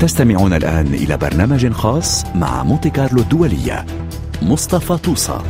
تستمعون 0.00 0.52
الآن 0.52 0.86
إلى 0.86 1.16
برنامج 1.16 1.72
خاص 1.72 2.26
مع 2.34 2.62
مونتي 2.62 2.90
كارلو 2.90 3.20
الدولية 3.20 3.86
مصطفى 4.42 4.96
طوسة. 4.96 5.42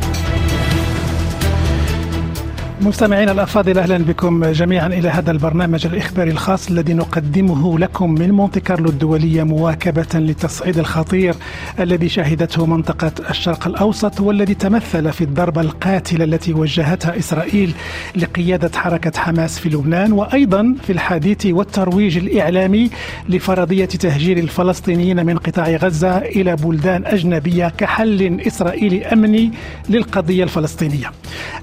مستمعينا 2.81 3.31
الأفاضل 3.31 3.77
أهلا 3.77 3.97
بكم 3.97 4.45
جميعا 4.45 4.87
إلى 4.87 5.09
هذا 5.09 5.31
البرنامج 5.31 5.85
الإخباري 5.85 6.31
الخاص 6.31 6.69
الذي 6.69 6.93
نقدمه 6.93 7.79
لكم 7.79 8.11
من 8.11 8.31
مونتي 8.31 8.59
كارلو 8.59 8.89
الدولية 8.89 9.43
مواكبة 9.43 10.07
للتصعيد 10.13 10.77
الخطير 10.77 11.35
الذي 11.79 12.09
شهدته 12.09 12.65
منطقة 12.65 13.11
الشرق 13.29 13.67
الأوسط 13.67 14.21
والذي 14.21 14.53
تمثل 14.53 15.11
في 15.13 15.23
الضربة 15.23 15.61
القاتلة 15.61 16.23
التي 16.23 16.53
وجهتها 16.53 17.19
إسرائيل 17.19 17.73
لقيادة 18.15 18.71
حركة 18.79 19.19
حماس 19.19 19.59
في 19.59 19.69
لبنان 19.69 20.11
وأيضا 20.11 20.75
في 20.83 20.91
الحديث 20.93 21.45
والترويج 21.45 22.17
الإعلامي 22.17 22.89
لفرضية 23.29 23.85
تهجير 23.85 24.37
الفلسطينيين 24.37 25.25
من 25.25 25.37
قطاع 25.37 25.69
غزة 25.69 26.17
إلى 26.17 26.55
بلدان 26.55 27.05
أجنبية 27.05 27.73
كحل 27.77 28.41
إسرائيلي 28.47 29.05
أمني 29.05 29.51
للقضية 29.89 30.43
الفلسطينية. 30.43 31.11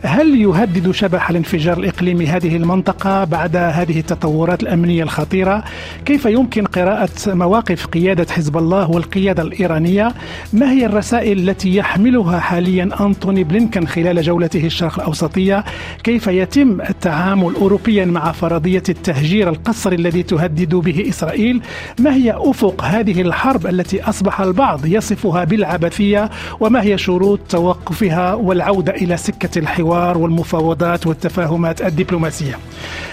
هل 0.02 0.40
يهدد 0.40 0.90
شبح 1.08 1.30
الانفجار 1.30 1.78
الإقليمي 1.78 2.26
هذه 2.26 2.56
المنطقة 2.56 3.24
بعد 3.24 3.56
هذه 3.56 3.98
التطورات 3.98 4.62
الأمنية 4.62 5.02
الخطيرة؟ 5.02 5.64
كيف 6.04 6.24
يمكن 6.24 6.64
قراءة 6.64 7.08
مواقف 7.26 7.86
قيادة 7.86 8.26
حزب 8.32 8.56
الله 8.56 8.90
والقيادة 8.90 9.42
الإيرانية؟ 9.42 10.14
ما 10.52 10.72
هي 10.72 10.86
الرسائل 10.86 11.48
التي 11.48 11.76
يحملها 11.76 12.40
حاليا 12.40 12.90
انطوني 13.00 13.44
بلينكن 13.44 13.86
خلال 13.86 14.22
جولته 14.22 14.66
الشرق 14.66 15.00
الأوسطية؟ 15.00 15.64
كيف 16.04 16.26
يتم 16.26 16.80
التعامل 16.80 17.54
اوروبيا 17.54 18.04
مع 18.04 18.32
فرضية 18.32 18.82
التهجير 18.88 19.48
القسري 19.48 19.96
الذي 19.96 20.22
تهدد 20.22 20.74
به 20.74 21.08
إسرائيل؟ 21.08 21.62
ما 22.00 22.14
هي 22.14 22.34
أفق 22.36 22.84
هذه 22.84 23.20
الحرب 23.22 23.66
التي 23.66 24.02
أصبح 24.02 24.40
البعض 24.40 24.86
يصفها 24.86 25.44
بالعبثية؟ 25.44 26.30
وما 26.60 26.82
هي 26.82 26.98
شروط 26.98 27.40
توقفها 27.48 28.34
والعودة 28.34 28.92
إلى 28.92 29.16
سكة 29.16 29.58
الحوار 29.58 30.18
والمفاوضات 30.18 30.97
والتفاهمات 31.06 31.82
الدبلوماسية؟ 31.82 32.58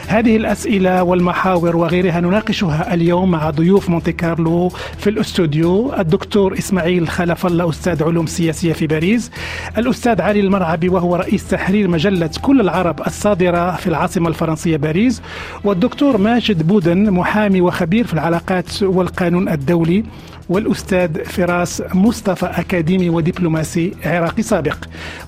هذه 0.07 0.35
الأسئلة 0.35 1.03
والمحاور 1.03 1.75
وغيرها 1.75 2.19
نناقشها 2.19 2.93
اليوم 2.93 3.31
مع 3.31 3.49
ضيوف 3.49 3.89
مونتي 3.89 4.11
كارلو 4.11 4.69
في 4.97 5.09
الاستوديو 5.09 5.93
الدكتور 5.99 6.57
إسماعيل 6.57 7.07
خلف 7.07 7.45
الله 7.45 7.69
أستاذ 7.69 8.03
علوم 8.03 8.25
سياسية 8.25 8.73
في 8.73 8.87
باريس، 8.87 9.31
الأستاذ 9.77 10.21
علي 10.21 10.39
المرعبي 10.39 10.89
وهو 10.89 11.15
رئيس 11.15 11.47
تحرير 11.47 11.87
مجلة 11.87 12.29
كل 12.41 12.61
العرب 12.61 13.01
الصادرة 13.07 13.75
في 13.75 13.87
العاصمة 13.87 14.29
الفرنسية 14.29 14.77
باريس، 14.77 15.21
والدكتور 15.63 16.17
ماجد 16.17 16.67
بودن 16.67 17.11
محامي 17.11 17.61
وخبير 17.61 18.07
في 18.07 18.13
العلاقات 18.13 18.83
والقانون 18.83 19.49
الدولي 19.49 20.03
والأستاذ 20.49 21.23
فراس 21.23 21.83
مصطفى 21.93 22.45
أكاديمي 22.45 23.09
ودبلوماسي 23.09 23.93
عراقي 24.05 24.43
سابق. 24.43 24.77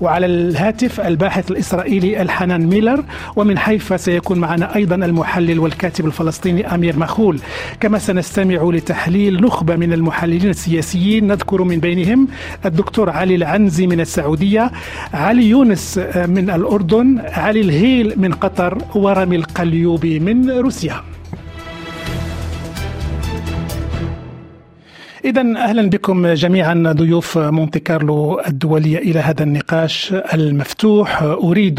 وعلى 0.02 0.26
الهاتف 0.26 1.00
الباحث 1.00 1.52
الإسرائيلي 1.52 2.22
الحنان 2.22 2.68
ميلر 2.68 3.04
ومن 3.36 3.58
حيفا 3.58 3.98
سيكون 3.98 4.40
معنا 4.40 4.76
أيضا 4.76 4.96
المحلل 4.96 5.60
والكاتب 5.60 6.06
الفلسطيني 6.06 6.76
أمير 6.76 7.00
مخول. 7.00 7.40
كما 7.80 8.00
سنستمع 8.00 8.64
لتحليل 8.64 9.42
نخبة 9.42 9.76
من 9.76 9.94
المحللين 9.94 10.50
السياسيين 10.50 11.28
نذكر 11.28 11.64
من 11.64 11.80
بينهم 11.80 12.28
الدكتور 12.66 13.10
علي 13.10 13.36
العنزي 13.36 13.88
من 13.88 14.00
السعودية 14.00 14.72
علي 15.14 15.50
يونس 15.50 15.98
من 16.16 16.50
الأردن 16.50 17.20
علي 17.20 17.62
الهيل 17.62 18.14
من 18.18 18.34
قطر 18.34 18.78
ورامي 18.96 19.36
القليوبي 19.36 20.20
من 20.20 20.50
روسيا. 20.50 21.17
إذا 25.28 25.42
أهلا 25.42 25.90
بكم 25.90 26.28
جميعا 26.28 26.94
ضيوف 26.98 27.38
مونتي 27.38 27.80
كارلو 27.80 28.42
الدولية 28.48 28.98
إلى 28.98 29.20
هذا 29.20 29.44
النقاش 29.44 30.14
المفتوح. 30.34 31.24
أريد 31.24 31.76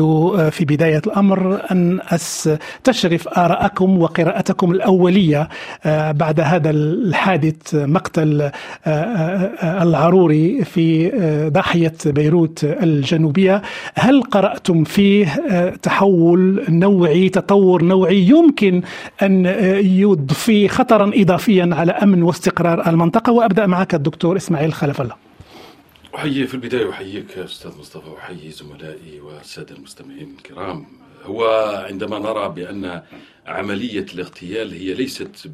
في 0.50 0.64
بداية 0.64 1.02
الأمر 1.06 1.60
أن 1.70 2.00
أستشرف 2.08 3.28
آراءكم 3.28 3.98
وقراءتكم 3.98 4.70
الأولية 4.70 5.48
بعد 6.10 6.40
هذا 6.40 6.70
الحادث 6.70 7.74
مقتل 7.74 8.50
العروري 9.64 10.64
في 10.64 11.10
ضاحية 11.52 11.94
بيروت 12.06 12.64
الجنوبية. 12.64 13.62
هل 13.94 14.22
قرأتم 14.22 14.84
فيه 14.84 15.26
تحول 15.82 16.64
نوعي 16.68 17.28
تطور 17.28 17.84
نوعي 17.84 18.28
يمكن 18.28 18.82
أن 19.22 19.46
يضفي 19.84 20.68
خطرا 20.68 21.10
إضافيا 21.14 21.70
على 21.72 21.92
أمن 21.92 22.22
واستقرار 22.22 22.88
المنطقة؟ 22.88 23.37
وأبدأ 23.38 23.66
معك 23.66 23.94
الدكتور 23.94 24.36
إسماعيل 24.36 24.72
خلف 24.72 25.00
الله. 25.00 25.16
أحيي 26.14 26.46
في 26.46 26.54
البداية 26.54 26.90
أحييك 26.90 27.38
أستاذ 27.38 27.78
مصطفى 27.78 28.10
واحيي 28.10 28.50
زملائي 28.50 29.20
والسادة 29.20 29.76
المستمعين 29.76 30.34
الكرام. 30.38 30.86
هو 31.24 31.44
عندما 31.88 32.18
نرى 32.18 32.48
بأن 32.48 33.02
عملية 33.46 34.06
الاغتيال 34.14 34.72
هي 34.72 34.94
ليست 34.94 35.50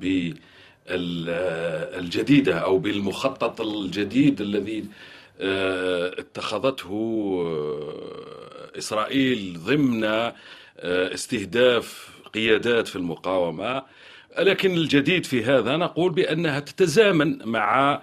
بالجديدة 0.87 2.59
أو 2.59 2.78
بالمخطط 2.78 3.61
الجديد 3.61 4.41
الذي 4.41 4.84
اتخذته 6.21 6.91
إسرائيل 8.78 9.59
ضمن 9.67 10.33
استهداف 10.78 12.09
قيادات 12.34 12.89
في 12.89 12.97
المقاومة 12.97 13.83
لكن 14.39 14.77
الجديد 14.77 15.27
في 15.27 15.45
هذا 15.45 15.77
نقول 15.77 16.12
بأنها 16.12 16.61
تتزامن 16.61 17.39
مع 17.45 18.03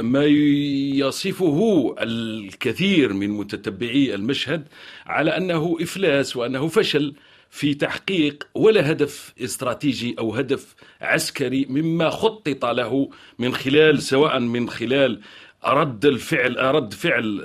ما 0.00 0.24
يصفه 0.24 1.94
الكثير 1.98 3.12
من 3.12 3.30
متتبعي 3.30 4.14
المشهد 4.14 4.68
على 5.06 5.36
أنه 5.36 5.76
إفلاس 5.80 6.36
وأنه 6.36 6.68
فشل 6.68 7.14
في 7.50 7.74
تحقيق 7.74 8.46
ولا 8.54 8.90
هدف 8.90 9.34
استراتيجي 9.40 10.16
أو 10.18 10.34
هدف 10.34 10.74
عسكري 11.00 11.66
مما 11.70 12.10
خطط 12.10 12.64
له 12.64 13.10
من 13.38 13.54
خلال 13.54 14.02
سواء 14.02 14.38
من 14.38 14.70
خلال 14.70 15.20
رد 15.64 16.04
الفعل 16.04 16.56
رد 16.74 16.94
فعل 16.94 17.40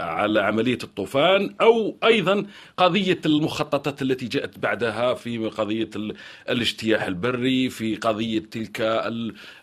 على 0.00 0.40
عملية 0.40 0.78
الطوفان 0.84 1.54
أو 1.60 1.98
أيضا 2.04 2.46
قضية 2.76 3.20
المخططات 3.26 4.02
التي 4.02 4.26
جاءت 4.26 4.58
بعدها 4.58 5.14
في 5.14 5.38
قضية 5.48 5.90
الاجتياح 6.48 7.02
البري 7.02 7.70
في 7.70 7.96
قضية 7.96 8.38
تلك 8.40 8.80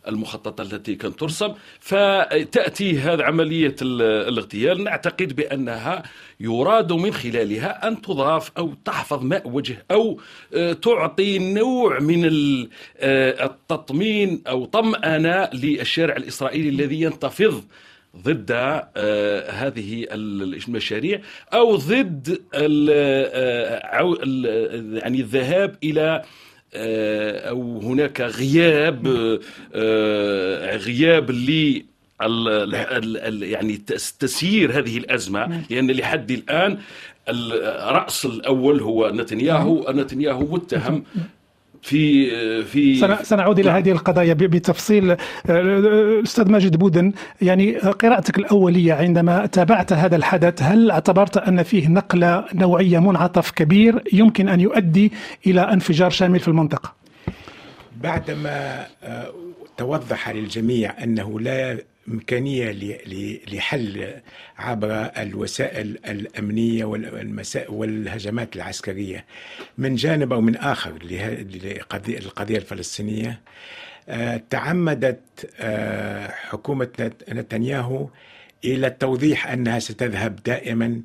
المخططات 0.08 0.74
التي 0.74 0.96
كانت 0.96 1.19
ترسم 1.19 1.53
فتأتي 1.80 3.00
هذه 3.00 3.24
عملية 3.24 3.75
الاغتيال. 3.81 4.84
نعتقد 4.84 5.36
بأنها 5.36 6.03
يراد 6.40 6.94
من 6.94 7.14
خلالها 7.14 7.88
أن 7.88 8.02
تضاف 8.02 8.52
أو 8.58 8.74
تحفظ 8.86 9.24
ماء 9.24 9.50
وجه 9.50 9.86
أو 9.92 10.19
تعطي 10.81 11.40
نوع 11.40 12.00
من 12.00 12.22
التطمين 13.00 14.42
أو 14.47 14.66
طمأنة 14.66 15.50
للشارع 15.53 16.16
الإسرائيلي 16.16 16.69
الذي 16.69 17.02
ينتفض 17.02 17.63
ضد 18.18 18.52
هذه 19.50 20.06
المشاريع 20.12 21.22
أو 21.53 21.75
ضد 21.75 22.42
يعني 25.03 25.19
الذهاب 25.19 25.75
إلى 25.84 26.24
أو 26.75 27.79
هناك 27.79 28.22
غياب 28.22 29.07
غياب 30.88 31.31
ل 31.31 31.81
يعني 33.44 33.78
تسيير 34.19 34.79
هذه 34.79 34.97
الأزمة. 34.97 35.63
لأن 35.69 35.91
لحد 35.91 36.31
الآن 36.31 36.78
الراس 37.30 38.25
الأول 38.25 38.81
هو 38.81 39.12
نتنياهو. 39.13 39.92
نتنياهو 39.92 40.45
متهم. 40.45 41.03
في 41.83 42.63
في 42.63 42.95
سنعود 43.24 43.59
إلى 43.59 43.69
هذه 43.69 43.91
القضايا 43.91 44.33
بتفصيل 44.33 45.15
الاستاذ 45.50 46.51
ماجد 46.51 46.77
بودن 46.77 47.13
يعني 47.41 47.77
قراءتك 47.77 48.38
الأولية 48.38 48.94
عندما 48.94 49.45
تابعت 49.45 49.94
هذا 49.94 50.15
الحدث 50.15 50.62
هل 50.62 50.91
اعتبرت 50.91 51.38
أن 51.38 51.63
فيه 51.63 51.88
نقلة 51.88 52.45
نوعية 52.53 53.00
منعطف 53.00 53.51
كبير 53.51 54.03
يمكن 54.13 54.50
أن 54.50 54.59
يؤدي 54.62 55.12
إلى 55.47 55.62
انفجار 55.62 56.09
شامل 56.09 56.39
في 56.39 56.47
المنطقة؟ 56.47 56.94
بعدما 58.01 58.86
توضح 59.77 60.29
للجميع 60.29 61.03
أنه 61.03 61.39
لا 61.39 61.77
إمكانية 62.07 62.71
لحل 63.53 64.13
عبر 64.57 64.91
الوسائل 65.17 65.97
الأمنية 66.05 66.85
والهجمات 67.69 68.55
العسكرية. 68.55 69.25
من 69.77 69.95
جانب 69.95 70.33
أو 70.33 70.41
من 70.41 70.55
آخر 70.55 70.94
للقضية 71.03 72.57
الفلسطينية 72.57 73.41
تعمدت 74.50 75.21
حكومة 76.31 77.11
نتنياهو 77.29 78.07
إلى 78.65 78.88
التوضيح 78.88 79.47
أنها 79.47 79.79
ستذهب 79.79 80.39
دائما 80.45 81.01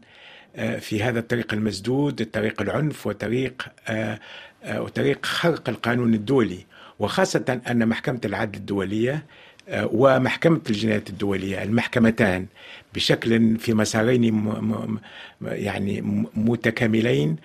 في 0.81 1.03
هذا 1.03 1.19
الطريق 1.19 1.55
المسدود 1.55 2.25
طريق 2.33 2.63
العنف 2.63 3.07
وطريق 3.07 3.69
وطريق 4.69 5.27
خرق 5.27 5.69
القانون 5.69 6.15
الدولي. 6.15 6.67
وخاصة 6.99 7.61
أن 7.71 7.89
محكمة 7.89 8.21
العدل 8.25 8.59
الدولية 8.59 9.27
ومحكمة 9.73 10.61
الجنايات 10.71 11.11
الدولية 11.11 11.63
المحكمتان 11.63 12.47
بشكل 12.95 13.59
في 13.59 13.75
مسارين 13.75 14.53
يعني 15.43 16.01
متكاملين 16.35 17.37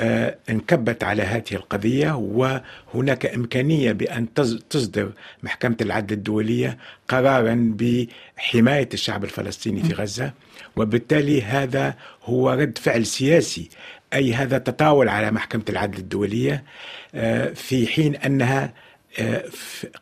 آه، 0.00 0.36
انكبت 0.50 1.04
على 1.04 1.22
هذه 1.22 1.52
القضية 1.52 2.14
وهناك 2.14 3.26
إمكانية 3.26 3.92
بأن 3.92 4.34
تصدر 4.70 5.12
محكمة 5.42 5.76
العدل 5.80 6.14
الدولية 6.14 6.78
قرارا 7.08 7.74
بحماية 7.78 8.88
الشعب 8.94 9.24
الفلسطيني 9.24 9.82
في 9.82 9.94
غزة. 9.94 10.32
وبالتالي 10.76 11.42
هذا 11.42 11.94
هو 12.24 12.50
رد 12.50 12.78
فعل 12.78 13.06
سياسي 13.06 13.68
أي 14.14 14.34
هذا 14.34 14.58
تطاول 14.58 15.08
على 15.08 15.30
محكمة 15.30 15.64
العدل 15.68 15.98
الدولية 15.98 16.64
آه، 17.14 17.48
في 17.48 17.86
حين 17.86 18.16
أنها 18.16 18.72
آه، 19.18 19.44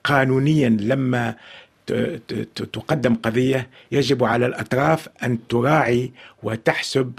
قانونيا 0.04 0.68
لما 0.68 1.34
تقدم 2.72 3.14
قضية 3.14 3.68
يجب 3.92 4.24
على 4.24 4.46
الأطراف 4.46 5.08
أن 5.22 5.38
تراعي 5.48 6.12
وتحسب 6.42 7.12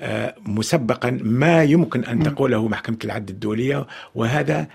آه، 0.00 0.34
مسبقا 0.46 1.18
ما 1.22 1.62
يمكن 1.62 2.04
أن 2.04 2.22
تقوله 2.22 2.68
محكمة 2.68 2.98
العدل 3.04 3.34
الدولية 3.34 3.86
وهذا 4.14 4.68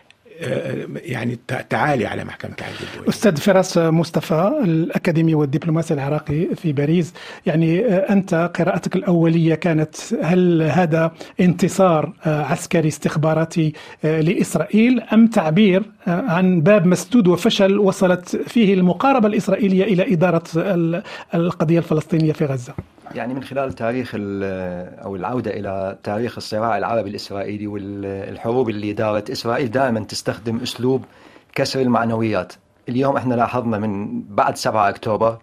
يعني 0.95 1.39
تعالي 1.69 2.05
على 2.05 2.23
محكمة 2.23 2.55
العدل 2.59 2.75
الدولي 2.93 3.09
أستاذ 3.09 3.37
فراس 3.37 3.77
مصطفى 3.77 4.59
الأكاديمي 4.63 5.35
والدبلوماسي 5.35 5.93
العراقي 5.93 6.55
في 6.55 6.73
باريس 6.73 7.13
يعني 7.45 7.85
آه، 7.85 8.13
أنت 8.13 8.51
قراءتك 8.55 8.95
الأولية 8.95 9.55
كانت 9.55 9.95
هل 10.23 10.61
هذا 10.61 11.11
انتصار 11.39 12.13
عسكري 12.25 12.87
استخباراتي 12.87 13.73
لإسرائيل 14.03 15.01
أم 15.01 15.27
تعبير 15.27 15.83
عن 16.07 16.61
باب 16.61 16.85
مسدود 16.85 17.27
وفشل 17.27 17.77
وصلت 17.79 18.35
فيه 18.35 18.73
المقاربة 18.73 19.27
الإسرائيلية 19.27 19.83
إلى 19.83 20.13
إدارة 20.13 20.43
القضية 21.35 21.77
الفلسطينية 21.77 22.33
في 22.33 22.45
غزة؟ 22.45 22.73
يعني 23.15 23.33
من 23.33 23.43
خلال 23.43 23.73
تاريخ 23.73 24.11
أو 24.15 25.15
العودة 25.15 25.51
إلى 25.51 25.97
تاريخ 26.03 26.37
الصراع 26.37 26.77
العربي 26.77 27.09
الإسرائيلي 27.09 27.67
والحروب 27.67 28.69
اللي 28.69 28.93
دارت 28.93 29.29
إسرائيل 29.29 29.71
دائما 29.71 29.99
تستخدم 29.99 30.57
أسلوب 30.57 31.05
كسر 31.55 31.81
المعنويات 31.81 32.53
اليوم 32.89 33.17
إحنا 33.17 33.35
لاحظنا 33.35 33.77
من 33.77 34.21
بعد 34.21 34.57
7 34.57 34.89
أكتوبر 34.89 35.37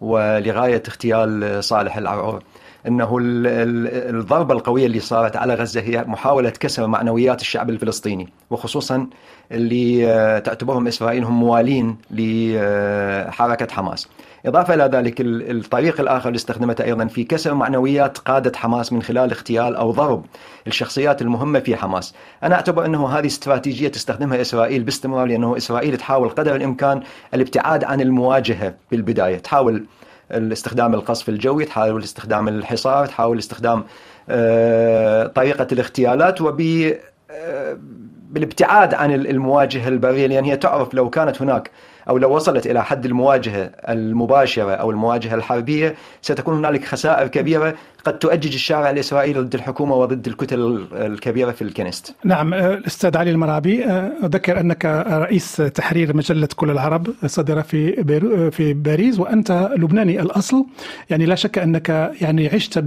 ولغاية 0.00 0.82
اغتيال 0.88 1.64
صالح 1.64 1.96
العرعور 1.96 2.42
إنه 2.86 3.18
الضربة 3.20 4.54
القوية 4.54 4.86
اللي 4.86 5.00
صارت 5.00 5.36
على 5.36 5.54
غزة 5.54 5.80
هي 5.80 6.04
محاولة 6.06 6.50
كسر 6.50 6.86
معنويات 6.86 7.40
الشعب 7.40 7.70
الفلسطيني 7.70 8.28
وخصوصا 8.50 9.06
اللي 9.52 10.06
آه، 10.12 10.38
تعتبرهم 10.38 10.86
إسرائيل 10.86 11.24
هم 11.24 11.40
موالين 11.40 11.96
لحركة 12.10 13.74
حماس. 13.74 14.08
إضافة 14.46 14.74
إلى 14.74 14.84
ذلك 14.84 15.14
الطريق 15.20 16.00
الآخر 16.00 16.28
اللي 16.28 16.36
استخدمته 16.36 16.84
أيضا 16.84 17.06
في 17.06 17.24
كسر 17.24 17.54
معنويات 17.54 18.18
قادة 18.18 18.52
حماس 18.56 18.92
من 18.92 19.02
خلال 19.02 19.30
اغتيال 19.30 19.76
أو 19.76 19.90
ضرب 19.90 20.24
الشخصيات 20.66 21.22
المهمة 21.22 21.58
في 21.58 21.76
حماس. 21.76 22.14
أنا 22.42 22.54
أعتبر 22.54 22.84
أنه 22.84 23.08
هذه 23.08 23.26
استراتيجية 23.26 23.88
تستخدمها 23.88 24.40
إسرائيل 24.40 24.82
باستمرار 24.82 25.26
لأنه 25.26 25.56
إسرائيل 25.56 25.96
تحاول 25.96 26.28
قدر 26.28 26.56
الإمكان 26.56 27.02
الابتعاد 27.34 27.84
عن 27.84 28.00
المواجهة 28.00 28.74
بالبداية. 28.90 29.38
تحاول 29.38 29.86
استخدام 30.30 30.94
القصف 30.94 31.28
الجوي 31.28 31.64
تحاول 31.64 32.02
استخدام 32.02 32.48
الحصار 32.48 33.06
تحاول 33.06 33.38
استخدام 33.38 33.84
آه، 34.28 35.26
طريقة 35.26 35.66
الاغتيالات 35.72 36.40
وب 36.40 36.60
آه، 37.30 37.78
بالابتعاد 38.30 38.94
عن 38.94 39.12
المواجهة 39.12 39.88
البرية 39.88 40.26
لأن 40.26 40.44
هي 40.44 40.56
تعرف 40.56 40.94
لو 40.94 41.10
كانت 41.10 41.42
هناك 41.42 41.70
أو 42.08 42.18
لو 42.18 42.34
وصلت 42.36 42.66
إلى 42.66 42.84
حد 42.84 43.06
المواجهة 43.06 43.70
المباشرة 43.88 44.72
أو 44.72 44.90
المواجهة 44.90 45.34
الحربية 45.34 45.94
ستكون 46.22 46.54
هنالك 46.56 46.84
خسائر 46.84 47.26
كبيرة 47.26 47.74
قد 48.06 48.18
تؤجج 48.18 48.54
الشارع 48.54 48.90
الإسرائيلي 48.90 49.40
ضد 49.40 49.54
الحكومة 49.54 49.94
وضد 49.94 50.26
الكتل 50.26 50.86
الكبيرة 50.92 51.50
في 51.50 51.62
الكنيست. 51.62 52.14
نعم 52.24 52.54
آه، 52.54 52.74
الأستاذ 52.74 53.16
علي 53.16 53.30
المرابي 53.30 53.84
آه، 53.84 54.12
أذكر 54.24 54.60
أنك 54.60 54.84
رئيس 55.08 55.56
تحرير 55.56 56.16
مجلة 56.16 56.48
كل 56.56 56.70
العرب 56.70 57.08
صدر 57.26 57.62
في 57.62 58.00
آه، 58.00 58.48
في 58.48 58.74
باريس 58.74 59.18
وأنت 59.18 59.70
لبناني 59.76 60.20
الأصل. 60.20 60.66
يعني 61.10 61.26
لا 61.26 61.34
شك 61.34 61.58
أنك 61.58 62.12
يعني 62.20 62.48
عشت 62.48 62.78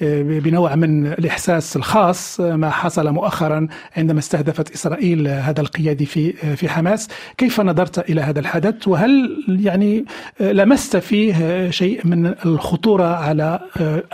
بنوع 0.00 0.74
من 0.74 1.06
الإحساس 1.06 1.76
الخاص 1.76 2.40
ما 2.40 2.70
حصل 2.70 3.10
مؤخرا 3.10 3.66
عندما 3.96 4.18
استهدفت 4.18 4.74
إسرائيل 4.74 5.28
هذا 5.28 5.60
القيادي 5.60 6.06
في 6.06 6.32
في 6.32 6.68
حماس. 6.68 7.08
كيف 7.38 7.60
نظرت 7.60 8.10
إلى 8.10 8.20
هذا 8.20 8.40
الحدث؟ 8.40 8.88
وهل 8.88 9.44
يعني 9.64 10.04
لمست 10.40 10.96
فيه 10.96 11.70
شيء 11.70 12.00
من 12.04 12.34
الخطورة 12.46 13.16
على 13.16 13.60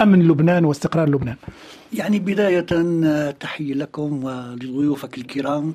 امن 0.06 0.22
لبنان 0.28 0.64
واستقرار 0.64 1.08
لبنان. 1.08 1.36
يعني 1.96 2.18
بداية 2.18 2.66
تحية 3.30 3.74
لكم 3.74 4.24
ولضيوفك 4.24 5.18
الكرام. 5.18 5.74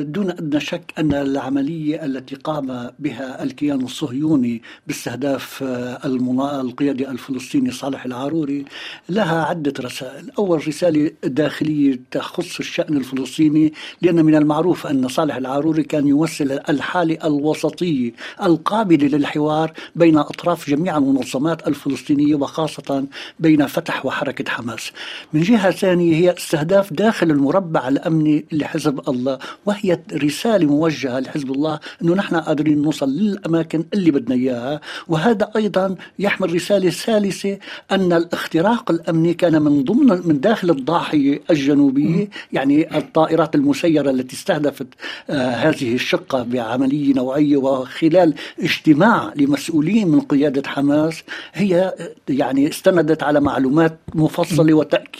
دون 0.00 0.30
أدنى 0.30 0.60
شك 0.60 0.92
أن 0.98 1.14
العملية 1.14 2.04
التي 2.04 2.34
قام 2.36 2.90
بها 2.98 3.42
الكيان 3.42 3.80
الصهيوني 3.80 4.62
باستهداف 4.86 5.62
القيادي 6.04 7.10
الفلسطيني 7.10 7.70
صالح 7.70 8.04
العاروري 8.04 8.64
لها 9.08 9.44
عدة 9.44 9.72
رسائل. 9.80 10.30
أول 10.38 10.68
رسالة 10.68 11.10
داخلية 11.24 12.00
تخص 12.10 12.58
الشأن 12.58 12.96
الفلسطيني 12.96 13.72
لأن 14.02 14.24
من 14.24 14.34
المعروف 14.34 14.86
أن 14.86 15.08
صالح 15.08 15.36
العاروري 15.36 15.82
كان 15.82 16.06
يمثل 16.08 16.60
الحالة 16.68 17.18
الوسطية 17.24 18.12
القابلة 18.42 19.06
للحوار 19.08 19.72
بين 19.96 20.18
أطراف 20.18 20.70
جميع 20.70 20.96
المنظمات 20.98 21.68
الفلسطينية 21.68 22.34
وخاصة 22.34 23.06
بين 23.40 23.66
فتح 23.66 24.06
وحركة 24.06 24.50
حماس. 24.50 24.92
من 25.36 25.42
جهة 25.42 25.70
ثانية 25.70 26.14
هي 26.14 26.34
استهداف 26.38 26.92
داخل 26.92 27.30
المربع 27.30 27.88
الأمني 27.88 28.44
لحزب 28.52 29.08
الله 29.08 29.38
وهي 29.66 29.98
رسالة 30.12 30.66
موجهة 30.66 31.20
لحزب 31.20 31.50
الله 31.50 31.78
أنه 32.02 32.14
نحن 32.14 32.36
قادرين 32.36 32.82
نوصل 32.82 33.10
للأماكن 33.10 33.84
اللي 33.94 34.10
بدنا 34.10 34.34
إياها. 34.34 34.80
وهذا 35.08 35.50
أيضا 35.56 35.94
يحمل 36.18 36.54
رسالة 36.54 36.90
ثالثة 36.90 37.58
أن 37.90 38.12
الاختراق 38.12 38.90
الأمني 38.90 39.34
كان 39.34 39.62
من 39.62 39.84
ضمن 39.84 40.20
من 40.28 40.40
داخل 40.40 40.70
الضاحية 40.70 41.40
الجنوبية 41.50 42.28
يعني 42.52 42.98
الطائرات 42.98 43.54
المسيرة 43.54 44.10
التي 44.10 44.36
استهدفت 44.36 44.86
آه 45.30 45.50
هذه 45.50 45.94
الشقة 45.94 46.42
بعملية 46.42 47.14
نوعية 47.14 47.56
وخلال 47.56 48.34
اجتماع 48.60 49.32
لمسؤولين 49.36 50.08
من 50.08 50.20
قيادة 50.20 50.62
حماس 50.68 51.22
هي 51.54 51.94
يعني 52.28 52.68
استندت 52.68 53.22
على 53.22 53.40
معلومات 53.40 53.98
مفصلة 54.14 54.74
وتأكيد 54.74 55.15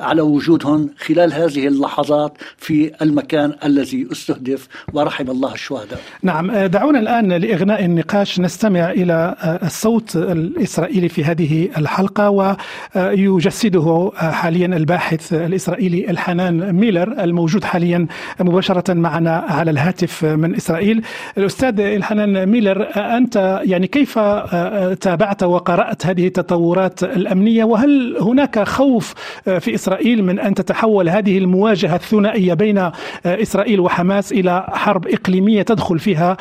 على 0.00 0.20
وجودهم 0.20 0.90
خلال 0.98 1.32
هذه 1.32 1.66
اللحظات 1.66 2.32
في 2.56 2.90
المكان 3.02 3.52
الذي 3.64 4.08
استهدف 4.12 4.68
ورحم 4.92 5.30
الله 5.30 5.54
الشهداء. 5.54 6.00
نعم 6.22 6.50
آه، 6.50 6.66
دعونا 6.66 6.98
الآن 6.98 7.32
لإغناء 7.32 7.84
النقاش. 7.84 8.40
نستمع 8.40 8.90
إلى 8.90 9.36
آه، 9.42 9.66
الصوت 9.66 10.16
الإسرائيلي 10.16 11.08
في 11.08 11.24
هذه 11.24 11.68
الحلقة 11.78 12.30
ويجسده 12.30 14.12
آه، 14.16 14.30
حاليا 14.30 14.66
الباحث 14.66 15.32
الإسرائيلي 15.32 16.10
الحنان 16.10 16.72
ميلر 16.72 17.24
الموجود 17.24 17.64
حاليا 17.64 18.06
مباشرة 18.40 18.92
معنا 18.94 19.36
على 19.48 19.70
الهاتف 19.70 20.24
من 20.24 20.54
إسرائيل. 20.54 21.02
الأستاذ 21.38 21.80
الحنان 21.80 22.46
ميلر 22.46 22.88
أنت 22.96 23.60
يعني 23.64 23.86
كيف 23.86 24.18
تابعت 25.00 25.42
وقرأت 25.42 26.06
هذه 26.06 26.26
التطورات 26.26 27.02
الأمنية؟ 27.02 27.64
وهل 27.64 28.16
هناك 28.20 28.62
خوف 28.62 29.14
في 29.44 29.74
إسرائيل 29.74 30.24
من 30.24 30.40
أن 30.40 30.54
تتحول 30.54 31.08
هذه 31.08 31.38
المواجهة 31.38 31.96
الثنائية 31.96 32.54
بين 32.54 32.90
إسرائيل 33.26 33.80
وحماس 33.80 34.32
إلى 34.32 34.66
حرب 34.68 35.06
إقليمية 35.06 35.62
تدخل 35.62 35.98
فيها 35.98 36.36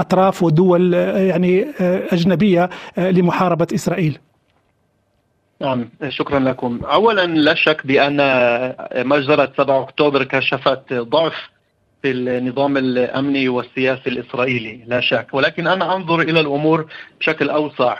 أطراف 0.00 0.42
ودول 0.42 0.94
يعني 0.94 1.66
أجنبية 2.12 2.70
لمحاربة 2.98 3.66
إسرائيل. 3.74 4.18
نعم 5.60 5.88
شكرا 6.08 6.38
لكم. 6.38 6.80
اولا 6.84 7.26
لا 7.26 7.54
شك 7.54 7.86
بأن 7.86 8.16
مجزرة 9.08 9.52
7 9.56 9.82
أكتوبر 9.82 10.24
كشفت 10.24 10.92
ضعف 10.92 11.34
في 12.02 12.10
النظام 12.10 12.76
الأمني 12.76 13.48
والسياسي 13.48 14.10
الإسرائيلي 14.10 14.80
لا 14.86 15.00
شك. 15.00 15.26
ولكن 15.32 15.66
أنا 15.66 15.96
أنظر 15.96 16.20
إلى 16.20 16.40
الأمور 16.40 16.86
بشكل 17.20 17.50
أوسع. 17.50 17.96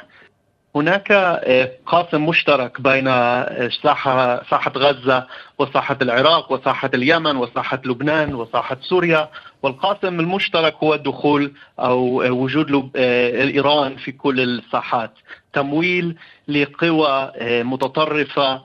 هناك 0.77 1.13
آه، 1.13 1.71
قاسم 1.87 2.27
مشترك 2.27 2.81
بين 2.81 3.09
آه، 3.09 3.69
ساحة 3.83 4.43
ساحة 4.51 4.73
غزة 4.77 5.27
وساحة 5.59 5.99
العراق 6.03 6.53
وساحة 6.53 6.91
اليمن 6.95 7.37
وساحة 7.37 7.81
لبنان 7.85 8.35
وساحة 8.35 8.77
سوريا. 8.81 9.29
والقاسم 9.63 10.21
المشترك 10.21 10.75
هو 10.83 10.95
الدخول 10.95 11.53
أو 11.79 12.23
آه، 12.23 12.31
وجود 12.31 12.91
إيران 12.97 13.97
في 13.97 14.13
كل 14.13 14.41
الساحات. 14.41 15.11
تمويل 15.53 16.17
لقوى 16.49 17.33
متطرفة. 17.43 18.63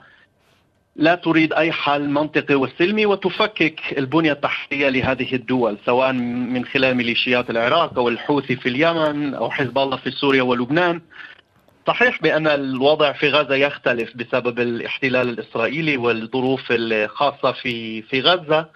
لا 0.96 1.16
تريد 1.16 1.54
أي 1.54 1.72
حل 1.72 2.10
منطقي 2.10 2.56
وسلمي 2.56 3.06
وتفكك 3.06 3.82
البنية 3.98 4.32
التحتية 4.32 4.90
لهذه 4.90 5.36
الدول 5.36 5.78
سواء 5.86 6.12
من 6.14 6.66
خلال 6.66 6.96
ميليشيات 6.96 7.50
العراق 7.50 8.00
أو 8.00 8.10
الحوثي 8.10 8.56
في 8.56 8.70
اليمن 8.70 9.34
أو 9.34 9.52
حزب 9.52 9.78
الله 9.78 9.98
في 9.98 10.12
سوريا 10.12 10.44
ولبنان. 10.44 11.02
صحيح 11.90 12.22
بأن 12.22 12.48
الوضع 12.48 13.12
في 13.12 13.30
غزة 13.30 13.56
يختلف 13.56 14.18
بسبب 14.18 14.60
الاحتلال 14.60 15.30
الإسرائيلي 15.30 15.98
والظروف 15.98 16.62
الخاصة 16.72 17.52
في 17.52 18.02
في 18.02 18.22
غزة 18.22 18.70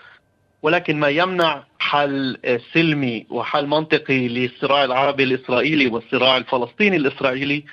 ولكن 0.61 0.99
ما 0.99 1.07
يمنع 1.07 1.63
حل 1.79 2.37
سلمي 2.73 3.25
وحل 3.29 3.67
منطقي 3.67 4.27
للصراع 4.27 4.83
العربي 4.83 5.23
الإسرائيلي 5.23 5.87
والصراع 5.87 6.37
الفلسطيني 6.37 6.97
الإسرائيلي 6.97 7.63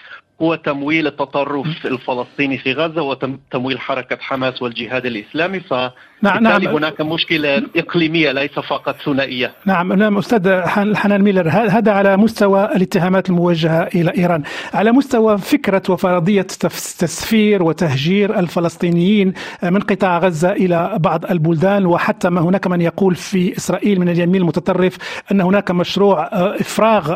هو 0.42 0.54
تمويل 0.54 1.06
التطرف 1.06 1.86
الفلسطيني 1.86 2.58
في 2.58 2.72
غزة 2.72 3.02
وتمويل 3.02 3.80
حركة 3.80 4.16
حماس 4.20 4.62
والجهاد 4.62 5.06
الإسلامي. 5.06 5.60
ف 5.60 5.74
نعم 6.22 6.42
نعم. 6.42 6.66
هناك 6.66 7.00
مشكلة 7.00 7.62
إقليمية 7.76 8.32
ليس 8.32 8.50
فقط 8.50 8.96
ثنائية. 9.04 9.52
نعم 9.66 9.92
نعم 9.92 10.18
أستاذ 10.18 10.60
حنان 10.96 11.22
ميلر 11.22 11.48
هذا 11.48 11.92
على 11.92 12.16
مستوى 12.16 12.64
الاتهامات 12.64 13.30
الموجهة 13.30 13.82
إلى 13.94 14.12
إيران. 14.18 14.42
على 14.74 14.92
مستوى 14.92 15.38
فكرة 15.38 15.82
وفرضية 15.88 16.42
تسفير 16.42 17.62
وتهجير 17.62 18.38
الفلسطينيين 18.38 19.32
من 19.62 19.80
قطاع 19.80 20.18
غزة 20.18 20.52
إلى 20.52 20.96
بعض 21.00 21.24
البلدان 21.30 21.86
وحتى 21.86 22.30
ما 22.30 22.40
هناك 22.40 22.66
من 22.66 22.80
يقول 22.80 23.14
في 23.14 23.56
إسرائيل 23.56 24.00
من 24.00 24.08
اليمين 24.08 24.40
المتطرف 24.40 24.96
أن 25.32 25.40
هناك 25.40 25.70
مشروع 25.70 26.28
إفراغ 26.32 27.14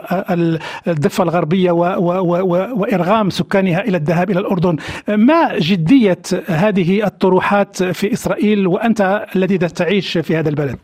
الضفة 0.89 1.25
الغربية 1.25 1.71
وإرغام 1.71 3.31
سكانها 3.31 3.81
إلى 3.81 3.97
الذهاب 3.97 4.31
إلى 4.31 4.41
الأردن. 4.41 4.77
ما 5.09 5.59
جدية 5.59 6.23
هذه 6.47 7.07
الطروحات 7.07 7.83
في 7.83 8.13
إسرائيل 8.13 8.67
وأن 8.67 8.94
أنت 8.95 9.27
الذي 9.37 9.59
تعيش 9.59 10.19
في 10.19 10.37
هذا 10.37 10.49
البلد؟ 10.49 10.79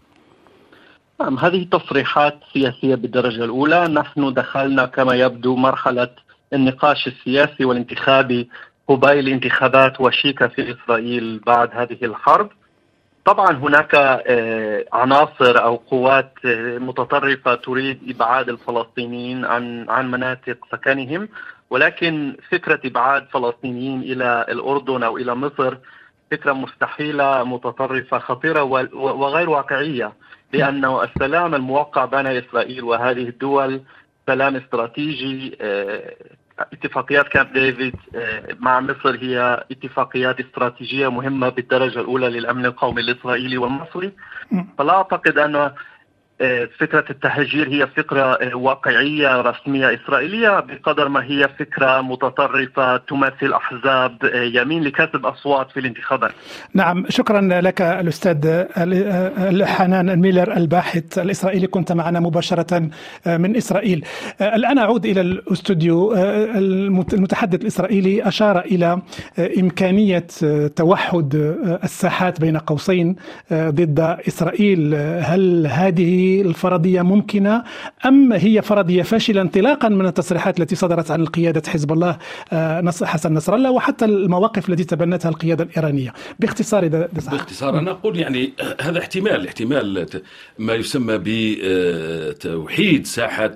نعم 1.21 1.38
هذه 1.38 1.67
تصريحات 1.73 2.38
سياسية 2.52 2.95
بالدرجة 2.95 3.45
الأولى. 3.45 3.88
نحن 3.88 4.35
دخلنا 4.35 4.87
كما 4.87 5.14
يبدو 5.14 5.57
مرحلة 5.57 6.09
النقاش 6.52 7.07
السياسي 7.07 7.64
والانتخابي 7.64 8.49
قبيل 8.88 9.19
الانتخابات 9.19 10.00
وشيكة 10.00 10.47
في 10.47 10.75
إسرائيل 10.75 11.38
بعد 11.47 11.71
هذه 11.73 11.99
الحرب. 12.02 12.50
طبعا 13.25 13.57
هناك 13.57 13.95
آه، 13.95 14.85
عناصر 14.93 15.62
أو 15.62 15.76
قوات 15.76 16.33
آه، 16.45 16.79
متطرفة 16.79 17.55
تريد 17.55 17.99
إبعاد 18.09 18.49
الفلسطينيين 18.49 19.45
عن 19.45 19.90
عن 19.90 20.11
مناطق 20.11 20.59
سكنهم. 20.73 21.29
ولكن 21.71 22.37
فكرة 22.50 22.81
إبعاد 22.85 23.26
فلسطينيين 23.33 24.02
إلى 24.02 24.47
الأردن 24.49 25.02
أو 25.02 25.17
إلى 25.17 25.35
مصر 25.35 25.76
فكرة 26.30 26.52
مستحيلة 26.52 27.44
متطرفة 27.44 28.18
خطيرة 28.18 28.62
وغير 28.92 29.50
واقعية. 29.50 30.12
لأنه 30.52 31.04
السلام 31.04 31.54
الموقع 31.54 32.04
بين 32.04 32.26
إسرائيل 32.26 32.84
وهذه 32.84 33.28
الدول 33.28 33.80
سلام 34.26 34.56
استراتيجي 34.56 35.58
آه، 35.60 36.14
اتفاقيات 36.72 37.28
كامب 37.28 37.52
ديفيد 37.52 37.94
آه، 38.14 38.56
مع 38.58 38.80
مصر 38.80 39.16
هي 39.20 39.64
اتفاقيات 39.70 40.40
استراتيجية 40.40 41.08
مهمة 41.08 41.49
بالدرجة 41.49 42.00
الأولى 42.00 42.28
للأمن 42.28 42.66
القومي 42.66 43.00
الإسرائيلي 43.00 43.58
والمصري. 43.58 44.12
فلا 44.78 44.92
أعتقد 44.96 45.38
أن 45.38 45.70
فكرة 46.78 47.04
التهجير 47.11 47.68
هي 47.68 47.87
فكرة 47.87 48.56
واقعية 48.56 49.40
رسمية 49.40 49.94
إسرائيلية 49.94 50.61
بقدر 50.61 51.09
ما 51.09 51.25
هي 51.25 51.49
فكرة 51.59 52.00
متطرفة 52.00 52.97
تمثل 52.97 53.52
أحزاب 53.52 54.16
يمين 54.35 54.82
لكسب 54.82 55.26
أصوات 55.26 55.70
في 55.70 55.80
الانتخابات. 55.80 56.30
نعم 56.75 57.04
شكرا 57.09 57.40
لك 57.40 57.82
الأستاذ 57.82 58.64
حنان 59.64 60.18
ميلر 60.18 60.56
الباحث 60.56 61.18
الإسرائيلي. 61.18 61.66
كنت 61.66 61.92
معنا 61.92 62.20
مباشرة 62.20 62.90
من 63.26 63.56
إسرائيل. 63.56 64.04
الآن 64.40 64.78
أعود 64.78 65.06
إلى 65.06 65.20
الأستوديو. 65.20 66.14
المتحدث 67.14 67.61
الإسرائيلي 67.61 68.28
أشار 68.28 68.59
إلى 68.59 69.02
إمكانية 69.59 70.26
توحد 70.76 71.35
الساحات 71.85 72.40
بين 72.40 72.56
قوسين 72.56 73.16
ضد 73.52 74.00
إسرائيل. 74.28 74.94
هل 75.20 75.66
هذه 75.66 76.29
الفرضية 76.40 77.02
ممكنة 77.02 77.64
أم 78.06 78.32
هي 78.32 78.62
فرضية 78.62 79.02
فاشلة 79.02 79.42
انطلاقا 79.42 79.88
من 79.88 80.06
التصريحات 80.06 80.60
التي 80.60 80.75
صدرت 80.75 81.10
عن 81.10 81.26
قيادة 81.26 81.62
حزب 81.70 81.92
الله 81.92 82.18
آه، 82.52 82.90
حسن 83.02 83.34
نصر 83.34 83.54
الله 83.54 83.70
وحتى 83.70 84.04
المواقف 84.04 84.68
التي 84.68 84.84
تبنتها 84.84 85.28
القيادة 85.28 85.64
الإيرانية. 85.64 86.12
باختصار 86.40 86.82
إذا 86.82 87.08
باختصار 87.12 87.78
أنا 87.78 87.90
أقول 87.90 88.18
يعني 88.18 88.52
هذا 88.80 88.99
احتمال 88.99 89.46
احتمال 89.46 90.06
ما 90.58 90.75
يسمى 90.75 91.20
بتوحيد 91.25 93.06
ساحة 93.06 93.54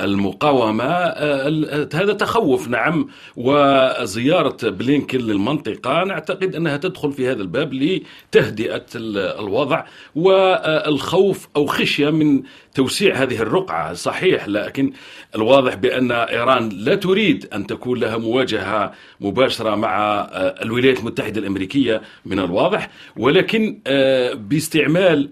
المقاومة 0.00 0.84
آه، 0.84 1.88
هذا 1.94 2.12
تخوف 2.12 2.68
نعم. 2.68 3.08
وزيارة 3.36 4.56
بلينكن 4.70 5.18
للمنطقة 5.18 6.04
نعتقد 6.04 6.54
أنها 6.54 6.76
تدخل 6.76 7.12
في 7.12 7.30
هذا 7.30 7.42
الباب 7.42 7.74
لتهدئة 7.74 8.86
الوضع 8.94 9.84
والخوف 10.14 11.48
أو 11.56 11.66
خشية 11.66 12.10
من 12.10 12.42
توسيع 12.74 13.22
هذه 13.22 13.42
الرقعة. 13.42 13.94
صحيح 13.94 14.48
لكن 14.48 14.92
الواضح 15.34 15.74
بأن 15.74 16.12
إيران 16.12 16.68
لا 16.68 16.94
تريد 16.94 17.48
أن 17.54 17.66
تكون 17.66 18.00
لها 18.00 18.16
مواجهة 18.16 18.92
مباشرة 19.20 19.74
مع 19.74 20.20
آه، 20.20 20.62
الولايات 20.62 20.98
المتحدة 20.98 21.40
الأمريكية 21.40 22.02
من 22.26 22.38
الواضح 22.38 22.90
ولكن 23.16 23.80
آه، 23.86 24.34
باستعمال 24.34 25.30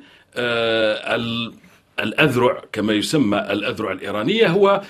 الأذرع 2.03 2.63
كما 2.73 2.93
يسمى 2.93 3.39
الأذرع 3.39 3.93
الإيرانية 3.93 4.47
هو 4.47 4.83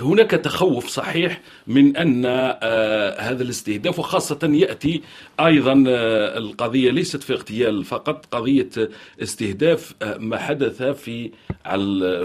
هناك 0.00 0.30
تخوف 0.30 0.86
صحيح 0.88 1.40
من 1.66 1.96
أن 1.96 2.22
آه، 2.26 3.20
هذا 3.20 3.42
الاستهداف 3.42 3.98
وخاصة 3.98 4.38
يأتي 4.42 5.02
أيضا 5.40 5.84
آه، 5.88 6.38
القضية 6.38 6.90
ليست 6.90 7.22
في 7.22 7.32
اغتيال 7.32 7.84
فقط 7.84 8.26
قضية 8.26 8.68
استهداف 9.22 9.94
آه، 10.02 10.18
ما 10.18 10.38
حدث 10.38 10.82
في 10.82 11.30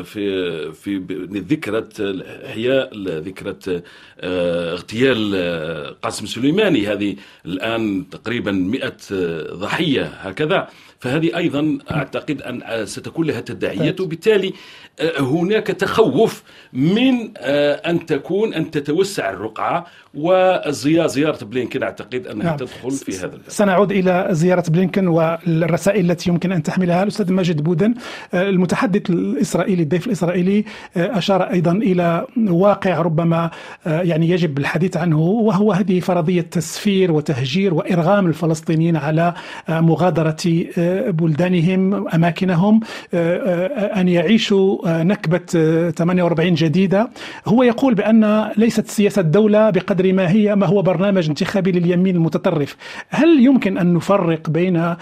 في 0.04 0.72
في 0.74 0.98
ذكرى 1.50 1.88
إحياء 2.46 2.98
ذكرى 2.98 3.56
اغتيال 4.20 5.96
قاسم 6.02 6.26
سليماني. 6.26 6.88
هذه 6.88 7.16
الآن 7.46 8.10
تقريبا 8.10 8.52
100 8.52 8.94
ضحية 9.54 10.04
هكذا. 10.04 10.68
فهذه 11.00 11.38
أيضا 11.38 11.78
أعتقد 11.92 12.42
أن 12.42 12.86
ستكون 12.86 13.28
لها 13.28 13.42
تداعيات 13.42 14.02
وبالتالي 14.02 14.54
آه، 15.00 15.22
هناك 15.22 15.68
تخوف 15.68 16.44
من 16.74 17.32
آه، 17.38 17.74
أن 17.74 18.06
تكون 18.06 18.54
أن 18.54 18.72
تتوسع 18.72 19.30
الرقعة 19.30 19.86
وزيارة 20.14 21.46
بلينكن 21.46 21.84
أعتقد 21.84 22.28
أنها 22.28 22.46
نعم. 22.46 22.58
تدخل 22.58 22.92
في 22.92 23.18
هذا 23.18 23.26
الباب. 23.26 23.42
سنعود 23.48 23.92
إلى 23.92 24.28
زيارة 24.32 24.64
بلينكن 24.70 25.08
والرسائل 25.08 26.12
التي 26.12 26.30
يمكن 26.30 26.52
أن 26.52 26.64
تحملها. 26.64 27.04
الأستاذ 27.04 27.32
ماجد 27.32 27.64
بودن 27.64 27.94
آه، 28.34 28.50
المتحدث 28.50 29.10
الإسرائيلي 29.10 29.84
الضيف 29.84 30.08
الإسرائيلي 30.08 30.66
أشار 30.96 31.44
أيضا 31.44 31.72
إلى 31.72 32.26
واقع 32.50 33.02
ربما 33.02 33.52
يعني 33.86 34.30
يجب 34.30 34.58
الحديث 34.58 34.98
عنه 34.98 35.20
وهو 35.20 35.72
هذه 35.74 36.00
فرضية 36.00 36.42
تسفير 36.42 37.12
وتهجير 37.12 37.74
وإرغام 37.74 38.28
الفلسطينيين 38.28 38.96
على 38.96 39.34
مغادرة 39.70 40.38
بلدانهم 41.12 42.08
أماكنهم 42.08 42.80
أن 43.14 44.08
يعيشوا 44.08 45.04
نكبة 45.04 45.46
48 45.92 46.54
جديدة. 46.54 47.10
هو 47.48 47.64
يقول 47.64 47.96
بأن 47.96 48.52
ليست 48.58 48.88
سياسة 48.88 49.20
الدولة 49.20 49.70
بقدر 49.70 50.14
ما 50.14 50.32
هي 50.32 50.56
ما 50.56 50.66
هو 50.66 50.82
برنامج 50.82 51.30
انتخابي 51.30 51.72
لليمين 51.72 52.16
المتطرف. 52.16 52.76
هل 53.10 53.46
يمكن 53.46 53.78
أن 53.78 53.94
نفرق 53.94 54.50
بين 54.50 54.96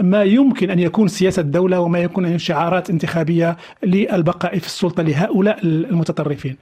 ما 0.00 0.22
يمكن 0.22 0.70
أن 0.70 0.78
يكون 0.78 1.08
سياسة 1.08 1.40
الدولة 1.40 1.80
وما 1.80 1.98
يكون 1.98 2.38
شعارات 2.38 2.90
انتخابية 2.90 3.56
للبقاء 3.82 4.58
في 4.58 4.66
السلطة 4.66 5.02
لهؤلاء 5.02 5.58
المتطرفين؟ 5.64 6.56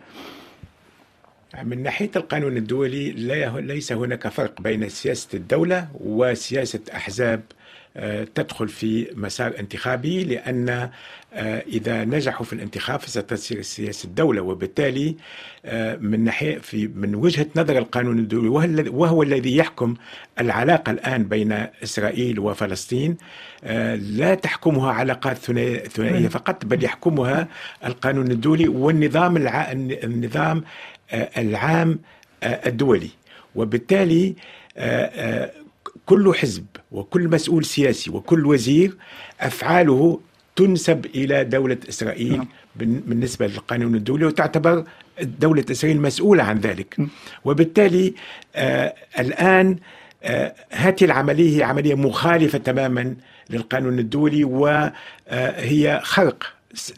من 1.65 1.83
ناحية 1.83 2.11
القانون 2.17 2.57
الدولي 2.57 3.11
ليس 3.61 3.93
هناك 3.93 4.29
فرق 4.29 4.61
بين 4.61 4.89
سياسة 4.89 5.29
الدولة 5.35 5.89
وسياسة 6.01 6.81
أحزاب 6.95 7.41
آه، 7.41 7.60
تدخل 8.35 8.69
في 8.69 9.07
مسار 9.15 9.59
انتخابي 9.59 10.25
لأن 10.25 10.91
آه، 11.35 11.63
إذا 11.67 12.05
نجحوا 12.05 12.47
في 12.47 12.53
الانتخاب 12.53 13.01
فستصير 13.01 13.63
سياسة 13.63 14.07
الدولة. 14.07 14.43
وبالتالي 14.43 15.17
آه، 15.65 15.97
من 15.97 16.25
ناحية 16.25 16.59
في 16.59 16.89
من 16.95 17.15
وجهة 17.15 17.47
نظر 17.57 17.79
القانون 17.79 18.19
الدولي 18.19 18.49
وهو 18.89 19.23
الذي 19.23 19.57
يحكم 19.57 19.95
العلاقة 20.41 20.91
الآن 20.91 21.25
بين 21.25 21.53
إسرائيل 21.83 22.39
وفلسطين 22.39 23.17
لا 23.97 24.35
تحكمها 24.35 24.93
علاقات 24.93 25.37
ثنائية 25.89 26.29
فقط 26.29 26.65
بل 26.65 26.85
يحكمها 26.85 27.49
القانون 27.85 28.31
الدولي 28.31 28.69
والنظام 28.69 29.37
النظام 30.05 30.65
العام 31.37 31.99
الدولي. 32.43 33.11
وبالتالي 33.55 34.35
كل 36.07 36.35
حزب 36.35 36.67
وكل 36.93 37.29
مسؤول 37.29 37.65
سياسي 37.65 38.11
وكل 38.11 38.47
وزير 38.47 38.97
أفعاله 39.41 40.21
تنسب 40.57 41.07
إلى 41.07 41.45
دولة 41.45 41.79
إسرائيل 41.89 42.37
نعم. 42.37 42.49
بالنسبة 42.77 43.47
للقانون 43.47 43.95
الدولي 43.95 44.25
وتعتبر 44.25 44.85
دولة 45.23 45.65
إسرائيل 45.71 46.01
مسؤولة 46.01 46.43
عن 46.43 46.59
ذلك 46.59 46.97
وبالتالي 47.45 48.15
آه 48.57 48.95
الآن 49.19 49.77
آه 50.23 50.55
هذه 50.71 50.97
العملية 51.03 51.59
هي 51.59 51.63
عملية 51.63 51.95
مخالفة 51.95 52.59
تماما 52.59 53.15
للقانون 53.51 53.99
الدولي 53.99 54.45
وهي 54.45 56.01
خرق 56.03 56.53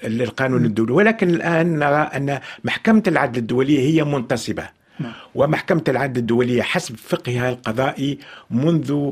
للقانون 0.04 0.64
الدولي 0.64 0.92
ولكن 0.92 1.30
الآن 1.30 1.78
نرى 1.78 2.10
أن 2.16 2.40
محكمة 2.64 3.02
العدل 3.06 3.38
الدولية 3.38 3.80
هي 3.80 4.04
منتصبة 4.04 4.62
نعم. 4.62 4.72
ومحكمة 5.34 5.84
العدل 5.88 6.20
الدولية 6.20 6.62
حسب 6.62 6.96
فقهها 6.96 7.50
القضائي 7.50 8.18
منذ 8.50 9.10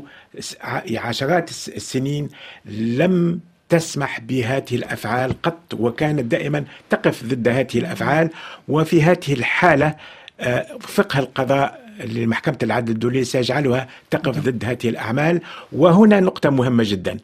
عشرات 0.93 1.49
السنين 1.49 2.29
لم 2.65 3.39
تسمح 3.69 4.19
بهذه 4.19 4.75
الأفعال 4.75 5.41
قط 5.41 5.73
وكانت 5.79 6.23
دائما 6.23 6.63
تقف 6.89 7.23
ضد 7.23 7.47
هذه 7.47 7.75
الأفعال. 7.75 8.29
وفي 8.67 9.03
هذه 9.03 9.33
الحالة 9.33 9.95
آه، 10.39 10.67
فقه 10.79 11.19
القضاء 11.19 11.81
لمحكمة 12.05 12.57
العدل 12.63 12.93
الدولية 12.93 13.23
سيجعلها 13.23 13.87
تقف 14.09 14.39
ضد 14.39 14.65
هذه 14.65 14.89
الأعمال. 14.89 15.41
وهنا 15.71 16.19
نقطة 16.19 16.49
مهمة 16.49 16.83
جدا. 16.87 17.17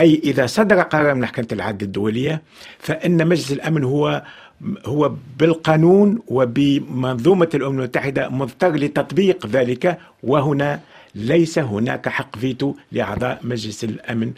أي 0.00 0.20
إذا 0.24 0.46
صدر 0.46 0.82
قرار 0.82 1.14
من 1.14 1.20
محكمة 1.20 1.48
العدل 1.52 1.86
الدولية 1.86 2.42
فإن 2.78 3.26
مجلس 3.28 3.52
الأمن 3.52 3.84
هو 3.84 4.22
هو 4.86 5.12
بالقانون 5.38 6.18
وبمنظومة 6.28 7.48
الأمم 7.54 7.78
المتحدة 7.78 8.28
مضطر 8.28 8.76
لتطبيق 8.76 9.46
ذلك 9.46 9.98
وهنا 10.22 10.80
ليس 11.14 11.58
هناك 11.58 12.08
حق 12.08 12.38
فيتو 12.38 12.74
لأعضاء 12.92 13.40
مجلس 13.42 13.84
الأمن. 13.84 14.32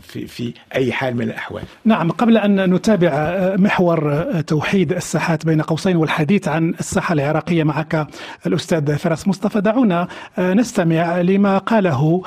في, 0.00 0.26
في 0.26 0.54
أي 0.74 0.92
حال 0.92 1.16
من 1.16 1.22
الأحوال. 1.22 1.62
نعم 1.84 2.10
قبل 2.10 2.36
أن 2.36 2.74
نتابع 2.74 3.08
آه، 3.08 3.56
محور 3.56 4.24
توحيد 4.46 4.92
الساحات 4.92 5.46
بين 5.46 5.62
قوسين 5.62 5.96
والحديث 5.96 6.48
عن 6.48 6.74
الساحة 6.80 7.12
العراقية 7.12 7.64
معك 7.64 8.06
الأستاذ 8.46 8.96
فراس 8.96 9.28
مصطفى 9.28 9.60
دعونا 9.60 10.08
نستمع 10.38 11.20
لما 11.20 11.58
قاله 11.58 12.22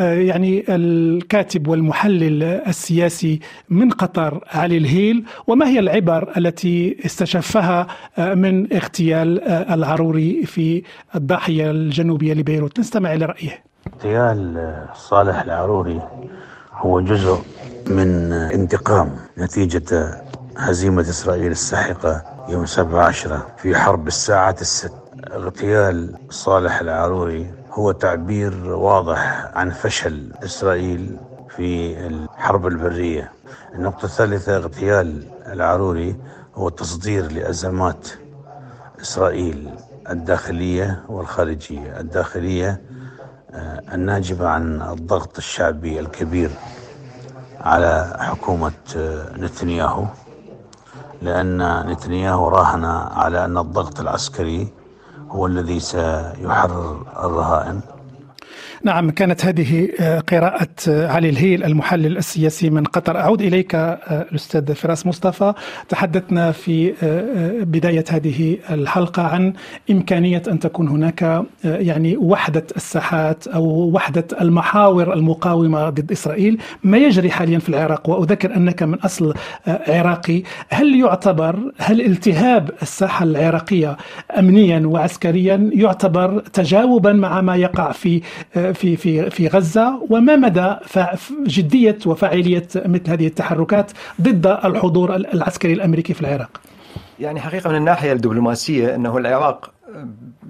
يعني 0.00 0.64
الكاتب 0.68 1.68
والمحلل 1.68 2.42
السياسي 2.42 3.40
من 3.68 3.90
قطر 3.90 4.44
علي 4.52 4.76
الهيل 4.76 5.24
وما 5.46 5.68
هي 5.68 5.78
العبر 5.78 6.32
التي 6.36 6.96
استشفها 7.06 7.86
من 8.18 8.72
اغتيال 8.72 9.42
العروري 9.48 10.46
في 10.46 10.82
الضاحية 11.14 11.70
الجنوبية 11.70 12.34
لبيروت. 12.34 12.80
نستمع 12.80 13.14
إلى 13.14 13.24
رأيه. 13.24 13.69
اغتيال 13.86 14.86
صالح 14.94 15.40
العروري 15.40 16.02
هو 16.72 17.00
جزء 17.00 17.38
من 17.86 18.32
انتقام 18.32 19.16
نتيجة 19.38 20.22
هزيمة 20.56 21.00
إسرائيل 21.00 21.50
الساحقة 21.52 22.22
يوم 22.48 22.66
7 22.66 23.04
عشرة 23.04 23.46
في 23.56 23.74
حرب 23.76 24.06
الساعات 24.06 24.60
الست. 24.60 24.92
اغتيال 25.32 26.14
صالح 26.30 26.80
العروري 26.80 27.50
هو 27.72 27.92
تعبير 27.92 28.66
واضح 28.66 29.50
عن 29.54 29.70
فشل 29.70 30.32
إسرائيل 30.44 31.16
في 31.56 31.98
الحرب 32.06 32.66
البرية. 32.66 33.32
النقطة 33.74 34.04
الثالثة 34.04 34.56
اغتيال 34.56 35.24
العروري 35.46 36.16
هو 36.54 36.68
تصدير 36.68 37.32
لأزمات 37.32 38.08
إسرائيل 39.00 39.70
الداخلية 40.10 41.02
والخارجية. 41.08 42.00
الداخلية 42.00 42.80
الناجبة 43.94 44.48
عن 44.48 44.82
الضغط 44.82 45.36
الشعبي 45.36 46.00
الكبير 46.00 46.50
على 47.60 48.16
حكومة 48.20 48.72
آه، 48.96 49.36
نتنياهو 49.36 50.04
لأن 51.22 51.86
نتنياهو 51.86 52.48
راهن 52.48 52.84
على 52.84 53.44
أن 53.44 53.58
الضغط 53.58 54.00
العسكري 54.00 54.68
هو 55.30 55.46
الذي 55.46 55.80
سيحرر 55.80 57.06
الرهائن. 57.24 57.80
نعم 58.82 59.10
كانت 59.10 59.44
هذه 59.44 59.88
آه، 60.00 60.20
قراءة 60.20 60.68
آه، 60.88 61.08
علي 61.08 61.28
الهيل 61.28 61.64
المحلل 61.64 62.16
السياسي 62.16 62.70
من 62.70 62.84
قطر. 62.84 63.16
أعود 63.16 63.42
إليك 63.42 63.74
آه، 63.74 64.26
الأستاذ 64.30 64.74
فراس 64.74 65.06
مصطفى. 65.06 65.52
تحدثنا 65.88 66.52
في 66.52 66.92
بداية 67.62 68.04
هذه 68.10 68.56
الحلقة 68.70 69.22
عن 69.22 69.52
إمكانية 69.90 70.42
أن 70.48 70.58
تكون 70.58 70.88
هناك 70.88 71.42
يعني 71.64 72.16
وحدة 72.16 72.66
الساحات 72.76 73.46
أو 73.46 73.64
وحدة 73.94 74.24
المحاور 74.40 75.12
المقاومة 75.14 75.90
ضد 75.90 76.12
إسرائيل. 76.12 76.58
ما 76.84 76.98
يجري 76.98 77.30
حاليا 77.30 77.58
في 77.58 77.68
العراق؟ 77.68 78.10
وأذكر 78.10 78.56
أنك 78.56 78.82
من 78.82 78.98
أصل 78.98 79.34
عراقي. 79.66 80.42
هل 80.68 81.00
يعتبر 81.00 81.72
هل 81.78 82.00
التهاب 82.00 82.70
الساحة 82.82 83.24
العراقية 83.24 83.96
أمنيا 84.38 84.82
وعسكريا 84.86 85.70
يعتبر 85.72 86.38
تجاوبا 86.38 87.12
مع 87.12 87.40
ما 87.40 87.56
يقع 87.56 87.92
في 87.92 88.22
في 88.72 88.96
في 88.96 89.30
في 89.30 89.48
غزة 89.48 90.02
وما 90.10 90.36
مدى 90.36 90.74
جدية 91.46 91.98
وفاعلية 92.06 92.68
مثل 92.76 93.10
هذه 93.10 93.26
التحركات 93.26 93.92
ضد 94.20 94.46
الحضور 94.46 95.16
العسكري 95.16 95.72
الأمريكي 95.72 96.14
في 96.14 96.20
العراق؟ 96.20 96.60
يعني 97.20 97.40
حقيقة 97.40 97.70
من 97.70 97.76
الناحية 97.76 98.12
الدبلوماسية 98.12 98.94
أنه 98.94 99.18
العراق 99.18 99.72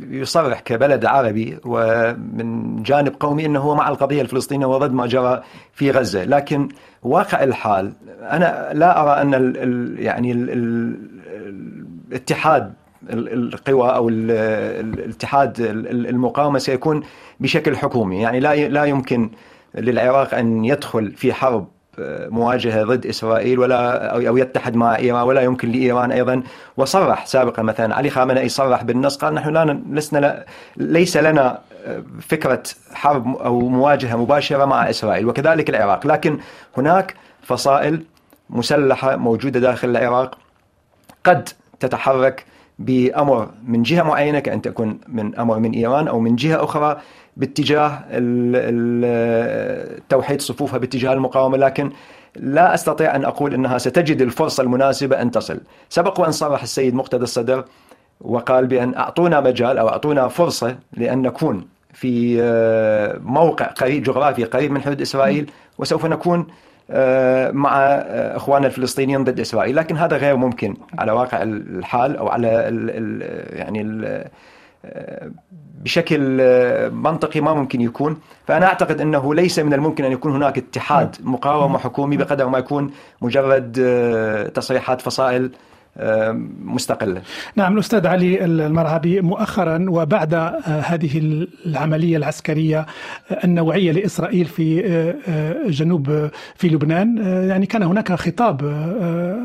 يصرح 0.00 0.60
كبلد 0.60 1.04
عربي 1.04 1.58
ومن 1.64 2.82
جانب 2.82 3.12
قومي 3.20 3.46
أنه 3.46 3.60
هو 3.60 3.74
مع 3.74 3.88
القضية 3.88 4.22
الفلسطينية 4.22 4.66
وضد 4.66 4.92
ما 4.92 5.06
جرى 5.06 5.42
في 5.72 5.90
غزة، 5.90 6.24
لكن 6.24 6.68
واقع 7.02 7.42
الحال 7.42 7.92
أنا 8.22 8.70
لا 8.72 9.02
أرى 9.02 9.22
أن 9.22 9.34
ال 9.34 9.56
ال 9.56 10.00
يعني 10.00 10.32
ال 10.32 10.50
ال 10.50 10.96
الاتحاد 12.08 12.72
القوى 13.12 13.94
أو 13.94 14.08
الاتحاد 14.08 15.60
المقاومة 15.60 16.58
سيكون 16.58 17.02
بشكل 17.40 17.76
حكومي. 17.76 18.20
يعني 18.20 18.40
لا 18.40 18.68
لا 18.68 18.84
يمكن 18.84 19.30
للعراق 19.74 20.34
أن 20.34 20.64
يدخل 20.64 21.12
في 21.12 21.32
حرب 21.32 21.68
آه، 21.98 22.28
مواجهة 22.28 22.84
ضد 22.84 23.06
إسرائيل 23.06 23.58
ولا 23.58 24.06
أو 24.28 24.36
يتحد 24.36 24.76
مع 24.76 24.96
إيران 24.96 25.22
ولا 25.22 25.40
يمكن 25.40 25.72
لإيران 25.72 26.12
أيضا. 26.12 26.42
وصرح 26.76 27.26
سابقا 27.26 27.62
مثلا 27.62 27.94
علي 27.94 28.10
خامنئي 28.10 28.48
صرح 28.48 28.82
بالنص 28.82 29.16
قال 29.16 29.34
نحن 29.34 29.48
لا 29.48 29.82
لسنا 29.90 30.18
لا 30.18 30.46
ليس 30.76 31.16
لنا 31.16 31.58
آه، 31.86 32.02
فكرة 32.20 32.62
حرب 32.92 33.36
أو 33.36 33.60
مواجهة 33.68 34.16
مباشرة 34.16 34.64
مع 34.64 34.90
إسرائيل 34.90 35.26
وكذلك 35.26 35.70
العراق. 35.70 36.06
لكن 36.06 36.38
هناك 36.76 37.14
فصائل 37.42 38.04
مسلحة 38.50 39.16
موجودة 39.16 39.60
داخل 39.60 39.88
العراق 39.90 40.38
قد 41.24 41.48
تتحرك 41.80 42.44
بأمر 42.78 43.48
من 43.66 43.82
جهة 43.82 44.02
معينة 44.02 44.38
كأن 44.38 44.62
تكون 44.62 45.00
من 45.08 45.34
أمر 45.36 45.58
من 45.58 45.72
إيران 45.72 46.08
أو 46.08 46.20
من 46.20 46.36
جهة 46.36 46.64
أخرى 46.64 47.00
باتجاه 47.40 48.04
توحيد 50.08 50.40
صفوفها 50.40 50.78
باتجاه 50.78 51.12
المقاومة 51.12 51.56
لكن 51.56 51.90
لا 52.36 52.74
أستطيع 52.74 53.16
أن 53.16 53.24
أقول 53.24 53.54
إنها 53.54 53.78
ستجد 53.78 54.22
الفرصة 54.22 54.62
المناسبة 54.62 55.22
أن 55.22 55.30
تصل. 55.30 55.60
سبق 55.88 56.20
وأن 56.20 56.32
صرح 56.32 56.62
السيد 56.62 56.94
مقتدى 56.94 57.22
الصدر 57.22 57.64
وقال 58.20 58.66
بأن 58.66 58.94
أعطونا 58.94 59.40
مجال 59.40 59.78
أو 59.78 59.88
أعطونا 59.88 60.28
فرصة 60.28 60.76
لأن 60.92 61.22
نكون 61.22 61.66
في 61.92 62.38
آه، 62.42 63.18
موقع 63.22 63.66
قريب 63.66 64.02
جغرافي 64.02 64.44
قريب 64.44 64.70
من 64.70 64.82
حدود 64.82 65.00
إسرائيل 65.00 65.50
وسوف 65.78 66.06
نكون 66.06 66.46
آه، 66.90 67.50
مع 67.50 67.78
آه، 67.78 68.36
إخواننا 68.36 68.66
الفلسطينيين 68.66 69.24
ضد 69.24 69.40
إسرائيل، 69.40 69.76
لكن 69.76 69.96
هذا 69.96 70.16
غير 70.16 70.36
ممكن 70.36 70.76
على 70.98 71.12
واقع 71.12 71.42
الحال 71.42 72.16
أو 72.16 72.28
على 72.28 72.68
ال 72.68 72.90
ال 72.90 73.22
يعني 73.58 73.80
ال 73.80 74.04
آه، 74.04 74.30
بشكل 75.84 76.20
منطقي 76.90 77.40
ما 77.40 77.54
ممكن 77.54 77.80
يكون. 77.80 78.16
فأنا 78.46 78.66
أعتقد 78.66 79.00
أنه 79.00 79.34
ليس 79.34 79.58
من 79.58 79.74
الممكن 79.74 80.04
أن 80.04 80.12
يكون 80.12 80.32
هناك 80.32 80.58
اتحاد 80.58 81.16
مقاومة 81.20 81.78
حكومي 81.78 82.16
بقدر 82.16 82.48
ما 82.48 82.58
يكون 82.58 82.90
مجرد 83.20 83.72
تصريحات 84.54 85.00
فصائل 85.00 85.50
مستقلة. 86.64 87.22
نعم 87.56 87.74
الأستاذ 87.74 88.06
علي 88.06 88.44
المرعبي 88.44 89.20
مؤخرا 89.20 89.86
وبعد 89.88 90.34
آه، 90.34 90.60
هذه 90.66 91.46
العملية 91.66 92.16
العسكرية 92.16 92.86
آه، 93.30 93.38
النوعية 93.44 93.92
لإسرائيل 93.92 94.44
في 94.44 94.86
آه، 95.28 95.70
جنوب 95.70 96.28
في 96.54 96.68
لبنان 96.68 97.16
يعني 97.48 97.66
كان 97.66 97.82
هناك 97.82 98.12
خطاب 98.12 98.62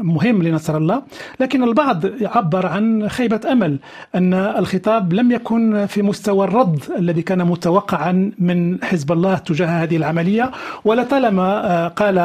مهم 0.03 0.43
لنصر 0.43 0.77
الله 0.77 1.01
لكن 1.39 1.63
البعض 1.63 2.05
عبر 2.21 2.65
عن 2.65 3.09
خيبة 3.09 3.41
أمل 3.51 3.79
أن 4.15 4.33
الخطاب 4.33 5.13
لم 5.13 5.31
يكن 5.31 5.85
في 5.85 6.01
مستوى 6.01 6.47
الرد 6.47 6.79
الذي 6.97 7.21
كان 7.21 7.45
متوقعا 7.45 8.31
من 8.39 8.83
حزب 8.83 9.11
الله 9.11 9.35
تجاه 9.35 9.67
هذه 9.67 9.97
العملية 9.97 10.51
ولطالما 10.85 11.87
قال 11.87 12.19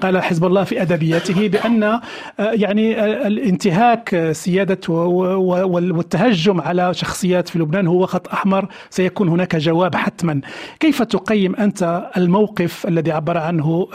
قال 0.00 0.22
حزب 0.22 0.44
الله 0.44 0.64
في 0.64 0.82
أدبياته 0.82 1.48
بأن 1.48 2.00
يعني 2.38 3.04
الانتهاء 3.26 3.73
انتهاك 3.74 4.32
سيادة 4.32 4.88
والتهجم 4.88 6.60
على 6.60 6.94
شخصيات 6.94 7.48
في 7.48 7.58
لبنان 7.58 7.86
هو 7.86 8.06
خط 8.06 8.28
أحمر 8.28 8.68
سيكون 8.90 9.28
هناك 9.28 9.56
جواب 9.56 9.94
حتما. 9.96 10.40
كيف 10.80 11.02
تقيم 11.02 11.56
أنت 11.56 12.10
الموقف 12.16 12.86
الذي 12.86 13.12
عبر 13.12 13.38
عنه 13.38 13.88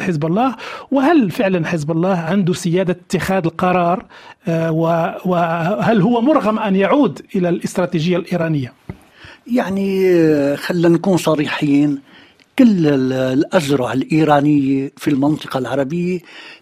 حزب 0.00 0.26
الله؟ 0.26 0.56
وهل 0.90 1.30
فعلا 1.30 1.66
حزب 1.66 1.90
الله 1.90 2.16
عنده 2.16 2.52
سيادة 2.52 2.92
اتخاذ 2.92 3.44
القرار؟ 3.44 4.04
آه، 4.48 4.70
وهل 5.24 6.00
هو 6.00 6.20
مرغم 6.20 6.58
أن 6.58 6.76
يعود 6.76 7.20
إلى 7.36 7.48
الاستراتيجية 7.48 8.16
الإيرانية؟ 8.16 8.72
يعني 9.46 10.10
آه، 10.10 10.54
خلينا 10.54 10.88
نكون 10.88 11.16
صريحين. 11.16 12.11
كل 12.58 12.86
الأزرع 13.12 13.92
الإيرانية 13.92 14.92
في 14.96 15.08
المنطقة 15.10 15.58
العربية 15.58 16.20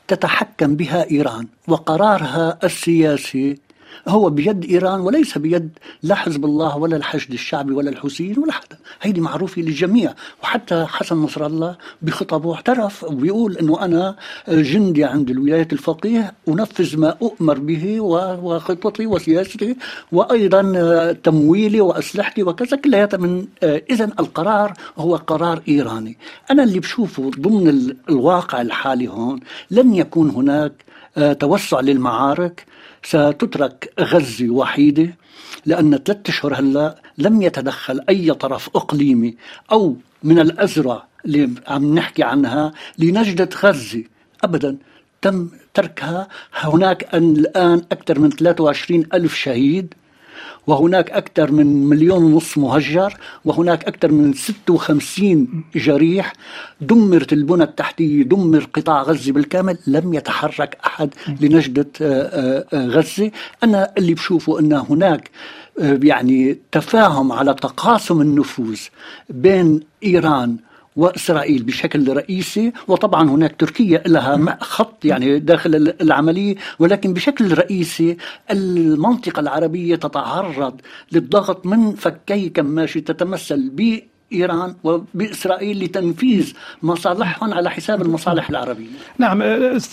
تتحكم 0.08 0.76
بها 0.76 1.10
إيران 1.10 1.46
وقرارها 1.68 2.58
السياسي 2.64 3.58
هو 4.08 4.30
بيد 4.30 4.64
إيران 4.64 5.00
وليس 5.00 5.38
بيد 5.38 5.70
لا 6.02 6.14
حزب 6.14 6.44
الله 6.44 6.76
ولا 6.76 6.96
الحشد 6.96 7.32
الشعبي 7.32 7.72
ولا 7.72 7.90
الحوثيين 7.90 8.38
ولا 8.38 8.52
حدا. 8.52 8.78
هيدي 9.02 9.20
معروفة 9.20 9.62
للجميع. 9.62 10.14
وحتى 10.42 10.84
حسن 10.88 11.16
نصر 11.16 11.46
الله 11.46 11.76
بخطبه 12.02 12.54
اعترف 12.54 13.04
وبيقول 13.04 13.56
أنه 13.56 13.84
أنا 13.84 14.16
جندي 14.48 15.04
عند 15.04 15.30
الولايات 15.30 15.72
الفقيه 15.72 16.34
أنفذ 16.48 16.98
ما 16.98 17.16
أؤمر 17.22 17.58
به 17.58 18.00
وخططي 18.00 19.06
وسياستي 19.06 19.76
وأيضا 20.12 21.12
تمويلي 21.12 21.80
وأسلحتي 21.80 22.42
وكذا 22.42 22.76
كلها 22.76 23.08
من 23.12 23.46
إذا 23.62 24.04
القرار 24.04 24.72
هو 24.98 25.16
قرار 25.16 25.62
إيراني. 25.68 26.16
أنا 26.50 26.62
اللي 26.62 26.80
بشوفه 26.80 27.30
ضمن 27.38 27.94
الواقع 28.08 28.60
الحالي 28.60 29.08
هون 29.08 29.40
لن 29.70 29.94
يكون 29.94 30.30
هناك 30.30 30.72
توسع 31.16 31.80
للمعارك 31.80 32.66
ستترك 33.02 33.92
غزة 34.00 34.50
وحيدة 34.50 35.14
لأن 35.66 35.98
ثلاثة 36.04 36.22
أشهر 36.28 36.54
هلأ 36.54 37.02
لم 37.18 37.42
يتدخل 37.42 38.00
أي 38.08 38.34
طرف 38.34 38.70
إقليمي 38.76 39.36
أو 39.72 39.96
من 40.22 40.38
الأزرع 40.38 41.04
اللي 41.24 41.50
عم 41.66 41.94
نحكي 41.94 42.22
عنها 42.22 42.72
لنجدة 42.98 43.48
غزة. 43.62 44.04
أبدا 44.44 44.76
تم 45.22 45.48
تركها. 45.74 46.28
هناك 46.54 47.14
الآن 47.14 47.82
أكثر 47.92 48.18
من 48.18 48.30
23 48.30 49.04
ألف 49.14 49.34
شهيد. 49.34 49.94
وهناك 50.70 51.10
أكثر 51.10 51.52
من 51.52 51.88
مليون 51.88 52.22
ونص 52.22 52.58
مهجر 52.58 53.14
وهناك 53.44 53.84
أكثر 53.84 54.12
من 54.12 54.32
56 54.32 55.64
جريح. 55.74 56.32
دمرت 56.80 57.32
البنى 57.32 57.64
التحتية 57.64 58.22
دمر 58.22 58.68
قطاع 58.74 59.02
غزة 59.02 59.32
بالكامل 59.32 59.78
لم 59.86 60.14
يتحرك 60.14 60.78
أحد 60.86 61.10
لنجدة 61.40 61.88
آه، 62.02 62.04
آه، 62.04 62.64
آه، 62.72 62.86
غزة. 62.86 63.30
أنا 63.64 63.92
اللي 63.98 64.14
بشوفه 64.14 64.60
أن 64.60 64.72
هناك 64.72 65.30
يعني 65.78 66.58
تفاهم 66.72 67.32
على 67.32 67.54
تقاسم 67.54 68.20
النفوذ 68.20 68.80
بين 69.30 69.80
إيران 70.04 70.56
وإسرائيل 70.96 71.62
بشكل 71.62 72.16
رئيسي 72.16 72.72
وطبعا 72.88 73.30
هناك 73.30 73.56
تركيا 73.58 74.02
لها 74.06 74.58
خط 74.60 75.04
يعني 75.04 75.38
داخل 75.38 75.94
العملية 76.00 76.54
ولكن 76.78 77.12
بشكل 77.14 77.58
رئيسي 77.58 78.16
المنطقة 78.50 79.40
العربية 79.40 79.96
تتعرض 79.96 80.80
للضغط 81.12 81.66
من 81.66 81.94
فكي 81.94 82.48
كماشي 82.48 83.00
تتمثل 83.00 83.70
ب 83.70 83.98
ايران 84.32 84.74
وبإسرائيل 84.84 85.84
لتنفيذ 85.84 86.52
مصالحهم 86.82 87.54
على 87.54 87.70
حساب 87.70 88.02
المصالح 88.02 88.50
العربية. 88.50 88.86
نعم 89.18 89.42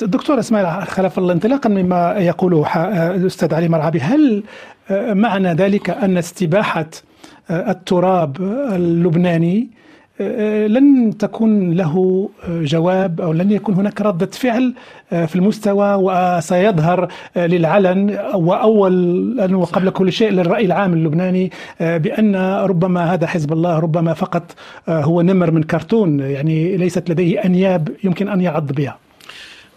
دكتور 0.01 0.39
إسماعيل 0.39 0.88
خلف 0.88 1.17
الله 1.17 1.33
انطلاقا 1.33 1.69
مما 1.69 2.15
يقوله 2.17 2.67
الاستاذ 3.15 3.53
علي 3.53 3.69
مرعبي 3.69 3.99
هل 3.99 4.43
معنى 4.91 5.53
ذلك 5.53 5.89
أن 5.89 6.17
استباحة 6.17 6.89
التراب 7.51 8.41
اللبناني 8.73 9.69
لن 10.67 11.17
تكون 11.19 11.71
له 11.73 12.30
جواب 12.49 13.21
أو 13.21 13.34
لن 13.34 13.51
يكون 13.51 13.75
هناك 13.75 14.01
ردة 14.01 14.25
فعل 14.25 14.73
آه، 15.13 15.25
في 15.25 15.36
المستوى 15.36 15.93
وسيظهر 15.93 17.08
آه، 17.38 17.47
للعلن 17.47 18.19
وأول 18.34 19.56
وقبل 19.56 19.89
كل 19.89 20.12
شيء 20.12 20.32
للرأي 20.32 20.65
العام 20.65 20.93
اللبناني 20.93 21.51
آه، 21.82 21.97
بأن 21.97 22.36
ربما 22.65 23.13
هذا 23.13 23.27
حزب 23.27 23.53
الله 23.53 23.80
ربما 23.80 24.13
فقط 24.13 24.56
هو 24.89 25.21
نمر 25.21 25.51
من 25.51 25.63
كرتون 25.63 26.19
يعني 26.19 26.77
ليست 26.77 27.10
لديه 27.10 27.45
أنياب 27.45 27.89
يمكن 28.03 28.30
أن 28.30 28.41
يعض 28.41 28.71
بها. 28.71 28.97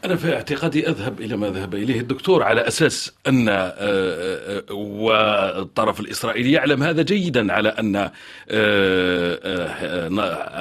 أنا 0.04 0.16
في 0.16 0.34
اعتقادي 0.34 0.88
أذهب 0.88 1.20
إلى 1.20 1.36
ما 1.36 1.50
ذهب 1.50 1.74
إليه 1.74 2.00
الدكتور 2.00 2.42
على 2.42 2.68
أساس 2.68 3.12
أن 3.28 3.48
آه، 3.48 3.52
آه، 3.54 4.62
آه، 4.70 4.72
والطرف 4.74 6.00
الإسرائيلي 6.00 6.52
يعلم 6.52 6.82
هذا 6.82 7.02
جيدا 7.02 7.52
على 7.52 7.68
أن 7.68 8.10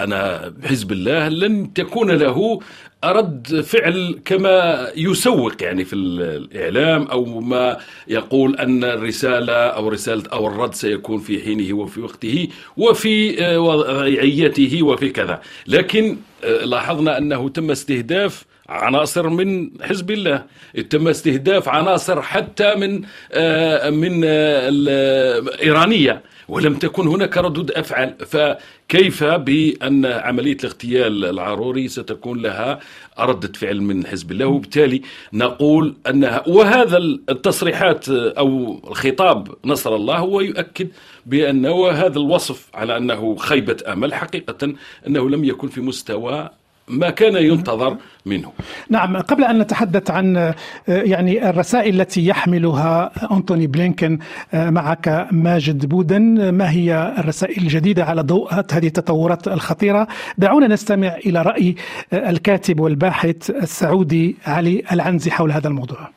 أنا 0.03 0.53
حزب 0.63 0.91
الله 0.91 1.27
لن 1.27 1.73
تكون 1.73 2.11
له 2.11 2.59
رد 3.03 3.61
فعل 3.61 4.19
كما 4.25 4.87
يسوق 4.95 5.63
يعني 5.63 5.85
في 5.85 5.93
الإعلام 5.95 7.03
أو 7.03 7.39
ما 7.39 7.77
يقول 8.07 8.55
أن 8.55 8.83
الرسالة 8.83 9.53
أو 9.53 9.87
رسالة 9.87 10.23
أو 10.33 10.47
الرد 10.47 10.73
سيكون 10.73 11.19
في 11.19 11.41
حينه 11.43 11.77
وفي 11.77 12.01
وقته 12.01 12.47
وفي 12.77 13.47
وضعيته 13.57 14.83
وفي 14.83 15.09
كذا. 15.09 15.41
لكن 15.67 16.17
لاحظنا 16.63 17.17
أنه 17.17 17.49
تم 17.49 17.71
استهداف 17.71 18.45
عناصر 18.69 19.29
من 19.29 19.69
حزب 19.81 20.11
الله. 20.11 20.45
تم 20.89 21.07
استهداف 21.07 21.69
عناصر 21.69 22.21
حتى 22.21 22.75
من 22.75 23.01
آه، 23.31 23.89
من 23.89 24.21
آه، 24.25 24.69
الإيرانية 24.69 26.21
ولم 26.47 26.75
تكن 26.75 27.07
هناك 27.07 27.37
ردود 27.37 27.71
أفعال 27.71 28.15
فكيف 28.25 29.23
بأن 29.23 30.05
عملية 30.05 30.57
الاغتيال 30.63 31.25
العروري 31.25 31.87
ستكون 31.87 32.41
لها 32.41 32.79
ردة 33.19 33.51
فعل 33.53 33.81
من 33.81 34.07
حزب 34.07 34.31
الله؟ 34.31 34.45
وبالتالي 34.45 35.01
نقول 35.33 35.95
أنها 36.09 36.43
وهذا 36.47 36.97
التصريحات 36.97 38.09
أو 38.09 38.79
الخطاب 38.87 39.55
نصر 39.65 39.95
الله 39.95 40.17
هو 40.17 40.41
يؤكد 40.41 40.87
بأنه 41.25 41.89
هذا 41.89 42.17
الوصف 42.17 42.67
على 42.73 42.97
أنه 42.97 43.35
خيبة 43.35 43.77
أمل 43.87 44.13
حقيقة 44.13 44.73
أنه 45.07 45.29
لم 45.29 45.43
يكن 45.43 45.67
في 45.67 45.81
مستوى 45.81 46.49
ما 46.89 47.09
كان 47.09 47.35
ينتظر 47.35 47.97
منه. 48.25 48.51
نعم 48.89 49.17
قبل 49.17 49.43
أن 49.43 49.59
نتحدث 49.59 50.11
عن 50.11 50.37
آه، 50.37 50.55
يعني 50.87 51.49
الرسائل 51.49 52.01
التي 52.01 52.25
يحملها 52.25 53.11
أنتوني 53.31 53.67
بلينكن 53.67 54.19
آه، 54.53 54.69
معك 54.69 55.27
ماجد 55.31 55.85
بودن. 55.85 56.49
ما 56.49 56.71
هي 56.71 57.15
الرسائل 57.17 57.63
الجديدة 57.63 58.05
على 58.05 58.21
ضوء 58.21 58.53
هذه 58.53 58.87
التطورات 58.87 59.47
الخطيرة؟ 59.47 60.07
دعونا 60.37 60.67
نستمع 60.67 61.15
إلى 61.15 61.41
رأي 61.41 61.75
آه، 62.13 62.29
الكاتب 62.29 62.79
والباحث 62.79 63.49
السعودي 63.49 64.35
علي 64.45 64.83
العنزي 64.91 65.31
حول 65.31 65.51
هذا 65.51 65.67
الموضوع. 65.67 66.09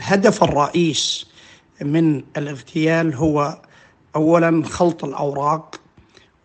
الهدف 0.00 0.44
الرئيس 0.44 1.26
من 1.82 2.22
الاغتيال 2.36 3.14
هو 3.14 3.58
اولا 4.16 4.62
خلط 4.64 5.04
الأوراق 5.04 5.80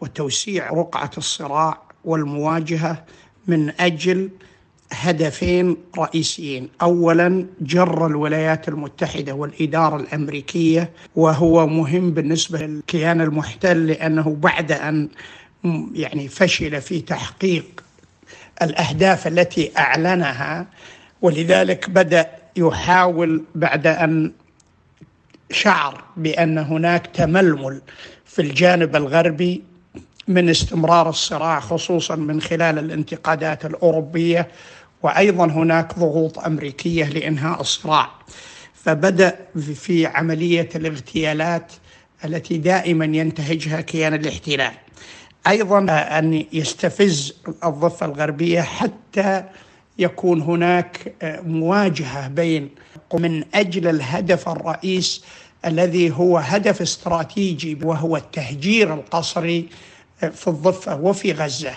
وتوسيع 0.02 0.70
رقعة 0.74 1.12
الصراع 1.18 1.78
والمواجهة 2.06 3.04
من 3.48 3.72
أجل 3.80 4.30
هدفين 4.92 5.78
رئيسيين. 5.98 6.70
اولا 6.82 7.46
جر 7.62 8.08
الولايات 8.08 8.68
المتحدة 8.68 9.34
والإدارة 9.34 9.96
الأمريكية 9.96 10.90
وهو 11.16 11.68
مهم 11.68 12.12
بالنسبة 12.12 12.60
للكيان 12.60 13.22
المحتل 13.22 13.88
لأنه 13.88 14.36
بعد 14.40 14.72
أن 14.72 15.10
يعني 15.94 16.28
فشل 16.28 16.82
في 16.82 17.02
تحقيق 17.02 17.84
الأهداف 18.62 19.28
التي 19.28 19.72
أعلنها 19.78 20.68
ولذلك 21.22 21.90
بدأ 21.90 22.30
يحاول 22.58 23.44
بعد 23.56 23.88
أن 23.88 24.32
شعر 25.52 26.04
بأن 26.18 26.58
هناك 26.58 27.08
تململ 27.08 27.82
في 28.26 28.42
الجانب 28.42 28.96
الغربي 28.96 29.64
من 30.28 30.50
استمرار 30.50 31.10
الصراع 31.10 31.60
خصوصا 31.60 32.16
من 32.16 32.42
خلال 32.42 32.80
الانتقادات 32.80 33.66
الأوروبية 33.66 34.48
وأيضا 35.04 35.46
هناك 35.46 36.00
ضغوط 36.00 36.40
أمريكية 36.40 37.06
لإنهاء 37.06 37.62
الصراع. 37.62 38.10
فبدأ 38.74 39.40
في 39.76 40.06
عملية 40.06 40.70
الإغتيالات 40.76 41.72
التي 42.26 42.58
دائما 42.58 43.06
ينتهجها 43.06 43.82
كيان 43.82 44.14
الاحتلال. 44.14 44.72
أيضا 45.48 45.80
أن 45.92 46.46
يستفز 46.54 47.34
الضفة 47.64 48.06
الغربية 48.06 48.62
حتى 48.62 49.44
يكون 50.00 50.42
هناك 50.42 51.14
مواجهة 51.46 52.28
بين 52.28 52.70
من 53.14 53.44
أجل 53.54 53.88
الهدف 53.88 54.50
الرئيس 54.50 55.24
الذي 55.66 56.12
هو 56.12 56.38
هدف 56.38 56.82
استراتيجي 56.82 57.78
وهو 57.84 58.18
التهجير 58.18 58.94
القسري 58.94 59.70
في 60.30 60.48
الضفة 60.48 60.96
وفي 60.96 61.32
غزة. 61.32 61.74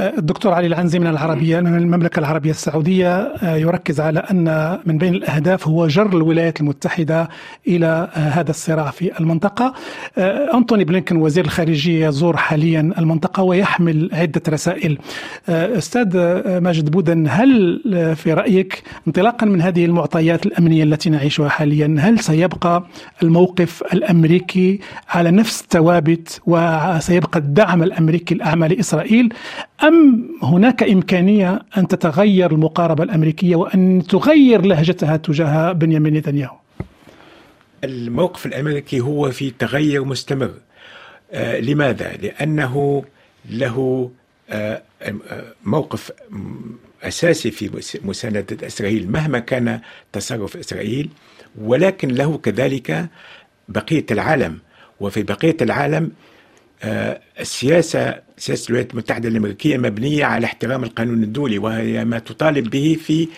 الدكتور 0.00 0.52
علي 0.52 0.66
العنزي 0.66 0.98
من 0.98 1.06
العربية 1.06 1.60
من 1.60 1.76
المملكة 1.76 2.20
العربية 2.20 2.50
السعودية 2.50 3.32
يركز 3.42 4.00
على 4.00 4.20
أن 4.20 4.78
من 4.86 4.98
بين 4.98 5.14
الأهداف 5.14 5.68
هو 5.68 5.86
جر 5.86 6.06
الولايات 6.06 6.60
المتحدة 6.60 7.28
إلى 7.68 8.08
هذا 8.14 8.50
الصراع 8.50 8.90
في 8.90 9.20
المنطقة. 9.20 9.74
أنتوني 10.54 10.84
بلينكن 10.84 11.16
وزير 11.16 11.44
الخارجية 11.44 12.08
يزور 12.08 12.36
حاليا 12.36 12.80
المنطقة 12.98 13.42
ويحمل 13.42 14.10
عدة 14.12 14.42
رسائل. 14.48 14.98
أستاذ 15.48 16.16
ماجد 16.60 16.90
بودن 16.90 17.26
هل 17.30 17.80
في 18.16 18.32
رأيك 18.32 18.82
انطلاقا 19.06 19.46
من 19.46 19.60
هذه 19.62 19.84
المعطيات 19.84 20.46
الأمنية 20.46 20.84
التي 20.84 21.10
نعيشها 21.10 21.48
حاليا 21.48 21.96
هل 22.00 22.18
سيبقى 22.18 22.84
الموقف 23.22 23.82
الأمريكي 23.92 24.80
على 25.08 25.30
نفس 25.30 25.60
الثوابت 25.60 26.40
وسيبقى 26.46 27.38
الدعم 27.38 27.82
الأمريكي 27.82 28.34
الأعمى 28.34 28.68
لإسرائيل 28.68 29.32
أم 29.82 30.28
هناك 30.42 30.82
إمكانية 30.82 31.62
أن 31.76 31.88
تتغير 31.88 32.52
المقاربة 32.52 33.04
الأمريكية 33.04 33.56
وأن 33.56 34.02
تغير 34.08 34.62
لهجتها 34.66 35.16
تجاه 35.16 35.72
بنيامين 35.72 36.14
نتنياهو؟ 36.14 36.56
الموقف 37.84 38.46
الأمريكي 38.46 39.00
هو 39.00 39.30
في 39.30 39.50
تغير 39.50 40.04
مستمر. 40.04 40.50
آه 41.32 41.60
لماذا؟ 41.60 42.12
لأنه 42.12 43.04
له 43.50 44.10
آه 44.50 44.82
موقف 45.64 46.12
أساسي 47.02 47.50
في 47.50 47.70
مساندة 48.04 48.66
إسرائيل 48.66 49.10
مهما 49.10 49.38
كان 49.38 49.80
تصرف 50.12 50.56
إسرائيل 50.56 51.08
ولكن 51.60 52.08
له 52.08 52.38
كذلك 52.38 53.08
بقية 53.68 54.06
العالم. 54.10 54.58
وفي 55.00 55.22
بقية 55.22 55.56
العالم 55.62 56.10
السياسة 56.84 58.14
سياسة 58.38 58.66
الولايات 58.68 58.90
المتحدة 58.92 59.28
الأمريكية 59.28 59.76
مبنية 59.76 60.24
على 60.24 60.46
احترام 60.46 60.84
القانون 60.84 61.22
الدولي 61.22 61.58
وهي 61.58 62.04
ما 62.04 62.18
تطالب 62.18 62.70
به 62.70 62.98
في 63.04 63.28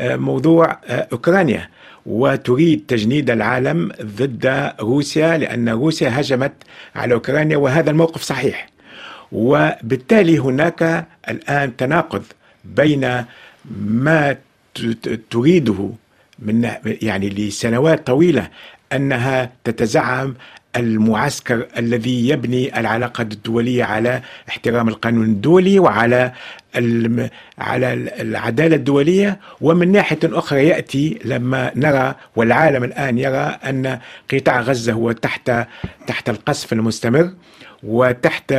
موضوع 0.00 0.78
أوكرانيا 0.88 1.68
وتريد 2.06 2.84
تجنيد 2.88 3.30
العالم 3.30 3.92
ضد 4.02 4.72
روسيا 4.80 5.38
لأن 5.38 5.68
روسيا 5.68 6.20
هجمت 6.20 6.52
على 6.94 7.14
أوكرانيا 7.14 7.56
وهذا 7.56 7.90
الموقف 7.90 8.22
صحيح. 8.22 8.68
وبالتالي 9.32 10.38
هناك 10.38 11.06
الآن 11.28 11.76
تناقض 11.76 12.22
بين 12.64 13.24
ما 13.86 14.36
تريده 15.30 15.90
من 16.38 16.70
يعني 16.84 17.28
لسنوات 17.28 18.06
طويلة 18.06 18.48
أنها 18.92 19.52
تتزعم 19.64 20.34
المعسكر 20.76 21.66
الذي 21.78 22.28
يبني 22.28 22.80
العلاقات 22.80 23.32
الدولية 23.32 23.84
على 23.84 24.22
احترام 24.48 24.88
القانون 24.88 25.24
الدولي 25.24 25.78
وعلى 25.78 26.32
على 27.58 27.92
العدالة 28.20 28.76
الدولية. 28.76 29.40
ومن 29.60 29.92
ناحية 29.92 30.18
أخرى 30.24 30.66
يأتي 30.66 31.18
لما 31.24 31.72
نرى 31.76 32.14
والعالم 32.36 32.84
الآن 32.84 33.18
يرى 33.18 33.58
أن 33.68 33.98
قطاع 34.32 34.60
غزة 34.60 34.92
هو 34.92 35.12
تحت 35.12 35.52
تحت 36.06 36.28
القصف 36.28 36.72
المستمر 36.72 37.30
وتحت 37.82 38.54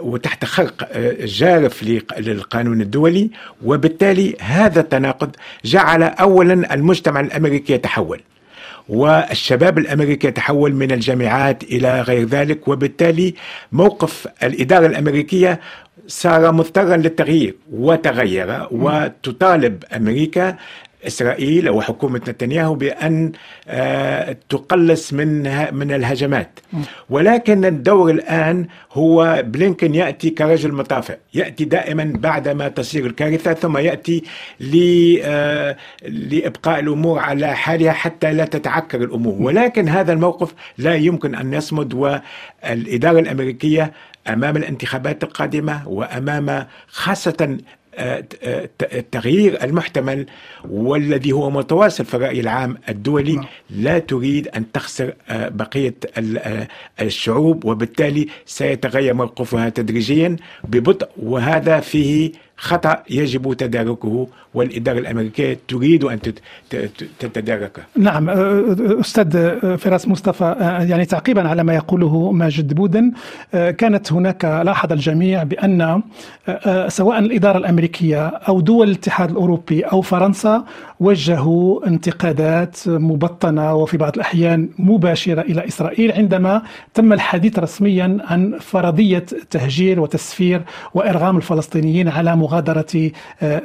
وتحت 0.00 0.44
خرق 0.44 0.88
جارف 1.24 1.82
للقانون 2.18 2.80
الدولي. 2.80 3.30
وبالتالي 3.64 4.36
هذا 4.40 4.80
التناقض 4.80 5.30
جعل 5.64 6.02
اولا 6.02 6.74
المجتمع 6.74 7.20
الأمريكي 7.20 7.72
يتحول. 7.72 8.20
والشباب 8.88 9.78
الأمريكي 9.78 10.26
يتحول 10.26 10.74
من 10.74 10.92
الجامعات 10.92 11.62
إلى 11.64 12.00
غير 12.00 12.26
ذلك 12.28 12.68
وبالتالي 12.68 13.34
موقف 13.72 14.28
الإدارة 14.42 14.86
الأمريكية 14.86 15.60
صار 16.06 16.52
مضطرا 16.52 16.96
للتغيير 16.96 17.54
وتغير 17.72 18.66
وتطالب 18.70 19.84
أمريكا 19.96 20.56
إسرائيل 21.06 21.68
أو 21.68 21.80
حكومة 21.80 22.20
نتنياهو 22.28 22.74
بأن 22.74 23.32
تقلص 24.48 25.12
من 25.12 25.42
من 25.74 25.92
الهجمات. 25.92 26.60
ولكن 27.10 27.64
الدور 27.64 28.10
الآن 28.10 28.66
هو 28.92 29.42
بلينكن 29.46 29.94
يأتي 29.94 30.30
كرجل 30.30 30.72
مطافئ. 30.72 31.16
يأتي 31.34 31.64
دائما 31.64 32.12
بعدما 32.16 32.68
تصير 32.68 33.06
الكارثة 33.06 33.52
ثم 33.52 33.78
يأتي 33.78 34.22
لإبقاء 36.08 36.80
الأمور 36.80 37.18
على 37.18 37.56
حالها 37.56 37.92
حتى 37.92 38.32
لا 38.32 38.44
تتعكر 38.44 39.04
الأمور. 39.04 39.36
ولكن 39.42 39.88
هذا 39.88 40.12
الموقف 40.12 40.54
لا 40.78 40.94
يمكن 40.94 41.34
أن 41.34 41.52
يصمد 41.52 41.94
والإدارة 41.94 43.18
الأمريكية 43.18 43.92
أمام 44.28 44.56
الانتخابات 44.56 45.24
القادمة 45.24 45.88
وأمام 45.88 46.66
خاصة 46.88 47.58
التغيير 47.98 49.64
المحتمل 49.64 50.26
والذي 50.68 51.32
هو 51.32 51.50
متواصل 51.50 52.04
في 52.04 52.14
الرأي 52.14 52.40
العام 52.40 52.76
الدولي 52.88 53.40
لا 53.70 53.98
تريد 53.98 54.48
أن 54.48 54.72
تخسر 54.72 55.14
بقية 55.30 55.94
الشعوب 57.00 57.64
وبالتالي 57.64 58.28
سيتغير 58.46 59.14
موقفها 59.14 59.68
تدريجيا 59.68 60.36
ببطء 60.64 61.08
وهذا 61.22 61.80
فيه 61.80 62.32
خطأ 62.56 63.02
يجب 63.10 63.52
تداركه 63.54 64.28
والإدارة 64.54 64.98
الأمريكية 64.98 65.58
تريد 65.68 66.04
أن 66.04 66.18
تتداركه 67.18 67.82
نعم 67.96 68.30
أستاذ 69.00 69.58
فراس 69.78 70.08
مصطفى 70.08 70.56
يعني 70.88 71.04
تعقيبا 71.04 71.48
على 71.48 71.64
ما 71.64 71.74
يقوله 71.74 72.32
ماجد 72.32 72.74
بودن 72.74 73.12
كانت 73.52 74.12
هناك 74.12 74.44
لاحظ 74.44 74.92
الجميع 74.92 75.42
بأن 75.42 76.02
سواء 76.88 77.18
الإدارة 77.18 77.58
الأمريكية 77.58 78.26
أو 78.26 78.60
دول 78.60 78.88
الاتحاد 78.88 79.30
الأوروبي 79.30 79.82
أو 79.82 80.00
فرنسا 80.00 80.64
وجهوا 81.00 81.86
انتقادات 81.86 82.88
مبطنة 82.88 83.74
وفي 83.74 83.96
بعض 83.96 84.14
الأحيان 84.14 84.68
مباشرة 84.78 85.40
إلى 85.40 85.66
إسرائيل 85.68 86.12
عندما 86.12 86.62
تم 86.94 87.12
الحديث 87.12 87.58
رسميا 87.58 88.18
عن 88.24 88.58
فرضية 88.60 89.26
تهجير 89.50 90.00
وتسفير 90.00 90.62
وإرغام 90.94 91.36
الفلسطينيين 91.36 92.08
على 92.08 92.36
مغادرة 92.36 93.10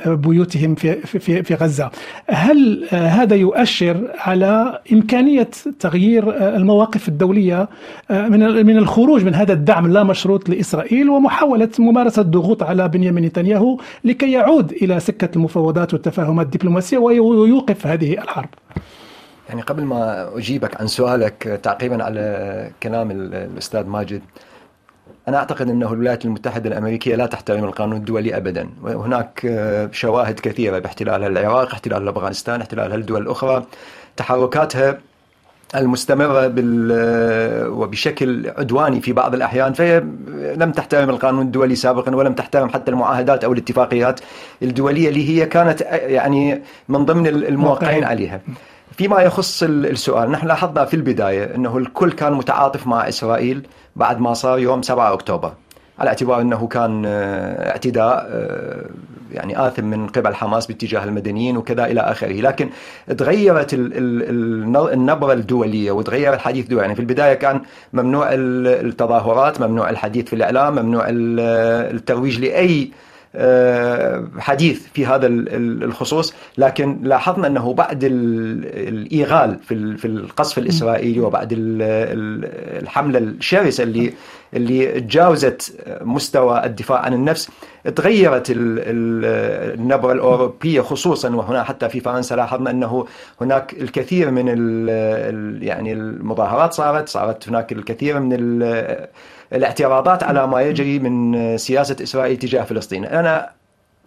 بيوتهم. 0.06 0.77
في 0.78 1.20
في 1.20 1.44
في 1.44 1.54
غزة. 1.54 1.92
هل 2.28 2.88
هذا 2.92 3.36
يؤشر 3.36 4.12
على 4.18 4.80
إمكانية 4.94 5.50
تغيير 5.80 6.56
المواقف 6.56 7.08
الدولية 7.08 7.70
من 8.10 8.66
من 8.66 8.78
الخروج 8.78 9.24
من 9.26 9.36
هذا 9.36 9.54
الدعم 9.54 9.86
اللامشروط 9.86 10.50
لإسرائيل 10.50 11.10
ومحاولة 11.10 11.70
ممارسة 11.80 12.22
ضغوط 12.22 12.64
على 12.64 12.88
بنيامين 12.88 13.26
نتنياهو 13.26 13.78
لكي 14.04 14.32
يعود 14.32 14.72
إلى 14.72 15.00
سكة 15.00 15.30
المفاوضات 15.36 15.94
والتفاهمات 15.94 16.46
الدبلوماسية 16.46 16.98
ويوقف 16.98 17.88
هذه 17.88 18.14
الحرب. 18.14 18.50
يعني 19.50 19.62
قبل 19.62 19.84
ما 19.84 20.30
أجيبك 20.38 20.82
عن 20.82 20.88
سؤالك 20.88 21.60
تعقيبا 21.64 22.04
على 22.04 22.70
كلام 22.84 23.12
الأستاذ 23.12 23.88
ماجد 23.88 24.22
أنا 25.28 25.38
أعتقد 25.38 25.70
أنه 25.70 25.94
الولايات 25.94 26.26
المتحدة 26.26 26.70
الأمريكية 26.70 27.16
لا 27.16 27.26
تحترم 27.26 27.64
القانون 27.64 27.98
الدولي 27.98 28.38
أبدا 28.38 28.70
وهناك 28.84 29.60
شواهد 29.92 30.40
كثيرة 30.40 30.80
باحتلالها 30.80 31.28
العراق 31.28 31.72
احتلال 31.72 32.08
أفغانستان 32.08 32.62
احتلالها 32.62 32.96
الدول 32.96 33.22
الأخرى. 33.22 33.66
تحركاتها 34.18 34.98
المستمرة 35.76 36.48
بال 36.48 37.68
وبشكل 37.68 38.52
عدواني 38.58 39.02
في 39.02 39.14
بعض 39.14 39.34
الأحيان 39.34 39.74
فهي 39.74 40.00
لم 40.56 40.72
تحترم 40.72 41.10
القانون 41.10 41.46
الدولي 41.46 41.76
سابقا 41.76 42.16
ولم 42.16 42.34
تحترم 42.34 42.70
حتى 42.70 42.92
المعاهدات 42.92 43.44
أو 43.44 43.54
الاتفاقيات 43.54 44.20
الدولية 44.62 45.10
اللي 45.10 45.30
هي 45.30 45.46
كانت 45.46 45.82
يعني 45.92 46.62
من 46.90 47.06
ضمن 47.06 47.28
الموقعين 47.28 48.04
عليها. 48.04 48.42
فيما 48.92 49.22
يخص 49.22 49.64
السؤال 49.64 50.32
نحن 50.32 50.48
لاحظنا 50.48 50.86
في 50.86 50.94
البداية 50.94 51.56
أنه 51.56 51.78
الكل 51.78 52.12
كان 52.12 52.34
متعاطف 52.34 52.88
مع 52.88 53.08
إسرائيل 53.08 53.68
بعد 53.96 54.20
ما 54.20 54.34
صار 54.34 54.60
يوم 54.60 54.82
7 54.82 55.14
أكتوبر 55.14 55.54
على 56.00 56.08
اعتبار 56.08 56.42
أنه 56.42 56.68
كان 56.68 57.04
اعتداء 57.06 58.30
يعني 59.32 59.68
آثم 59.68 59.84
من 59.86 60.08
قبل 60.08 60.36
حماس 60.36 60.68
باتجاه 60.68 61.04
المدنيين 61.04 61.58
وكذا 61.58 61.86
إلى 61.86 62.02
آخره. 62.02 62.42
لكن 62.42 62.70
تغيرت 63.18 63.74
النبرة 64.94 65.34
الدولية 65.34 65.92
وتغير 65.92 66.34
الحديث 66.34 66.66
الدولي 66.66 66.82
يعني 66.82 66.96
في 66.96 67.02
البداية 67.02 67.34
كان 67.34 67.62
ممنوع 67.94 68.28
التظاهرات 68.32 69.62
ممنوع 69.62 69.90
الحديث 69.90 70.26
في 70.26 70.34
الإعلام 70.34 70.76
ممنوع 70.76 71.06
الترويج 71.10 72.40
لأي 72.40 72.92
حديث 74.40 74.88
في 74.94 75.06
هذا 75.06 75.28
الخصوص 75.28 76.34
لكن 76.58 77.00
لاحظنا 77.04 77.48
أنه 77.48 77.74
بعد 77.74 78.04
الإيغال 78.04 79.60
في 79.98 80.06
القصف 80.06 80.58
الإسرائيلي 80.58 81.20
وبعد 81.20 81.54
الحملة 82.82 83.20
الشرسة 83.20 83.84
اللي 83.84 84.14
اللي 84.54 85.02
تجاوزت 85.02 85.86
مستوى 86.02 86.66
الدفاع 86.66 87.00
عن 87.00 87.14
النفس 87.14 87.50
تغيرت 87.96 88.46
النبرة 88.50 90.14
الأوروبية 90.14 90.82
خصوصا 90.82 91.30
وهنا 91.36 91.64
حتى 91.64 91.90
في 91.90 92.00
فرنسا 92.00 92.36
لاحظنا 92.36 92.72
أنه 92.72 93.06
هناك 93.42 93.74
الكثير 93.74 94.32
من 94.32 94.48
يعني 95.64 95.94
المظاهرات 95.94 96.74
صارت 96.74 97.10
صارت 97.10 97.50
هناك 97.50 97.72
الكثير 97.72 98.20
من 98.20 98.60
الاعتراضات 99.54 100.24
على 100.24 100.48
ما 100.48 100.62
يجري 100.62 101.00
من 101.00 101.58
سياسة 101.58 101.96
إسرائيل 102.04 102.38
تجاه 102.38 102.64
فلسطين. 102.64 103.06
أنا 103.06 103.50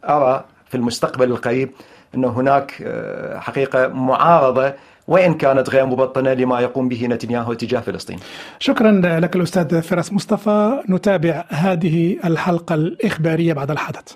أرى 0.08 0.44
في 0.68 0.76
المستقبل 0.76 1.30
القريب 1.30 1.70
أن 2.14 2.24
هناك 2.24 2.82
آه، 2.82 3.38
حقيقة 3.38 3.88
معارضة 3.88 4.72
وإن 5.08 5.34
كانت 5.34 5.70
غير 5.70 5.86
مبطنة 5.86 6.32
لما 6.32 6.60
يقوم 6.60 6.88
به 6.88 7.06
نتنياهو 7.06 7.54
تجاه 7.54 7.80
فلسطين. 7.80 8.18
شكرا 8.58 8.90
لك 9.20 9.36
الأستاذ 9.36 9.82
فراس 9.82 10.12
مصطفى. 10.12 10.82
نتابع 10.90 11.44
هذه 11.48 12.16
الحلقة 12.24 12.74
الإخبارية 12.74 13.52
بعد 13.52 13.70
الحدث. 13.70 14.12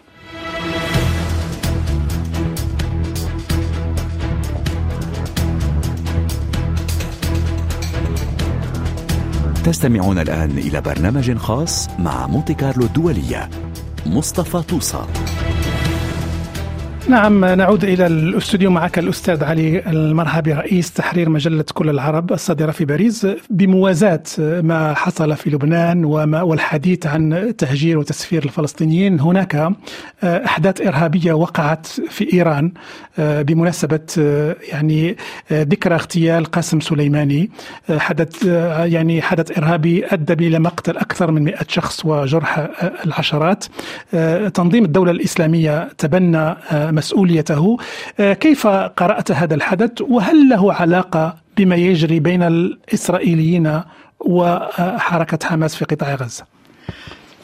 تستمعون 9.65 10.19
الآن 10.19 10.51
إلى 10.51 10.81
برنامج 10.81 11.37
خاص 11.37 11.89
مع 11.99 12.27
مونتي 12.27 12.55
كارلو 12.55 12.85
الدولية 12.85 13.51
مصطفى 14.07 14.63
توصى 14.69 15.05
نعم 17.09 17.45
نعود 17.45 17.85
إلى 17.85 18.07
الاستوديو 18.07 18.71
معك 18.71 18.99
الأستاذ 18.99 19.45
علي 19.45 19.83
المرهبي 19.87 20.53
رئيس 20.53 20.93
تحرير 20.93 21.29
مجلة 21.29 21.65
كل 21.75 21.91
العرب 21.91 22.33
الصادرة 22.33 22.71
في 22.71 22.85
باريس 22.85 23.27
بموازاة 23.51 24.23
ما 24.39 24.95
حصل 24.95 25.37
في 25.37 25.51
لبنان 25.51 26.05
وما 26.05 26.43
والحديث 26.43 27.07
عن 27.07 27.53
تهجير 27.59 27.99
وتسفير 27.99 28.45
الفلسطينيين. 28.45 29.21
هناك 29.21 29.73
أحداث 30.25 30.81
إرهابية 30.81 31.33
وقعت 31.33 31.87
في 31.87 32.33
إيران 32.33 32.73
بمناسبة 33.19 34.01
يعني 34.73 35.17
ذكرى 35.53 35.95
اغتيال 35.95 36.45
قاسم 36.45 36.81
سليماني. 36.81 37.51
حدث 37.91 38.45
يعني 38.85 39.23
حدث 39.23 39.59
إرهابي 39.59 40.07
أدى 40.07 40.47
إلى 40.47 40.59
مقتل 40.59 40.97
أكثر 40.97 41.31
من 41.31 41.45
100 41.45 41.57
شخص 41.69 42.05
وجرح 42.05 42.69
العشرات. 43.07 43.65
تنظيم 44.55 44.85
الدولة 44.85 45.11
الإسلامية 45.11 45.89
تبنى 45.99 46.55
مسؤوليته 46.95 47.77
آه، 48.21 48.33
كيف 48.33 48.67
قرأت 48.67 49.33
هذا 49.33 49.55
الحدث؟ 49.55 50.01
وهل 50.01 50.49
له 50.49 50.73
علاقة 50.73 51.37
بما 51.57 51.77
يجري 51.77 52.21
بين 52.21 52.43
الإسرائيليين 52.43 53.81
وحركة 54.21 55.47
حماس 55.47 55.75
في 55.75 55.85
قطاع 55.85 56.15
غزة؟ 56.15 56.45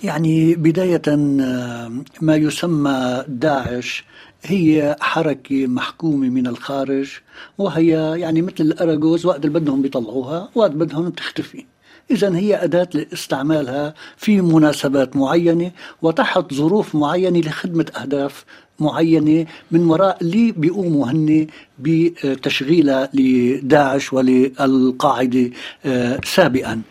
يعني 0.05 0.55
بداية 0.55 1.03
آه، 1.09 1.93
ما 2.21 2.37
يسمى 2.37 3.25
داعش 3.29 4.05
هي 4.43 4.97
حركة 5.01 5.67
محكومة 5.67 6.29
من 6.29 6.47
الخارج 6.47 7.11
وهي 7.59 8.21
يعني 8.21 8.43
مثل 8.43 8.55
الأراجوز 8.61 9.27
وقت 9.27 9.45
اللي 9.45 9.61
بدهم 9.61 9.83
بيطلعوها 9.83 10.49
وقت 10.55 10.71
بدهم 10.71 11.11
تختفي. 11.11 11.65
إذا 12.11 12.37
هي 12.37 12.65
أداة 12.65 12.89
لاستعمالها 12.95 13.95
في 14.17 14.41
مناسبات 14.41 15.17
معينة 15.17 15.71
وتحت 16.03 16.55
ظروف 16.55 16.95
معينة 16.95 17.41
لخدمة 17.41 17.87
أهداف 18.03 18.45
معينة 18.81 19.47
من 19.71 19.91
وراء 19.91 20.19
اللي 20.23 20.53
بيقوموا 20.53 21.07
هن 21.11 21.47
بتشغيلها 21.79 23.09
لداعش 23.15 24.13
وللقاعدة 24.13 25.51
آه، 25.87 26.21
سابقا. 26.25 26.83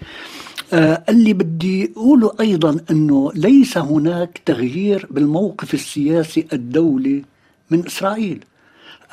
آه، 0.74 1.04
اللي 1.10 1.34
بدي 1.34 1.92
أقوله 1.98 2.32
أيضا 2.40 2.78
أنه 2.92 3.32
ليس 3.36 3.78
هناك 3.78 4.42
تغيير 4.46 5.08
بالموقف 5.12 5.74
السياسي 5.74 6.48
الدولي 6.54 7.24
من 7.70 7.86
إسرائيل. 7.86 8.44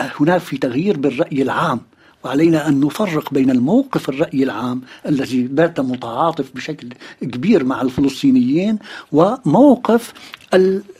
آه، 0.00 0.10
هناك 0.20 0.40
في 0.40 0.58
تغيير 0.58 0.96
بالرأي 0.96 1.42
العام. 1.42 1.80
وعلينا 2.24 2.68
أن 2.68 2.80
نفرق 2.80 3.34
بين 3.34 3.50
الموقف 3.50 4.08
الرأي 4.08 4.42
العام 4.42 4.82
الذي 5.06 5.42
بات 5.42 5.80
متعاطف 5.80 6.52
بشكل 6.54 6.88
كبير 7.22 7.64
مع 7.64 7.82
الفلسطينيين 7.82 8.78
وموقف 9.12 10.12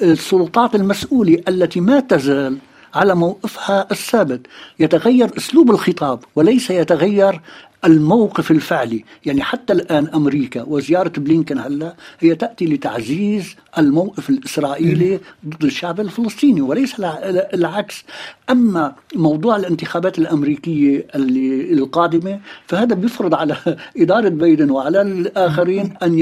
السلطات 0.03 0.75
المسؤولة 0.75 1.43
التي 1.49 1.81
ما 1.81 2.01
تزال 2.01 2.59
على 2.95 3.15
موقفها 3.15 3.87
الثابت. 3.91 4.47
يتغير 4.79 5.37
أسلوب 5.37 5.71
الخطاب 5.71 6.25
وليس 6.37 6.71
يتغير 6.71 7.41
الموقف 7.85 8.51
الفعلي. 8.51 9.05
يعني 9.27 9.43
حتى 9.43 9.73
الآن 9.73 10.07
أمريكا 10.15 10.63
وزيارة 10.63 11.13
بلينكن 11.17 11.59
هلا 11.59 11.95
هي 12.21 12.35
تأتي 12.35 12.67
لتعزيز 12.67 13.57
الموقف 13.79 14.31
الإسرائيلي 14.31 15.21
ضد 15.47 15.65
الشعب 15.65 16.01
الفلسطيني 16.01 16.61
وليس 16.61 16.95
العكس. 17.55 18.05
أما 18.51 18.95
موضوع 19.15 19.57
الانتخابات 19.57 20.19
الأمريكية 20.19 21.07
القادمة 21.73 22.41
فهذا 22.67 22.95
بيفرض 22.95 23.35
على 23.35 23.57
إدارة 24.03 24.29
بايدن 24.29 24.71
وعلى 24.71 25.03
الآخرين 25.03 25.95
أن 26.03 26.19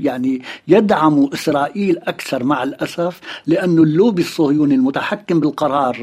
يعني 0.00 0.42
يدعموا 0.68 1.34
إسرائيل 1.34 1.98
أكثر 1.98 2.44
مع 2.44 2.62
الأسف 2.62 3.20
لأن 3.46 3.78
اللوبي 3.78 4.22
الصهيوني 4.22 4.74
المتحكم 4.74 5.40
بالقرار 5.40 5.96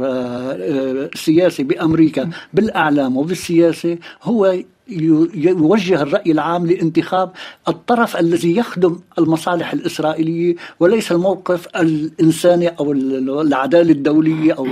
السياسي 1.14 1.62
آه، 1.62 1.66
آه، 1.66 1.70
بأمريكا 1.70 2.30
بالأعلام 2.54 3.18
وبالسياسة 3.18 3.98
هو 4.24 4.56
يوجه 4.88 6.02
الرأي 6.02 6.32
العام 6.32 6.66
لانتخاب 6.66 7.32
الطرف 7.68 8.18
الذي 8.18 8.58
يخدم 8.58 9.00
المصالح 9.20 9.74
الإسرائيلية 9.74 10.56
وليس 10.80 11.12
الموقف 11.12 11.68
الإنساني 11.76 12.68
أو 12.68 12.92
العدالة 12.92 13.92
الدولية 13.92 14.54
أو 14.54 14.68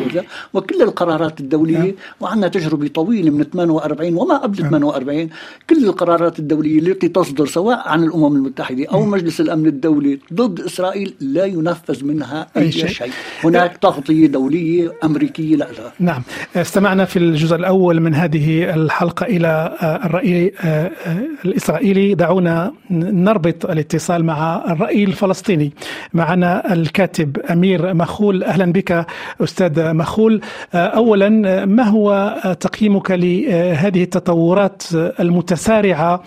وكل 0.53 0.81
القرارات 0.81 1.39
الدولية 1.39 1.77
نعم. 1.77 1.93
وعندنا 2.19 2.47
تجربة 2.47 2.87
طويلة 2.87 3.31
من 3.31 3.43
48 3.43 4.15
وما 4.15 4.37
قبل 4.37 4.57
48 4.57 5.17
نعم. 5.17 5.29
كل 5.69 5.85
القرارات 5.85 6.39
الدولية 6.39 6.79
التي 6.79 7.07
تصدر 7.07 7.45
سواء 7.45 7.87
عن 7.87 8.03
الأمم 8.03 8.35
المتحدة 8.35 8.85
أو 8.85 8.99
نعم. 8.99 9.11
مجلس 9.11 9.41
الأمن 9.41 9.65
الدولي 9.65 10.19
ضد 10.33 10.59
إسرائيل 10.59 11.13
لا 11.19 11.45
ينفذ 11.45 12.05
منها 12.05 12.47
أي 12.57 12.71
شيء, 12.71 12.87
شيء. 12.87 13.11
هناك 13.43 13.77
تغطية 13.77 14.27
دولية 14.27 14.93
أمريكية 15.03 15.55
لا 15.55 15.67
نعم 15.99 16.23
استمعنا 16.55 17.05
في 17.05 17.19
الجزء 17.19 17.55
الأول 17.55 17.99
من 17.99 18.15
هذه 18.15 18.73
الحلقة 18.73 19.25
إلى 19.25 19.77
الرأي 20.05 20.53
آه، 20.61 20.91
آه، 21.05 21.17
الإسرائيلي 21.45 22.15
دعونا 22.15 22.73
نربط 22.91 23.65
الاتصال 23.65 24.25
مع 24.25 24.63
الرأي 24.71 25.03
الفلسطيني. 25.03 25.73
معنا 26.13 26.73
الكاتب 26.73 27.37
أمير 27.37 27.93
مخول. 27.93 28.43
أهلا 28.43 28.71
بك 28.71 29.05
أستاذ 29.43 29.93
مخول. 29.93 30.41
آه، 30.73 30.77
أولا 30.77 31.29
ما 31.65 31.83
هو 31.83 32.35
تقييمك 32.59 33.11
لهذه 33.11 34.03
التطورات 34.03 34.83
المتسارعة 34.93 36.23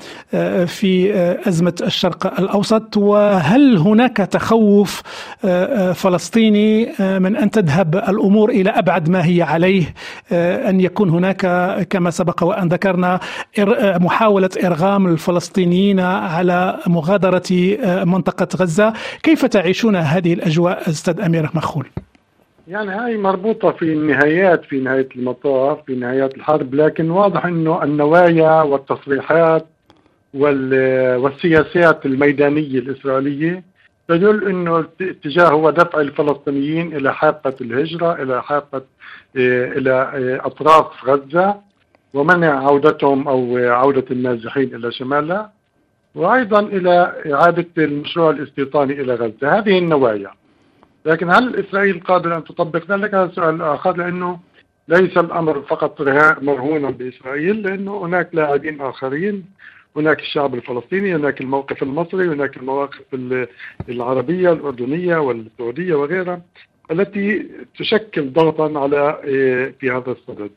في 0.67 1.15
أزمة 1.49 1.75
الشرق 1.83 2.41
الأوسط؟ 2.41 2.97
وهل 2.97 3.77
هناك 3.77 4.17
تخوف 4.17 5.03
فلسطيني 5.95 6.93
من 6.99 7.37
أن 7.37 7.51
تذهب 7.51 7.97
الأمور 7.97 8.51
إلى 8.51 8.71
أبعد 8.71 9.09
ما 9.09 9.27
هي 9.27 9.43
عليه 9.43 9.95
أن 10.33 10.81
يكون 10.81 11.11
هناك 11.11 11.47
كما 11.91 12.11
سبق 12.11 12.43
وأن 12.43 12.69
ذكرنا 12.69 13.21
محاولة 14.01 14.51
إرغام 14.65 15.07
الفلسطينيين 15.07 16.01
على 16.01 16.79
مغادرة 16.87 17.77
آه، 17.85 18.05
منطقة 18.05 18.49
غزة 18.57 18.93
كيف 19.23 19.45
تعيشون 19.45 19.97
هذه 19.97 20.35
الأجواء 20.35 20.89
أستاذ 20.91 21.21
أمير 21.21 21.51
مخول؟ 21.55 21.87
يعني 22.69 22.91
هاي 22.91 23.17
مربوطة 23.17 23.71
في 23.71 23.83
النهايات 23.83 24.65
في 24.65 24.81
نهاية 24.81 25.09
المطاف 25.17 25.79
في 25.87 25.95
نهايات 25.95 26.37
الحرب 26.37 26.75
لكن 26.75 27.11
واضح 27.11 27.47
أنه 27.47 27.83
النوايا 27.83 28.63
والتصريحات 28.63 29.67
والسياسات 30.35 32.07
الميدانية 32.07 32.79
الإسرائيلية 32.79 33.63
تدل 34.09 34.49
أنه 34.49 34.79
الاتجاه 35.01 35.49
هو 35.49 35.71
دفع 35.71 36.01
الفلسطينيين 36.01 36.97
إلى 36.97 37.15
حافة 37.15 37.55
الهجرة 37.61 38.23
إلى 38.23 38.43
حافة 38.43 38.83
آه، 39.37 39.65
إلى 39.73 39.93
آه، 39.93 40.47
أطراف 40.47 41.05
غزة 41.05 41.57
ومنع 42.15 42.67
عودتهم 42.67 43.29
أو 43.29 43.57
عودة 43.57 44.05
النازحين 44.11 44.75
إلى 44.75 44.93
شمالها 44.93 45.53
وأيضا 46.15 46.61
إلى 46.61 47.23
إعادة 47.33 47.67
المشروع 47.79 48.31
الاستيطاني 48.31 48.93
إلى 48.93 49.15
غزة. 49.15 49.59
هذه 49.59 49.79
النوايا. 49.79 50.31
لكن 51.07 51.31
هل 51.31 51.57
إسرائيل 51.57 52.01
قادرة 52.01 52.37
أن 52.37 52.45
تطبق 52.45 52.91
ذلك؟ 52.91 53.15
هذا 53.15 53.33
سؤال 53.35 53.63
آخر 53.63 53.97
لأنه 53.97 54.39
ليس 54.89 55.19
الأمر 55.19 55.63
فقط 55.63 56.03
مرهونا 56.43 56.91
بإسرائيل 56.91 57.63
لأنه 57.63 58.05
هناك 58.05 58.29
لاعبين 58.33 58.81
آخرين. 58.81 59.45
هناك 59.97 60.21
الشعب 60.21 60.55
الفلسطيني 60.55 61.17
هناك 61.17 61.41
الموقف 61.41 61.83
المصري 61.83 62.29
هناك 62.29 62.57
المواقف 62.57 63.03
العربية 63.89 64.53
الأردنية 64.53 65.17
والسعودية 65.17 65.95
وغيرها 65.95 66.43
التي 66.91 67.49
تشكل 67.79 68.33
ضغطا 68.33 68.81
على 68.81 69.21
إيه، 69.25 69.75
في 69.81 69.91
هذا 69.91 70.11
الصدد. 70.11 70.51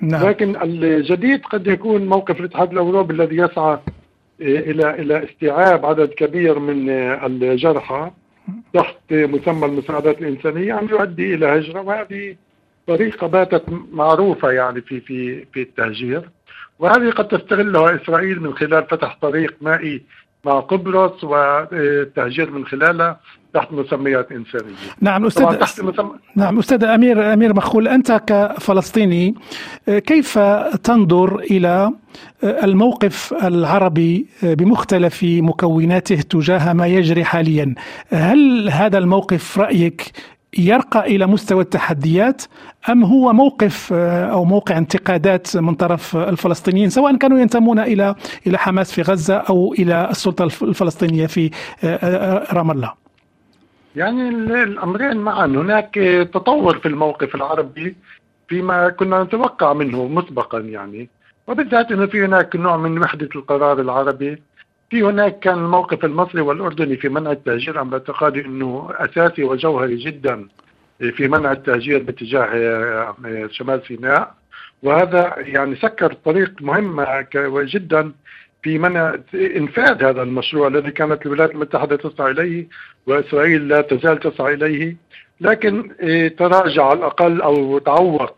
نعم. 0.00 0.28
لكن 0.28 0.62
الجديد 0.62 1.44
قد 1.44 1.66
يكون 1.66 2.06
موقف 2.06 2.40
الاتحاد 2.40 2.72
الأوروبي 2.72 3.14
الذي 3.14 3.36
يسعى 3.36 3.78
إلى 4.40 4.90
إلى 4.90 5.24
استيعاب 5.24 5.86
عدد 5.86 6.08
كبير 6.08 6.58
من 6.58 6.90
الجرحى 6.90 8.10
تحت 8.74 9.12
مسمى 9.12 9.66
المساعدات 9.66 10.18
الإنسانية 10.18 10.72
عم 10.72 10.88
يؤدي 10.88 11.34
إلى 11.34 11.46
هجرة 11.46 11.80
وهذه 11.80 12.36
طريقة 12.86 13.26
باتت 13.26 13.64
معروفة 13.92 14.50
يعني 14.50 14.80
في 14.80 15.00
في 15.00 15.44
في 15.52 15.62
التهجير. 15.62 16.30
وهذه 16.78 17.10
قد 17.10 17.28
تستغلها 17.28 18.02
إسرائيل 18.02 18.42
من 18.42 18.54
خلال 18.54 18.84
فتح 18.84 19.18
طريق 19.22 19.54
مائي 19.60 20.02
مع 20.44 20.60
قبرص 20.60 21.24
والتهجير 21.24 22.50
من 22.50 22.66
خلالها. 22.66 23.20
تحت 23.54 23.72
مسميات 23.72 24.32
إنسانية. 24.32 24.74
نعم 25.00 25.26
أستاذ 25.26 25.54
تحت 25.54 25.80
مسم... 25.80 26.08
نعم 26.36 26.58
أستاذ 26.58 26.84
امير 26.84 27.32
أمير 27.32 27.54
مخول 27.54 27.88
أنت 27.88 28.22
كفلسطيني 28.26 29.34
كيف 29.86 30.38
تنظر 30.82 31.38
إلى 31.38 31.92
الموقف 32.44 33.34
العربي 33.44 34.26
بمختلف 34.42 35.20
مكوناته 35.22 36.20
تجاه 36.20 36.72
ما 36.72 36.86
يجري 36.86 37.24
حاليا 37.24 37.74
هل 38.12 38.70
هذا 38.70 38.98
الموقف 38.98 39.58
رأيك 39.58 40.12
يرقى 40.58 41.00
إلى 41.16 41.26
مستوى 41.26 41.62
التحديات 41.62 42.42
أم 42.88 43.04
هو 43.04 43.32
موقف 43.32 43.92
أو 44.32 44.44
موقع 44.44 44.78
انتقادات 44.78 45.56
من 45.56 45.74
طرف 45.74 46.16
الفلسطينيين 46.16 46.90
سواء 46.90 47.16
كانوا 47.16 47.38
ينتمون 47.38 47.78
إلى 47.78 48.14
إلى 48.46 48.58
حماس 48.58 48.92
في 48.92 49.02
غزة 49.02 49.34
أو 49.34 49.72
إلى 49.78 50.08
السلطة 50.10 50.44
الفلسطينية 50.44 51.26
في 51.26 51.50
رام 52.52 52.70
الله؟ 52.70 53.03
يعني 53.96 54.28
الأمرين 54.62 55.16
معا. 55.16 55.46
هناك 55.46 55.94
تطور 56.34 56.78
في 56.78 56.88
الموقف 56.88 57.34
العربي 57.34 57.96
فيما 58.48 58.88
كنا 58.88 59.22
نتوقع 59.22 59.72
منه 59.72 60.08
مسبقا 60.08 60.58
يعني. 60.58 61.08
وبالذات 61.46 61.92
إنه 61.92 62.06
في 62.06 62.24
هناك 62.24 62.56
نوع 62.56 62.76
من 62.76 62.98
وحدة 62.98 63.28
القرار 63.36 63.80
العربي. 63.80 64.42
في 64.90 65.02
هناك 65.02 65.38
كان 65.38 65.58
الموقف 65.58 66.04
المصري 66.04 66.40
والأردني 66.40 66.96
في 66.96 67.08
منع 67.08 67.30
التهجير 67.30 67.78
عن 67.78 67.90
باعتقادي 67.90 68.44
إنه 68.44 68.88
أساسي 68.92 69.44
وجوهري 69.44 69.96
جدا 69.96 70.48
في 71.16 71.28
منع 71.28 71.52
التهجير 71.52 72.02
باتجاه 72.02 73.14
شمال 73.50 73.82
سيناء. 73.88 74.34
وهذا 74.82 75.34
يعني 75.38 75.76
سكر 75.76 76.12
طريق 76.12 76.62
مهمه 76.62 77.26
جدا 77.64 78.12
في 78.64 78.78
منع 78.78 79.14
انفاذ 79.34 80.04
هذا 80.04 80.22
المشروع 80.22 80.68
الذي 80.68 80.90
كانت 80.90 81.26
الولايات 81.26 81.50
المتحدة 81.50 81.96
تسعى 81.96 82.30
إليه 82.30 82.66
وإسرائيل 83.06 83.68
لا 83.68 83.80
تزال 83.80 84.20
تسعى 84.20 84.54
إليه 84.54 84.96
لكن 85.40 85.90
تراجع 86.38 86.84
على 86.84 86.98
الأقل 86.98 87.40
أو 87.42 87.78
تعوق 87.78 88.36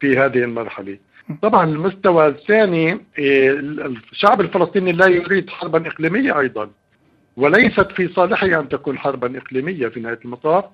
في 0.00 0.18
هذه 0.18 0.38
المرحلة. 0.38 0.98
طبعا 1.42 1.64
المستوى 1.64 2.26
الثاني 2.26 3.00
الشعب 3.18 4.40
الفلسطيني 4.40 4.92
لا 4.92 5.06
يريد 5.06 5.50
حربا 5.50 5.86
إقليمية 5.88 6.38
أيضا 6.40 6.70
وليست 7.36 7.92
في 7.92 8.08
صالحه 8.08 8.46
أن 8.60 8.68
تكون 8.68 8.98
حربا 8.98 9.38
إقليمية 9.38 9.88
في 9.88 10.00
نهاية 10.00 10.18
المطاف 10.24 10.64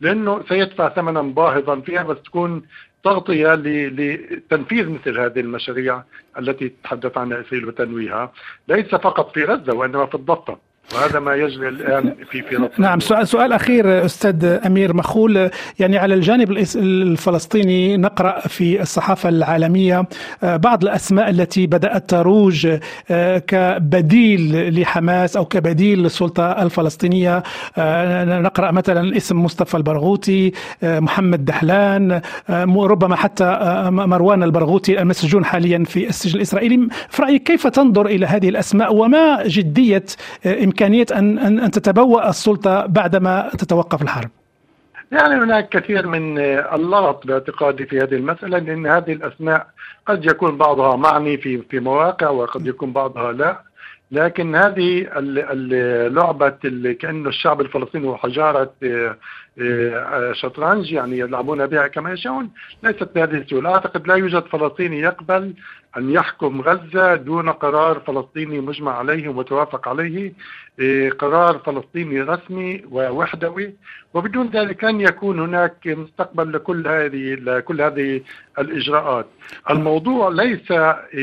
لأنه 0.00 0.44
سيدفع 0.48 0.88
ثمنا 0.88 1.22
باهظا 1.22 1.80
فيها 1.80 2.02
بس 2.02 2.22
تكون 2.22 2.62
تغطية 3.04 3.54
لتنفيذ 3.54 4.88
مثل 4.90 5.18
هذه 5.18 5.40
المشاريع 5.40 6.02
التي 6.38 6.72
تحدث 6.84 7.18
عنها 7.18 7.40
إسرائيل 7.40 7.66
وتنويها 7.66 8.32
ليس 8.68 8.86
فقط 8.86 9.34
في 9.34 9.44
غزة 9.44 9.74
وإنما 9.74 10.06
في 10.06 10.14
الضفة. 10.14 10.58
وهذا 10.94 11.20
ما 11.20 11.34
يجري 11.34 11.68
الآن 11.68 12.14
في 12.30 12.42
في 12.42 12.68
نعم 12.78 13.00
سؤال 13.00 13.28
سؤال 13.28 13.52
أخير 13.52 14.04
أستاذ 14.04 14.44
أمير 14.44 14.94
مخول. 14.94 15.50
يعني 15.78 15.98
على 15.98 16.14
الجانب 16.14 16.50
الفلسطيني 16.76 17.96
نقرأ 17.96 18.40
في 18.40 18.82
الصحافة 18.82 19.28
العالمية 19.28 20.04
آه، 20.42 20.56
بعض 20.56 20.82
الأسماء 20.82 21.30
التي 21.30 21.66
بدأت 21.66 22.10
تروج 22.10 22.78
آه، 23.10 23.38
كبديل 23.38 24.80
لحماس 24.80 25.36
أو 25.36 25.44
كبديل 25.44 25.98
للسلطة 26.02 26.62
الفلسطينية. 26.62 27.42
آه، 27.78 28.40
نقرأ 28.40 28.70
مثلا 28.70 29.16
اسم 29.16 29.44
مصطفى 29.44 29.76
البرغوثي 29.76 30.52
محمد 30.82 31.44
دحلان 31.44 32.20
ربما 32.76 33.16
حتى 33.16 33.58
مروان 33.90 34.42
البرغوثي 34.42 35.00
المسجون 35.00 35.44
حاليا 35.44 35.84
في 35.84 36.08
السجن 36.08 36.36
الإسرائيلي. 36.36 36.88
في 37.08 37.22
رأيك 37.22 37.42
كيف 37.42 37.66
تنظر 37.66 38.06
إلى 38.06 38.26
هذه 38.26 38.48
الأسماء؟ 38.48 38.94
وما 38.94 39.42
جدية 39.46 40.04
إمكانية 40.78 41.06
أن, 41.12 41.38
أن, 41.38 41.58
أن 41.58 41.70
تتبوأ 41.70 42.28
السلطة 42.28 42.86
بعدما 42.86 43.50
تتوقف 43.58 44.02
الحرب؟ 44.02 44.30
يعني 45.12 45.34
هناك 45.34 45.68
كثير 45.68 46.06
من 46.06 46.38
اللغط 46.38 47.26
باعتقادي 47.26 47.86
في 47.86 47.98
هذه 47.98 48.14
المسألة 48.14 48.58
لأن 48.58 48.86
هذه 48.86 49.12
الأسماء 49.12 49.66
قد 50.06 50.24
يكون 50.24 50.56
بعضها 50.56 50.96
معني 50.96 51.36
في 51.36 51.62
في 51.70 51.80
مواقع 51.80 52.28
وقد 52.30 52.66
يكون 52.66 52.92
بعضها 52.92 53.32
لا. 53.32 53.62
لكن 54.10 54.56
هذه 54.56 55.06
اللي 56.64 56.94
كأنه 56.94 57.28
الشعب 57.28 57.60
الفلسطيني 57.60 58.08
هو 58.08 58.16
حجارة 58.16 58.72
آه، 58.82 59.16
شطرنج 60.32 60.92
يعني 60.92 61.18
يلعبون 61.18 61.66
بها 61.66 61.86
كما 61.86 62.12
يشاءون. 62.12 62.50
ليست 62.82 63.08
بهذه 63.14 63.34
السهولة. 63.34 63.70
أعتقد 63.74 64.08
لا 64.08 64.14
يوجد 64.14 64.42
فلسطيني 64.42 65.00
يقبل 65.00 65.54
أن 65.96 66.10
يحكم 66.10 66.60
غزة 66.60 67.14
دون 67.14 67.48
قرار 67.50 68.00
فلسطيني 68.00 68.60
مجمع 68.60 68.98
عليه 68.98 69.28
ومتوافق 69.28 69.88
عليه. 69.88 70.32
قرار 71.18 71.58
فلسطيني 71.58 72.20
رسمي 72.20 72.82
ووحدوي. 72.90 73.74
وبدون 74.14 74.50
ذلك 74.50 74.84
لن 74.84 75.00
يكون 75.00 75.40
هناك 75.40 75.86
مستقبل 75.86 76.52
لكل 76.52 76.88
هذه 76.88 77.34
لكل 77.34 77.80
هذه 77.80 78.20
الإجراءات. 78.58 79.26
الموضوع 79.70 80.28
ليس 80.28 80.72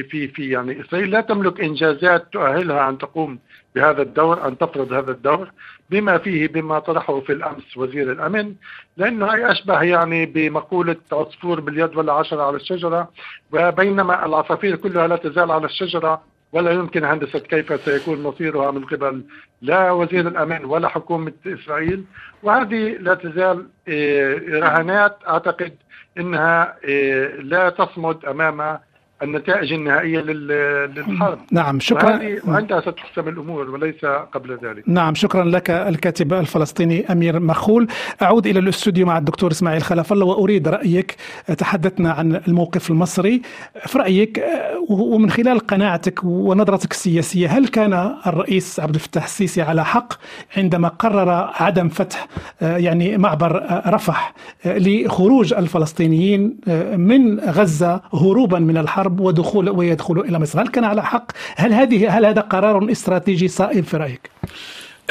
في 0.10 0.28
في 0.28 0.50
يعني 0.50 0.82
إسرائيل 0.82 1.12
لا 1.12 1.22
تملك 1.22 1.62
إنجازات 1.62 2.28
تؤهلها 2.32 2.90
أن 2.90 2.98
تقوم 2.98 3.40
بهذا 3.76 4.02
الدور 4.02 4.48
أن 4.48 4.58
تفرض 4.58 4.94
هذا 4.94 5.12
الدور. 5.12 5.52
بما 5.90 6.18
فيه 6.18 6.48
بما 6.48 6.80
طرحه 6.80 7.20
في 7.20 7.34
الأمس 7.34 7.78
وزير 7.78 8.12
الأمن 8.12 8.54
لأنه 8.98 9.26
هي 9.26 9.52
أشبه 9.52 9.82
يعني 9.82 10.26
بمقولة 10.26 10.96
عصفور 11.12 11.60
باليد 11.60 11.96
ولا 11.96 12.14
عشرة 12.14 12.44
على 12.44 12.56
الشجرة 12.56 13.10
وبينما 13.52 14.26
العصافير 14.26 14.76
كلها 14.76 15.08
لا 15.08 15.16
تزال 15.16 15.52
على 15.52 15.66
الشجرة 15.66 16.22
ولا 16.52 16.72
يمكن 16.72 17.04
هندسة 17.04 17.40
كيف 17.40 17.82
سيكون 17.86 18.24
مصيرها 18.24 18.72
من 18.72 18.86
قبل 18.86 19.24
لا 19.62 19.92
وزير 19.92 20.28
الأمان 20.28 20.66
ولا 20.66 20.88
حكومة 20.88 21.34
إسرائيل. 21.48 22.04
وهذه 22.44 22.98
لا 23.00 23.14
تزال 23.14 23.68
آه، 23.88 24.34
رهانات. 24.50 25.18
أعتقد 25.28 25.74
أنها 26.18 26.76
آه، 26.90 27.28
لا 27.28 27.70
تصمد 27.70 28.26
أمام 28.26 28.80
النتائج 29.24 29.74
النهائية 29.74 30.20
للحرب. 30.20 31.39
نعم 31.51 31.80
شكرا. 31.80 32.20
وعندها 32.47 32.82
ستحسم 32.82 33.28
الأمور 33.28 33.70
وليس 33.70 34.05
قبل 34.05 34.57
ذلك. 34.63 34.84
نعم 34.88 35.16
شكرا 35.16 35.43
لك 35.43 35.70
الكاتب 35.70 36.34
الفلسطيني 36.34 37.11
أمير 37.11 37.39
مخول. 37.39 37.88
أعود 38.22 38.47
إلى 38.47 38.59
الاستوديو 38.59 39.05
مع 39.05 39.18
الدكتور 39.18 39.51
إسماعيل 39.51 39.84
خلف 39.84 40.13
الله 40.13 40.26
وأريد 40.26 40.68
رأيك. 40.68 41.16
تحدثنا 41.57 42.11
عن 42.11 42.41
الموقف 42.47 42.89
المصري. 42.91 43.41
في 43.86 43.97
رأيك 43.97 44.43
ومن 44.89 45.30
خلال 45.30 45.59
قناعتك 45.59 46.24
ونظرتك 46.24 46.91
السياسية 46.91 47.47
هل 47.47 47.68
كان 47.68 48.16
الرئيس 48.28 48.80
عبد 48.80 48.95
الفتاح 48.95 49.24
السيسي 49.24 49.61
على 49.61 49.86
حق 49.86 50.13
عندما 50.57 50.88
قرر 50.88 51.30
عدم 51.59 51.89
فتح 51.89 52.28
يعني 52.61 53.18
معبر 53.18 53.82
رفح 53.88 54.34
لخروج 54.66 55.53
الفلسطينيين 55.53 56.57
من 56.97 57.39
غزة 57.39 58.01
هروبا 58.13 58.59
من 58.59 58.78
الحرب؟ 58.78 59.05
الحرب 59.06 59.20
ودخول 59.20 59.70
ويدخلوا 59.70 60.24
إلى 60.24 60.39
مصر، 60.39 60.62
هل 60.62 60.68
كان 60.68 60.84
على 60.84 61.03
حق؟ 61.03 61.32
هل 61.56 61.74
هذه 61.74 62.18
هل 62.18 62.26
هذا 62.26 62.41
قرار 62.41 62.91
استراتيجي 62.91 63.47
صائب 63.47 63.84
في 63.84 63.97
رأيك؟ 63.97 64.30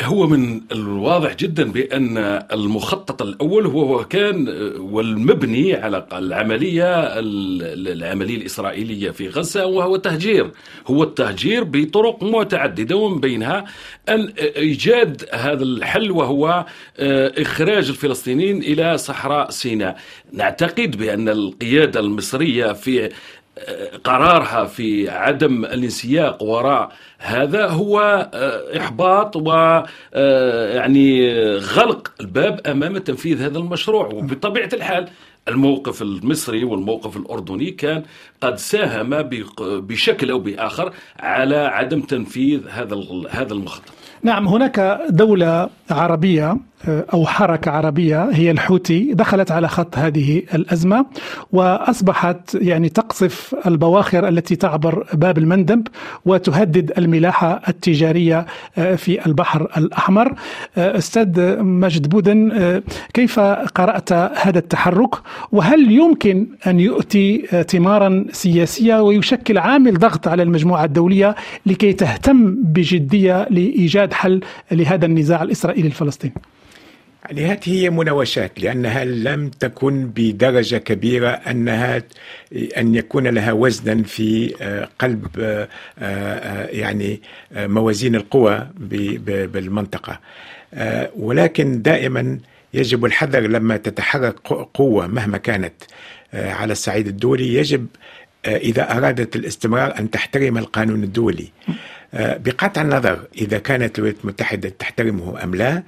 هو 0.01 0.27
من 0.27 0.61
الواضح 0.73 1.35
جدا 1.35 1.73
بأن 1.73 2.19
المخطط 2.53 3.23
الأول 3.23 3.67
هو 3.67 4.05
كان 4.05 4.49
والمبني 4.79 5.75
على 5.75 6.07
العملية 6.13 7.19
العملية 7.19 8.37
الإسرائيلية 8.37 9.11
في 9.11 9.29
غزة 9.29 9.67
وهو 9.67 9.97
تهجير 9.97 10.51
هو 10.87 11.03
التهجير 11.03 11.65
بطرق 11.65 12.23
متعددة 12.23 12.97
ومن 12.97 13.21
بينها 13.21 13.65
أن 14.09 14.33
إيجاد 14.39 15.25
هذا 15.33 15.63
الحل 15.63 16.11
وهو 16.11 16.67
إخراج 17.39 17.89
الفلسطينيين 17.89 18.63
إلى 18.63 18.99
صحراء 18.99 19.51
سيناء 19.51 19.97
نعتقد 20.33 20.97
بأن 20.97 21.29
القيادة 21.29 22.01
المصرية 22.01 22.73
في 22.73 23.09
قرارها 24.05 24.65
في 24.65 25.11
عدم 25.11 25.65
الانسياق 25.65 26.43
وراء 26.43 26.93
هذا 27.19 27.67
هو 27.67 28.01
آه، 28.35 28.79
إحباط 28.79 29.37
و 29.37 29.51
آه، 30.15 30.75
يعني 30.75 31.35
غلق 31.59 32.13
الباب 32.21 32.61
أمام 32.67 32.99
تنفيذ 32.99 33.43
هذا 33.43 33.59
المشروع. 33.59 34.07
وبطبيعة 34.07 34.69
الحال 34.73 35.09
الموقف 35.49 36.03
المصري 36.03 36.65
والموقف 36.65 37.17
الأردني 37.17 37.71
كان 37.71 38.03
قد 38.41 38.59
ساهم 38.59 39.11
بشكل 39.61 40.31
أو 40.31 40.39
بآخر 40.39 40.93
على 41.21 41.57
عدم 41.57 42.01
تنفيذ 42.01 42.69
هذا 42.69 43.01
هذا 43.31 43.53
المخطط. 43.53 43.93
نعم 44.23 44.49
هناك 44.49 45.01
دولة 45.11 45.69
عربية 45.91 46.57
أو 46.89 47.27
حركة 47.27 47.71
عربية 47.71 48.31
هي 48.33 48.51
الحوتي 48.51 49.15
دخلت 49.15 49.51
على 49.51 49.69
خط 49.69 49.99
هذه 49.99 50.43
الأزمة 50.55 51.07
وأصبحت 51.53 52.55
يعني 52.55 52.89
تقصف 52.89 53.55
البواخر 53.67 54.29
التي 54.29 54.57
تعبر 54.57 55.07
باب 55.13 55.39
المندب 55.39 55.87
وتهدد 56.25 56.93
الملاحة 56.99 57.63
التجارية 57.69 58.47
في 58.75 59.27
البحر 59.27 59.69
الأحمر. 59.77 60.35
أستاذ 60.77 61.63
مجد 61.63 62.09
بودن 62.09 62.53
كيف 63.15 63.41
قرأت 63.75 64.13
هذا 64.13 64.59
التحرك؟ 64.59 65.15
وهل 65.53 65.93
يمكن 65.93 66.47
أن 66.67 66.81
يؤتي 66.81 67.47
ثمارا 67.69 68.25
سياسية 68.33 69.03
ويشكل 69.03 69.59
عامل 69.59 69.99
ضغط 69.99 70.29
على 70.29 70.43
المجموعة 70.43 70.85
الدولية 70.85 71.35
لكي 71.67 71.93
تهتم 71.93 72.55
بجدية 72.63 73.47
لإيجاد 73.51 74.13
حل 74.13 74.41
لهذا 74.73 75.07
النزاع 75.07 75.43
الإسرائيلي 75.43 75.87
الفلسطيني؟ 75.87 76.35
يعني 77.31 77.47
هذه 77.47 77.61
هي 77.65 77.91
مناوشات 77.91 78.61
لأنها 78.61 79.05
لم 79.05 79.49
تكن 79.49 80.07
بدرجة 80.15 80.77
كبيرة 80.77 81.29
أنها 81.29 82.03
أن 82.53 82.95
يكون 82.95 83.27
لها 83.27 83.53
وزنا 83.53 84.03
في 84.03 84.55
آه، 84.63 84.89
قلب 84.99 85.27
آه، 85.39 85.69
آه، 85.99 86.67
يعني 86.67 87.21
موازين 87.55 88.15
القوى 88.15 88.69
بالمنطقة. 89.47 90.21
ولكن 91.17 91.83
دائما 91.83 92.39
يجب 92.75 93.05
الحذر 93.05 93.41
لما 93.41 93.77
تتحرك 93.77 94.39
قوة 94.75 95.07
مهما 95.07 95.39
كانت 95.39 95.75
على 96.33 96.73
الصعيد 96.73 97.07
الدولي. 97.07 97.55
يجب 97.55 97.87
إذا 98.47 98.97
أرادت 98.97 99.37
الاستمرار 99.37 99.99
أن 99.99 100.11
تحترم 100.11 100.59
القانون 100.59 101.03
الدولي. 101.03 101.49
بقطع 102.15 102.83
النظر 102.83 103.25
إذا 103.39 103.59
كانت 103.59 103.99
الولايات 103.99 104.21
المتحدة 104.25 104.69
تحترمه 104.69 105.43
أم 105.45 105.55
لا 105.55 105.83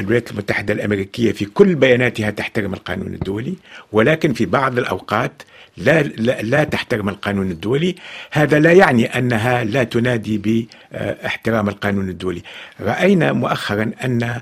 الولايات 0.00 0.30
المتحدة 0.30 0.74
الأمريكية 0.74 1.32
في 1.32 1.44
كل 1.44 1.74
بياناتها 1.74 2.30
تحترم 2.30 2.74
القانون 2.74 3.14
الدولي 3.14 3.54
ولكن 3.92 4.32
في 4.32 4.46
بعض 4.46 4.78
الأوقات 4.78 5.42
لا, 5.76 6.02
لا, 6.02 6.42
لا 6.42 6.64
تحترم 6.64 7.08
القانون 7.08 7.50
الدولي. 7.50 7.94
هذا 8.30 8.58
لا 8.58 8.72
يعني 8.72 9.18
أنها 9.18 9.64
لا 9.64 9.84
تنادي 9.84 10.38
باحترام 10.38 11.68
القانون 11.68 12.08
الدولي. 12.08 12.42
رأينا 12.80 13.32
مؤخرا 13.32 13.92
أن 14.04 14.40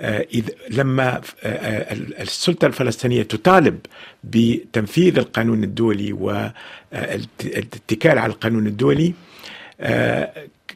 آه، 0.00 0.26
إذ 0.34 0.48
لما 0.70 1.20
آه، 1.44 1.92
السلطة 2.20 2.66
الفلسطينية 2.66 3.22
تطالب 3.22 3.78
بتنفيذ 4.24 5.18
القانون 5.18 5.64
الدولي 5.64 6.12
والاتكال 6.92 8.18
على 8.18 8.32
القانون 8.32 8.66
الدولي 8.66 9.14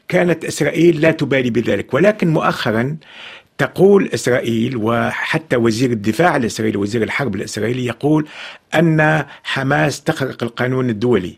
كانت 0.07 0.45
إسرائيل 0.45 1.01
لا 1.01 1.11
تبالي 1.11 1.49
بذلك. 1.49 1.93
ولكن 1.93 2.27
مؤخرا 2.27 2.97
تقول 3.57 4.09
إسرائيل 4.13 4.77
وحتى 4.77 5.55
وزير 5.55 5.91
الدفاع 5.91 6.35
الإسرائيلي 6.35 6.77
وزير 6.77 7.03
الحرب 7.03 7.35
الإسرائيلي 7.35 7.85
يقول 7.85 8.27
أن 8.75 9.25
حماس 9.43 10.03
تخرق 10.03 10.43
القانون 10.43 10.89
الدولي. 10.89 11.37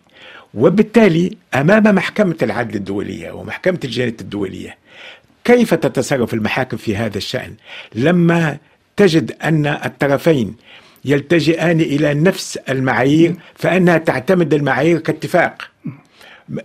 وبالتالي 0.53 1.37
أمام 1.55 1.83
محكمة 1.95 2.35
العدل 2.41 2.75
الدولية 2.75 3.31
ومحكمة 3.31 3.79
الجنايه 3.83 4.15
الدولية 4.21 4.77
كيف 5.43 5.73
تتصرف 5.73 6.33
المحاكم 6.33 6.77
في 6.77 6.95
هذا 6.95 7.17
الشأن؟ 7.17 7.53
لما 7.95 8.57
تجد 8.97 9.31
أن 9.43 9.67
الطرفين 9.67 10.55
يلتجئان 11.05 11.81
إلى 11.81 12.13
نفس 12.13 12.57
المعايير 12.57 13.35
فأنها 13.55 13.97
تعتمد 13.97 14.53
المعايير 14.53 14.99
كاتفاق. 14.99 15.69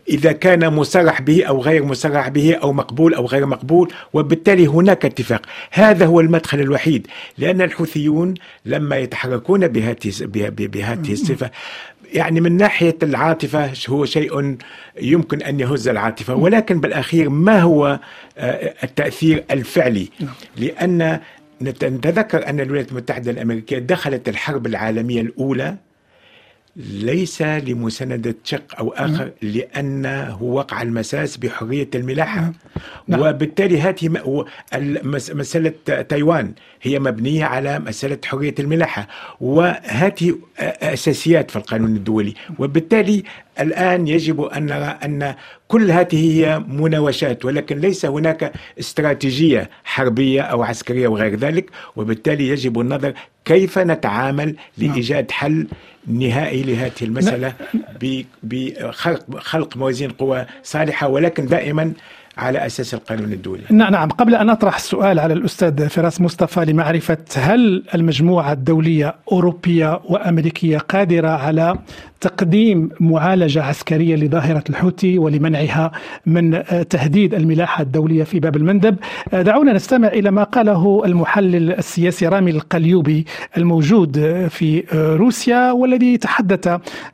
إذا 0.09 0.33
كان 0.33 0.73
مصرح 0.73 1.21
به 1.21 1.45
أو 1.45 1.63
غير 1.63 1.85
مصرح 1.85 2.29
به 2.29 2.55
أو 2.55 2.73
مقبول 2.73 3.15
أو 3.15 3.27
غير 3.27 3.47
مقبول 3.47 3.93
وبالتالي 4.13 4.67
هناك 4.67 5.05
اتفاق. 5.05 5.47
هذا 5.71 6.07
هو 6.07 6.21
المدخل 6.21 6.61
الوحيد 6.61 7.07
لأن 7.39 7.63
الحوثيون 7.63 8.35
لما 8.65 8.97
يتحركون 8.97 9.69
بهذه 9.69 10.13
بهذه 10.59 11.13
الصفة 11.13 11.51
يعني 12.13 12.41
من 12.41 12.57
ناحية 12.57 12.97
العاطفة 13.03 13.73
هو 13.89 14.05
شيء 14.05 14.57
يمكن 15.01 15.43
أن 15.43 15.61
يهز 15.61 15.89
العاطفة. 15.89 16.35
ولكن 16.35 16.81
بالأخير 16.81 17.29
ما 17.29 17.61
هو 17.61 18.01
آه، 18.39 18.75
التأثير 18.85 19.45
الفعلي؟ 19.51 20.09
لأن 20.57 21.21
نتذكر 21.63 22.49
أن 22.49 22.61
الولايات 22.61 22.91
المتحدة 22.91 23.31
الأمريكية 23.31 23.79
دخلت 23.79 24.29
الحرب 24.29 24.67
العالمية 24.67 25.21
الأولى 25.21 25.77
ليس 26.77 27.43
لمساندة 27.43 28.35
شق 28.45 28.79
أو 28.79 28.93
آخر 28.93 29.31
لأنه 29.43 30.43
وقع 30.43 30.83
المساس 30.83 31.37
بحرية 31.37 31.89
الملاحة. 31.95 32.53
نعم. 33.09 33.21
وبالتالي 33.21 33.81
هذه 33.81 34.09
مسألة 35.35 35.73
تايوان 36.09 36.53
هي 36.83 36.99
مبنية 36.99 37.45
على 37.45 37.79
مسألة 37.79 38.19
حرية 38.25 38.55
الملاحة. 38.59 39.09
وهذه 39.41 40.39
أساسيات 40.59 41.51
في 41.51 41.57
القانون 41.57 41.97
الدولي. 41.97 42.35
وبالتالي 42.59 43.23
الآن 43.61 44.09
يجب 44.09 44.41
أن 44.41 44.67
نرى 44.67 44.99
أن 45.05 45.35
كل 45.69 45.91
هذه 45.91 46.17
هي 46.33 46.59
مناوشات 46.69 47.45
ولكن 47.45 47.79
ليس 47.79 48.07
هناك 48.07 48.53
استراتيجية 48.79 49.71
حربية 49.85 50.43
أو 50.43 50.63
عسكرية 50.63 51.09
وغير 51.09 51.37
ذلك. 51.37 51.71
وبالتالي 51.97 52.49
يجب 52.49 52.81
النظر 52.81 53.13
كيف 53.45 53.79
نتعامل 53.79 54.57
لإيجاد 54.79 55.31
حل 55.31 55.67
نهائي 56.07 56.63
لهذه 56.63 56.93
المسألة 57.03 57.53
بخلق 58.43 59.77
موازين 59.77 60.11
قوى 60.11 60.47
صالحة 60.63 61.09
ولكن 61.09 61.47
دائما 61.47 61.93
على 62.39 62.67
أساس 62.67 62.95
القانون 62.95 63.33
الدولي. 63.33 63.63
نعم 63.71 64.09
قبل 64.09 64.35
أن 64.35 64.51
أطرح 64.51 64.75
السؤال 64.77 65.19
على 65.19 65.35
الأستاذ 65.35 65.89
فراس 65.89 66.21
مصطفى 66.21 66.65
لمعرفة 66.65 67.19
هل 67.37 67.85
المجموعة 67.95 68.53
الدولية 68.53 69.15
أوروبية 69.33 70.01
وأمريكية 70.05 70.79
قادرة 70.79 71.29
على 71.29 71.79
تقديم 72.25 72.89
معالجة 73.01 73.63
عسكرية 73.63 74.17
لظاهرة 74.17 74.65
الحوثي 74.71 75.19
ولمنعها 75.19 75.93
من 76.27 76.63
تهديد 76.91 77.35
الملاحة 77.35 77.83
الدولية 77.83 78.25
في 78.25 78.41
باب 78.41 78.57
المندب. 78.57 78.97
دعونا 79.33 79.73
نستمع 79.73 80.09
إلى 80.09 80.31
ما 80.31 80.43
قاله 80.43 81.03
المحلل 81.05 81.73
السياسي 81.73 82.29
رامي 82.29 82.51
القليوبي 82.51 83.25
الموجود 83.57 84.19
في 84.49 84.85
روسيا 84.95 85.73
والذي 85.73 86.17
تحدث 86.17 86.69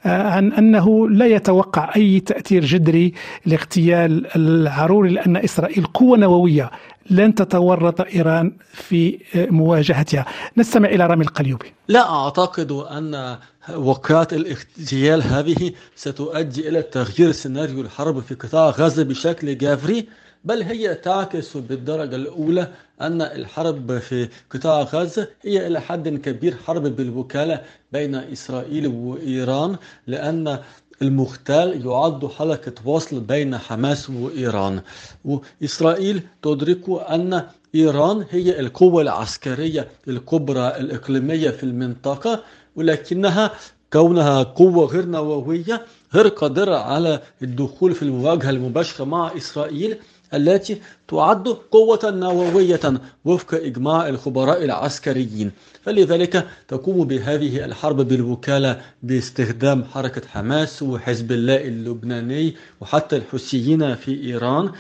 عن 0.05 0.53
أنه 0.53 1.09
لا 1.09 1.27
يتوقع 1.27 1.91
أي 1.97 2.21
تأثير 2.21 2.65
جذري 2.65 3.13
لاغتيال 3.47 4.27
العروري 4.37 5.11
لأن 5.11 5.37
إسرائيل 5.37 5.85
قوة 5.85 6.19
نووية 6.19 6.71
لن 7.11 7.35
تتورط 7.35 8.01
إيران 8.01 8.57
في 8.73 9.19
مواجهتها. 9.35 10.27
نستمع 10.57 10.89
إلى 10.89 11.07
رامي 11.07 11.25
القليوبي. 11.25 11.73
لا 11.89 12.11
أعتقد 12.11 12.73
أن 12.73 13.39
وقعات 13.75 14.33
الاغتيال 14.33 15.23
هذه 15.23 15.73
ستؤدي 15.97 16.69
إلى 16.69 16.83
تغيير 16.83 17.33
سيناريو 17.33 17.81
الحرب 17.81 18.21
في 18.21 18.35
قطاع 18.35 18.71
غزة 18.71 19.03
بشكل 19.03 19.59
جذري 19.59 20.09
بل 20.45 20.63
هي 20.63 20.95
تعكس 20.95 21.57
بالدرجة 21.57 22.17
الأولى 22.17 22.69
أن 23.01 23.23
الحرب 23.23 23.99
في 23.99 24.29
قطاع 24.51 24.83
غزة 24.83 25.29
هي 25.43 25.67
إلى 25.67 25.81
حد 25.81 26.09
كبير 26.09 26.57
حرب 26.67 26.83
بالوكالة 26.83 27.63
بين 27.93 28.15
إسرائيل 28.15 28.87
وإيران 28.87 29.77
لأن 30.07 30.59
المغتال 31.03 31.87
يعد 31.87 32.27
حلقة 32.27 32.73
وصل 32.85 33.21
بين 33.21 33.59
حماس 33.59 34.11
وإيران. 34.11 34.83
وإسرائيل 35.25 36.23
تدرك 36.43 36.83
أن 36.89 37.47
إيران 37.75 38.25
هي 38.31 38.61
القوة 38.61 39.03
العسكرية 39.03 39.89
الكبرى 40.09 40.69
الإقليمية 40.69 41.51
في 41.51 41.63
المنطقة 41.63 42.43
ولكنها 42.77 43.51
كونها 43.93 44.43
قوة 44.43 44.87
غير 44.87 45.05
نووية 45.07 45.87
غير 46.15 46.29
قادرة 46.29 46.77
على 46.77 47.23
الدخول 47.43 47.95
في 47.95 48.03
المواجهة 48.03 48.51
المباشرة 48.51 49.05
مع 49.05 49.37
إسرائيل 49.37 49.97
التي 50.35 50.81
تعد 51.09 51.49
قوة 51.49 52.01
نووية 52.05 52.81
وفق 53.25 53.55
إجماع 53.55 54.09
الخبراء 54.09 54.65
العسكريين. 54.65 55.51
فلذلك 55.83 56.47
تقوم 56.69 57.05
بهذه 57.05 57.65
الحرب 57.65 57.97
بالوكالة 57.97 58.81
باستخدام 59.03 59.85
حركة 59.85 60.29
حماس 60.29 60.83
وحزب 60.83 61.33
الله 61.33 61.65
اللبناني 61.65 62.55
وحتى 62.81 63.17
الحوثيين 63.17 63.95
في 63.95 64.23
إيران 64.25 64.73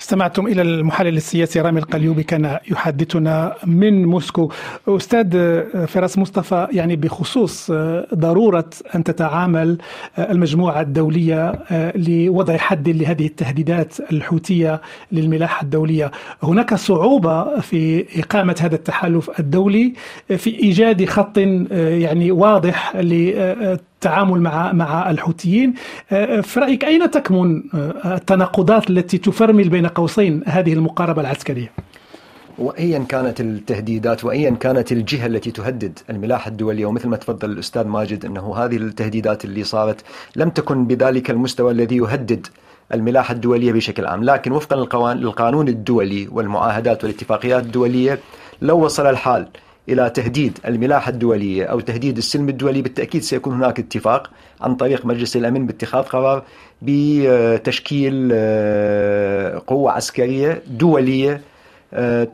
استمعتم 0.00 0.46
إلى 0.46 0.62
المحلل 0.62 1.16
السياسي 1.16 1.60
رامي 1.60 1.78
القليوبي 1.80 2.22
كان 2.22 2.58
يحدثنا 2.70 3.54
من 3.66 4.04
موسكو. 4.04 4.52
أستاذ 4.88 5.30
فراس 5.86 6.18
مصطفى 6.18 6.66
يعني 6.72 6.96
بخصوص 6.96 7.70
ضرورة 8.14 8.70
أن 8.94 9.04
تتعامل 9.04 9.78
المجموعة 10.18 10.80
الدولية 10.80 11.52
لوضع 11.94 12.56
حد 12.56 12.88
لهذه 12.88 13.26
التهديدات 13.26 13.94
الحوثية 14.12 14.80
للملاحة 15.12 15.62
الدولية 15.64 16.10
هناك 16.42 16.74
صعوبة 16.74 17.60
في 17.60 18.04
إقامة 18.20 18.56
هذا 18.60 18.74
التحالف 18.74 19.40
الدولي 19.40 19.92
في 20.36 20.62
إيجاد 20.62 21.04
خط 21.04 21.38
يعني 21.38 22.30
واضح 22.30 22.92
التعامل 24.00 24.40
مع 24.40 24.72
مع 24.72 25.10
الحوثيين 25.10 25.74
آه، 26.12 26.40
في 26.40 26.60
رايك 26.60 26.84
أين 26.84 27.10
تكمن 27.10 27.62
آه، 27.74 28.14
التناقضات 28.14 28.90
التي 28.90 29.18
تفرمل 29.18 29.68
بين 29.68 29.86
قوسين 29.86 30.42
هذه 30.46 30.72
المقاربة 30.72 31.20
العسكرية؟ 31.20 31.72
وايا 32.58 32.98
كانت 32.98 33.40
التهديدات 33.40 34.24
وايا 34.24 34.50
كانت 34.50 34.92
الجهة 34.92 35.26
التي 35.26 35.50
تهدد 35.50 35.98
الملاحة 36.10 36.48
الدولية 36.48 36.86
ومثل 36.86 37.08
ما 37.08 37.16
تفضل 37.16 37.50
الأستاذ 37.50 37.86
ماجد 37.86 38.24
إنه 38.24 38.56
هذه 38.56 38.76
التهديدات 38.76 39.44
اللي 39.44 39.64
صارت 39.64 40.00
لم 40.36 40.50
تكن 40.50 40.86
بذلك 40.86 41.30
المستوى 41.30 41.72
الذي 41.72 41.96
يهدد 41.96 42.46
الملاحة 42.94 43.34
الدولية 43.34 43.72
بشكل 43.72 44.06
عام، 44.06 44.24
لكن 44.24 44.52
وفقا 44.52 45.14
للقانون 45.14 45.68
الدولي 45.68 46.28
والمعاهدات 46.32 47.04
والاتفاقيات 47.04 47.62
الدولية 47.62 48.18
لو 48.62 48.84
وصل 48.84 49.06
الحال 49.06 49.48
إلى 49.88 50.10
تهديد 50.10 50.58
الملاحة 50.66 51.10
الدولية 51.10 51.64
أو 51.64 51.80
تهديد 51.80 52.16
السلم 52.16 52.48
الدولي. 52.48 52.82
بالتأكيد 52.82 53.22
سيكون 53.22 53.54
هناك 53.54 53.78
اتفاق 53.78 54.30
عن 54.60 54.74
طريق 54.74 55.06
مجلس 55.06 55.36
الأمن 55.36 55.66
باتخاذ 55.66 56.02
قرار 56.02 56.42
بتشكيل 56.82 58.30
آه، 58.32 59.62
قوة 59.66 59.92
عسكرية 59.92 60.62
دولية 60.66 61.40
آه، 61.94 62.28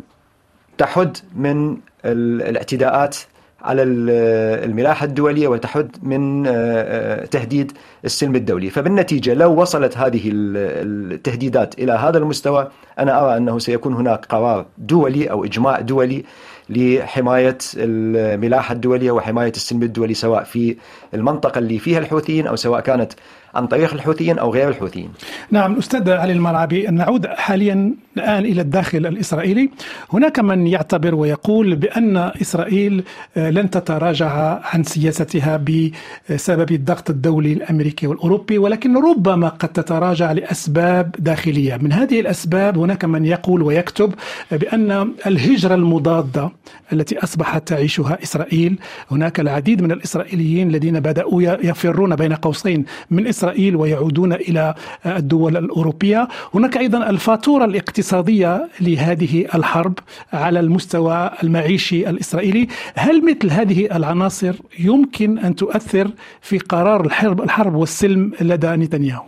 تحد 0.79 1.17
من 1.37 1.77
الاعتداءات 2.05 3.17
على 3.63 3.83
الملاحة 3.83 5.05
الدولية 5.05 5.49
وتحد 5.49 5.97
من 6.03 6.45
آه، 6.47 7.25
تهديد 7.25 7.73
السلم 8.05 8.37
الدولي. 8.37 8.71
فبالنتيجة 8.71 9.35
لو 9.35 9.61
وصلت 9.61 9.97
هذه 9.97 10.23
التهديدات 10.35 11.79
إلى 11.79 11.93
هذا 11.93 12.19
المستوى 12.19 12.71
أنا 12.99 13.25
أرى 13.25 13.37
أنه 13.37 13.59
سيكون 13.59 13.95
هناك 13.95 14.27
قرار 14.27 14.67
دولي 14.79 15.31
أو 15.31 15.45
إجماع 15.45 15.81
دولي 15.81 16.25
لحماية 16.69 17.59
الملاحة 17.77 18.73
الدولية 18.73 19.11
وحماية 19.11 19.51
السلم 19.51 19.83
الدولي 19.83 20.15
سواء 20.15 20.45
في 20.45 20.77
المنطقة 21.15 21.59
اللي 21.59 21.79
فيها 21.79 21.99
الحوثيين 21.99 22.47
أو 22.47 22.57
سواء 22.57 22.81
كانت 22.81 23.13
عن 23.57 23.67
طريق 23.67 23.95
الحوثيين 23.95 24.39
أو 24.39 24.53
غير 24.53 24.69
الحوثيين. 24.69 25.11
نعم 25.51 25.79
أستاذ 25.79 26.11
علي 26.11 26.33
المرعبي 26.33 26.87
نعود 26.87 27.27
حاليا 27.27 27.95
الآن 28.17 28.45
إلى 28.45 28.61
الداخل 28.61 29.07
الإسرائيلي. 29.07 29.71
هناك 30.13 30.41
من 30.41 30.67
يعتبر 30.67 31.15
ويقول 31.15 31.77
بأن 31.77 32.17
إسرائيل 32.17 33.05
آه، 33.37 33.51
لن 33.51 33.71
تتراجع 33.71 34.61
عن 34.65 34.83
سياستها 34.85 35.57
بسبب 35.57 36.73
الضغط 36.73 37.11
الدولي 37.11 37.53
الأمريكي 37.53 38.07
والأوروبي 38.07 38.59
ولكن 38.59 38.97
ربما 38.97 39.49
قد 39.49 39.69
تتراجع 39.69 40.33
لأسباب 40.33 41.15
داخلية. 41.19 41.77
من 41.77 41.93
هذه 41.93 42.21
الأسباب 42.21 42.79
هناك 42.79 43.05
من 43.05 43.25
يقول 43.25 43.63
ويكتب 43.63 44.15
بأن 44.51 45.13
الهجرة 45.27 45.75
المضادة 45.75 46.51
التي 46.93 47.19
أصبحت 47.19 47.69
تعيشها 47.69 48.19
إسرائيل 48.23 48.79
هناك 49.11 49.41
العديد 49.41 49.83
من 49.83 49.93
الإسرائيليين 49.93 50.69
الذين 50.69 51.01
بدأوا 51.01 51.43
يفرون 51.43 52.17
بين 52.17 52.33
قوسين 52.33 52.85
من 53.11 53.27
إسرائيل 53.27 53.46
ويعودون 53.77 54.33
إلى 54.33 54.75
الدول 55.07 55.57
الأوروبية. 55.57 56.29
هناك 56.55 56.77
أيضا 56.77 57.11
الفاتورة 57.11 57.65
الاقتصادية 57.65 58.69
لهذه 58.81 59.47
الحرب 59.55 59.99
على 60.33 60.61
المستوى 60.61 61.31
المعيشي 61.43 62.11
الإسرائيلي. 62.11 62.69
هل 62.95 63.25
مثل 63.25 63.51
هذه 63.51 63.97
العناصر 63.97 64.55
يمكن 64.79 65.39
أن 65.39 65.57
تؤثر 65.57 66.11
في 66.43 66.59
قرار 66.59 67.07
الحرب, 67.07 67.43
الحرب 67.43 67.75
والسلم 67.75 68.33
لدى 68.41 68.67
نتنياهو؟ 68.69 69.25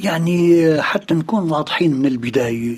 يعني 0.00 0.82
حتى 0.82 1.14
نكون 1.14 1.50
واضحين 1.50 1.94
من 1.94 2.06
البداية 2.06 2.76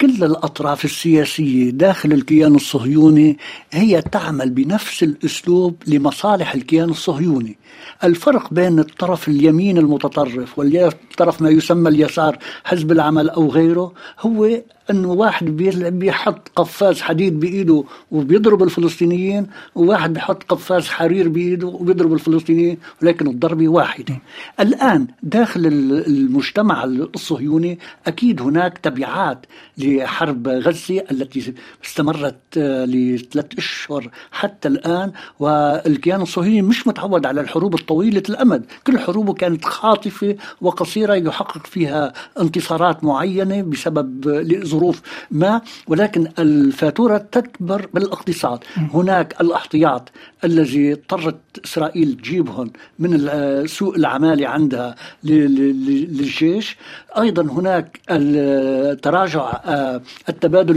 كل 0.00 0.24
الأطراف 0.24 0.84
السياسية 0.84 1.70
داخل 1.70 2.12
الكيان 2.12 2.54
الصهيوني 2.54 3.38
هي 3.72 4.02
تعمل 4.02 4.50
بنفس 4.50 5.02
الأسلوب 5.02 5.76
لمصالح 5.86 6.54
الكيان 6.54 6.90
الصهيوني. 6.90 7.56
الفرق 8.04 8.54
بين 8.54 8.78
الطرف 8.78 9.28
اليمين 9.28 9.78
المتطرف 9.78 10.58
والطرف 10.58 11.42
ما 11.42 11.50
يسمى 11.50 11.88
اليسار 11.88 12.38
حزب 12.64 12.92
العمل 12.92 13.30
أو 13.30 13.48
غيره 13.48 13.92
هو 14.20 14.48
انه 14.90 15.12
واحد 15.12 15.44
بيحط 15.46 16.48
قفاز 16.56 17.00
حديد 17.00 17.40
بإيده 17.40 17.84
وبيضرب 18.10 18.62
الفلسطينيين 18.62 19.46
وواحد 19.74 20.12
بيحط 20.12 20.42
قفاز 20.42 20.88
حرير 20.88 21.28
بإيده 21.28 21.66
وبيضرب 21.66 22.12
الفلسطينيين 22.12 22.78
ولكن 23.02 23.26
الضربه 23.26 23.68
واحدة. 23.68 24.18
الآن 24.60 25.06
داخل 25.22 25.66
المجتمع 26.06 26.84
الصهيوني 26.84 27.78
أكيد 28.06 28.42
هناك 28.42 28.78
تبعات 28.78 29.46
لحرب 29.78 30.48
غزة 30.48 31.04
التي 31.10 31.54
استمرت 31.84 32.36
آه، 32.58 32.84
لثلاث 32.84 33.46
أشهر 33.58 34.10
حتى 34.32 34.68
الآن 34.68 35.12
والكيان 35.38 36.22
الصهيوني 36.22 36.62
مش 36.62 36.86
متعود 36.86 37.26
على 37.26 37.40
الحروب 37.56 37.74
الطويلة 37.74 38.22
الأمد، 38.28 38.64
كل 38.86 38.98
حروبه 38.98 39.32
كانت 39.32 39.64
خاطفة 39.64 40.36
وقصيرة 40.60 41.14
يحقق 41.14 41.66
فيها 41.66 42.12
انتصارات 42.40 43.04
معينة 43.04 43.62
بسبب 43.62 44.28
ظروف 44.64 45.02
ما. 45.30 45.60
ولكن 45.88 46.28
الفاتورة 46.38 47.18
تكبر 47.18 47.88
بالاقتصاد. 47.94 48.58
هناك 48.76 49.40
الاحتياط 49.40 50.08
الذي 50.44 50.92
اضطرت 50.92 51.36
إسرائيل 51.64 52.16
تجيبهم 52.16 52.70
من 52.98 53.30
سوق 53.66 53.94
العمالة 53.94 54.48
عندها 54.48 54.94
للجيش. 55.24 56.76
أيضا 57.18 57.42
هناك 57.42 58.00
التراجع 58.10 59.60
آه، 59.64 60.02
التبادل 60.28 60.76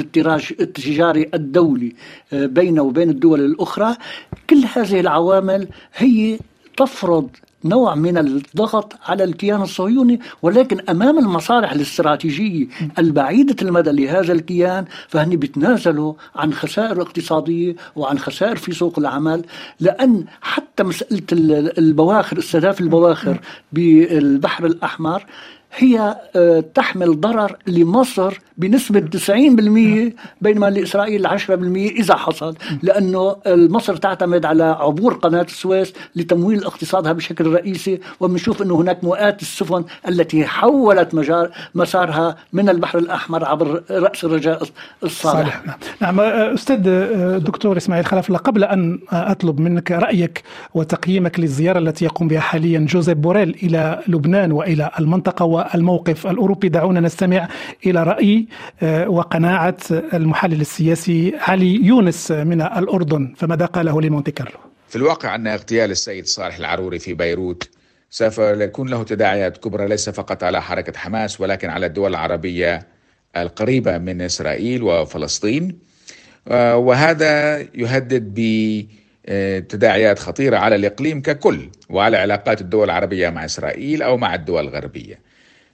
التجاري 0.59 1.29
الدولي 1.33 1.95
آه، 2.33 2.45
بينه 2.45 2.81
وبين 2.81 3.09
الدول 3.09 3.39
الأخرى. 3.39 3.95
كل 4.49 4.63
هذه 4.75 4.99
العوامل 4.99 5.67
هي 5.95 6.39
تفرض 6.79 7.29
نوع 7.65 7.95
من 7.95 8.17
الضغط 8.17 8.93
على 9.05 9.23
الكيان 9.23 9.61
الصهيوني 9.61 10.19
ولكن 10.41 10.79
أمام 10.89 11.19
المصالح 11.19 11.71
الاستراتيجية 11.71 12.67
البعيدة 12.99 13.55
المدى 13.61 13.91
لهذا 13.91 14.33
الكيان 14.33 14.85
فهن 15.07 15.29
بيتنازلوا 15.29 16.13
عن 16.35 16.53
خسائر 16.53 17.01
اقتصادية 17.01 17.75
وعن 17.95 18.19
خسائر 18.19 18.55
في 18.55 18.71
سوق 18.71 18.99
العمل 18.99 19.45
لأن 19.79 20.25
حتى 20.41 20.83
مسألة 20.83 21.23
البواخر 21.77 22.39
استهداف 22.39 22.81
البواخر 22.81 23.39
بالبحر 23.73 24.65
الأحمر 24.65 25.25
هي 25.75 26.21
آه، 26.35 26.59
تحمل 26.59 27.19
ضرر 27.19 27.57
لمصر 27.67 28.39
بنسبة 28.59 28.99
90% 28.99 30.13
بينما 30.41 30.69
لإسرائيل 30.69 31.27
10% 31.27 31.31
إذا 31.51 32.15
حصل 32.15 32.55
لأنه 32.83 33.35
مصر 33.47 33.95
تعتمد 33.95 34.45
على 34.45 34.63
عبور 34.63 35.13
قناة 35.13 35.41
السويس 35.41 35.93
لتمويل 36.15 36.63
اقتصادها 36.63 37.13
بشكل 37.13 37.47
رئيسي 37.47 37.99
وبنشوف 38.19 38.61
أنه 38.61 38.75
هناك 38.75 39.03
مئات 39.03 39.41
السفن 39.41 39.83
التي 40.07 40.45
حولت 40.45 41.15
مجار 41.15 41.49
مسارها 41.75 42.35
من 42.53 42.69
البحر 42.69 42.97
الأحمر 42.97 43.45
عبر 43.45 43.83
رأس 43.91 44.23
الرجاء 44.23 44.63
الصالح 45.03 45.39
صالح. 45.39 45.65
نعم. 45.65 45.77
نعم 46.01 46.19
أستاذ 46.53 46.77
دكتور 47.37 47.77
إسماعيل 47.77 48.05
خلف 48.05 48.31
قبل 48.31 48.63
أن 48.63 48.99
أطلب 49.11 49.59
منك 49.59 49.91
رأيك 49.91 50.43
وتقييمك 50.73 51.39
للزيارة 51.39 51.79
التي 51.79 52.05
يقوم 52.05 52.27
بها 52.27 52.39
حاليا 52.39 52.79
جوزيف 52.79 53.17
بوريل 53.17 53.57
إلى 53.63 53.99
لبنان 54.07 54.51
وإلى 54.51 54.91
المنطقة 54.99 55.45
والموقف 55.45 56.27
الأوروبي 56.27 56.69
دعونا 56.69 56.99
نستمع 56.99 57.47
إلى 57.85 58.03
رأي 58.03 58.47
وقناعة 59.07 59.77
المحلل 59.91 60.61
السياسي 60.61 61.33
علي 61.39 61.85
يونس 61.85 62.31
من 62.31 62.61
الأردن. 62.61 63.33
فماذا 63.37 63.65
قاله 63.65 64.01
لمونتي 64.01 64.31
كارلو. 64.31 64.59
في 64.89 64.95
الواقع 64.95 65.35
أن 65.35 65.47
اغتيال 65.47 65.91
السيد 65.91 66.25
صالح 66.25 66.57
العروري 66.57 66.99
في 66.99 67.13
بيروت 67.13 67.69
سوف 68.09 68.37
يكون 68.37 68.89
له 68.89 69.03
تداعيات 69.03 69.57
كبرى 69.57 69.87
ليس 69.87 70.09
فقط 70.09 70.43
على 70.43 70.61
حركة 70.61 70.99
حماس 70.99 71.41
ولكن 71.41 71.69
على 71.69 71.85
الدول 71.85 72.09
العربية 72.09 72.87
القريبة 73.37 73.97
من 73.97 74.21
إسرائيل 74.21 74.83
وفلسطين. 74.83 75.79
آه، 76.47 76.77
وهذا 76.77 77.59
يهدد 77.59 78.33
بتداعيات 79.27 80.19
خطيرة 80.19 80.57
على 80.57 80.75
الإقليم 80.75 81.21
ككل 81.21 81.69
وعلى 81.89 82.17
علاقات 82.17 82.61
الدول 82.61 82.85
العربية 82.85 83.29
مع 83.29 83.45
إسرائيل 83.45 84.01
أو 84.01 84.17
مع 84.17 84.35
الدول 84.35 84.63
الغربية. 84.67 85.19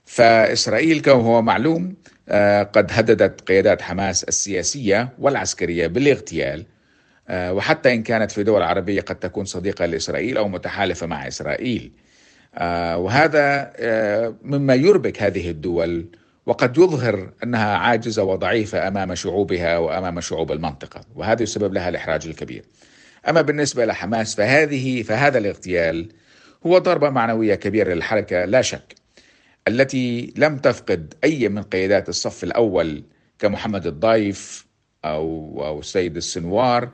فإسرائيل 0.06 1.00
كما 1.02 1.14
هو 1.14 1.42
معلوم 1.42 1.84
آه، 1.84 2.15
قد 2.64 2.88
هددت 2.92 3.42
قيادات 3.42 3.82
حماس 3.82 4.24
السياسية 4.24 5.10
والعسكرية 5.20 5.88
بالاغتيال 5.88 6.66
آه، 7.28 7.54
وحتى 7.54 7.94
إن 7.94 8.04
كانت 8.04 8.32
في 8.32 8.44
دول 8.44 8.62
عربية 8.62 9.02
قد 9.02 9.16
تكون 9.16 9.46
صديقة 9.46 9.86
لإسرائيل 9.86 10.38
أو 10.38 10.48
متحالفة 10.48 11.08
مع 11.08 11.28
إسرائيل. 11.28 11.92
آه، 12.56 12.98
وهذا 12.98 13.74
مما 14.44 14.76
يربك 14.76 15.24
هذه 15.24 15.50
الدول 15.50 16.06
وقد 16.46 16.78
يظهر 16.78 17.30
أنها 17.44 17.78
عاجزة 17.78 18.24
وضعيفة 18.24 18.88
أمام 18.88 19.16
شعوبها 19.16 19.78
وأمام 19.78 20.22
شعوب 20.22 20.52
المنطقة 20.52 21.02
وهذا 21.16 21.44
يسبب 21.44 21.74
لها 21.74 21.90
الإحراج 21.90 22.28
الكبير. 22.28 22.64
أما 23.30 23.42
بالنسبة 23.42 23.86
لحماس 23.86 24.36
فهذه 24.36 25.04
فهذا 25.04 25.38
الاغتيال 25.38 26.10
هو 26.66 26.78
ضربة 26.78 27.10
معنوية 27.10 27.56
كبيرة 27.56 27.94
للحركة 27.94 28.46
لا 28.46 28.62
شك. 28.62 28.96
التي 29.68 30.34
لم 30.38 30.58
تفقد 30.58 31.14
أي 31.24 31.50
من 31.50 31.62
قيادات 31.62 32.10
الصف 32.10 32.44
الأول 32.44 33.04
كمحمد 33.40 33.88
الضايف 33.88 34.66
أو 35.06 35.64
أو 35.66 35.80
السيد 35.80 36.16
السنوار. 36.16 36.90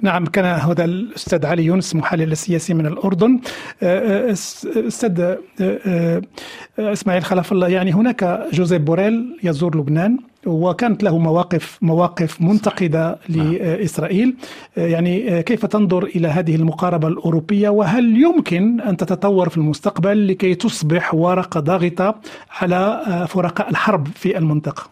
نعم 0.00 0.26
كان 0.26 0.44
هذا 0.44 0.84
الأستاذ 0.84 1.46
علي 1.46 1.64
يونس 1.64 1.94
محلل 1.94 2.36
سياسي 2.36 2.74
من 2.74 2.86
الأردن. 2.86 3.40
أستاذ 3.82 5.36
إسماعيل 6.78 7.24
خلف 7.24 7.52
الله 7.52 7.68
يعني 7.68 7.92
هناك 7.92 8.48
جوزيف 8.52 8.82
بوريل 8.82 9.38
يزور 9.42 9.76
لبنان. 9.78 10.18
وكانت 10.46 11.02
له 11.02 11.18
مواقف 11.18 11.78
مواقف 11.82 12.40
منتقدة 12.40 13.18
لإسرائيل 13.28 14.36
يعني 14.76 15.42
كيف 15.42 15.66
تنظر 15.66 16.04
إلى 16.04 16.28
هذه 16.28 16.54
المقاربة 16.54 17.08
الأوروبية؟ 17.08 17.68
وهل 17.68 18.22
يمكن 18.22 18.80
أن 18.80 18.96
تتطور 18.96 19.48
في 19.48 19.56
المستقبل 19.56 20.28
لكي 20.28 20.54
تصبح 20.54 21.14
ورقة 21.14 21.60
ضاغطة 21.60 22.14
على 22.50 23.02
فرقاء 23.28 23.70
الحرب 23.70 24.08
في 24.14 24.38
المنطقة؟ 24.38 24.90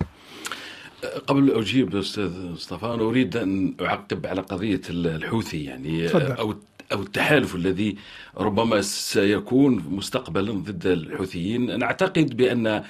قبل 1.27 1.51
أجيب 1.51 1.97
أستاذ 1.97 2.31
مصطفى 2.53 2.87
أنا 2.87 3.03
أريد 3.03 3.37
أن 3.37 3.75
أعقب 3.81 4.27
على 4.27 4.41
قضية 4.41 4.81
الحوثي 4.91 5.65
يعني. 5.65 6.09
أو 6.15 6.55
أو 6.93 7.03
التحالف 7.03 7.55
الذي 7.55 7.97
ربما 8.39 8.81
سيكون 8.81 9.85
مستقبلا 9.91 10.53
ضد 10.53 10.87
الحوثيين. 10.87 11.79
نعتقد 11.79 12.37
بأن 12.37 12.67
آه، 12.67 12.85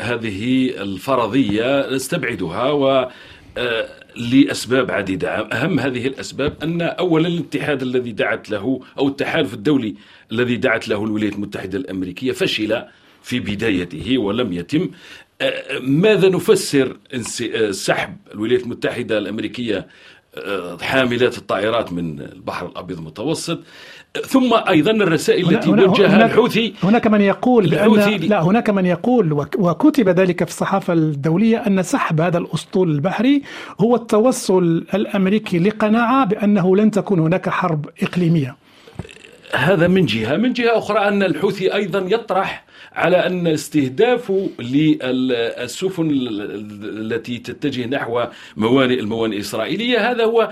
هذه 0.00 0.70
الفرضية 0.82 1.90
نستبعدها 1.90 2.70
و 2.70 3.08
آه، 3.58 3.88
لأسباب 4.16 4.90
عديدة. 4.90 5.28
أهم 5.30 5.80
هذه 5.80 6.06
الأسباب 6.06 6.54
أن 6.62 6.82
أولا 6.82 7.28
الاتحاد 7.28 7.82
الذي 7.82 8.12
دعت 8.12 8.50
له 8.50 8.80
أو 8.98 9.08
التحالف 9.08 9.54
الدولي 9.54 9.94
الذي 10.32 10.56
دعت 10.56 10.88
له 10.88 11.04
الولايات 11.04 11.34
المتحدة 11.34 11.78
الأمريكية 11.78 12.32
فشل 12.32 12.82
في 13.22 13.40
بدايته 13.40 14.18
ولم 14.18 14.52
يتم. 14.52 14.90
آه، 15.40 15.78
ماذا 15.80 16.28
نفسر 16.28 16.96
آه، 17.14 17.70
سحب 17.70 18.16
الولايات 18.34 18.62
المتحدة 18.62 19.18
الأمريكية 19.18 19.78
آه، 19.78 19.86
حاملات 20.82 21.38
الطائرات 21.38 21.92
من 21.92 22.20
البحر 22.20 22.66
الأبيض 22.66 22.98
المتوسط. 22.98 23.58
آه، 24.16 24.20
ثم 24.20 24.54
أيضا 24.68 24.90
الرسائل 24.90 25.54
التي 25.54 25.70
وجهها 25.70 26.26
الحوثي. 26.26 26.74
هناك 26.82 27.06
من 27.06 27.20
يقول 27.20 27.64
بأن 27.70 27.90
لا 28.28 28.42
هناك 28.42 28.70
من 28.70 28.86
يقول 28.86 29.32
وك- 29.32 29.56
وكتب 29.58 30.08
ذلك 30.08 30.44
في 30.44 30.50
الصحافة 30.50 30.92
الدولية 30.92 31.56
أن 31.66 31.82
سحب 31.82 32.20
هذا 32.20 32.38
الأسطول 32.38 32.90
البحري 32.90 33.42
هو 33.80 33.96
التوصل 33.96 34.84
الأمريكي 34.94 35.58
لقناعة 35.58 36.24
بأنه 36.26 36.76
لن 36.76 36.90
تكون 36.90 37.18
هناك 37.18 37.48
حرب 37.48 37.86
إقليمية. 38.02 38.56
هذا 39.54 39.88
من 39.88 40.06
جهة. 40.06 40.36
من 40.36 40.52
جهة 40.52 40.78
أخرى 40.78 41.08
أن 41.08 41.22
الحوثي 41.22 41.74
أيضا 41.74 42.06
يطرح 42.08 42.64
على 42.92 43.26
أن 43.26 43.46
استهدافه 43.46 44.50
للسفن 44.58 46.10
التي 46.82 47.38
تتجه 47.38 47.86
نحو 47.86 48.24
موانئ 48.56 49.00
الموانئ 49.00 49.34
الإسرائيلية. 49.36 50.10
هذا 50.10 50.24
هو 50.24 50.50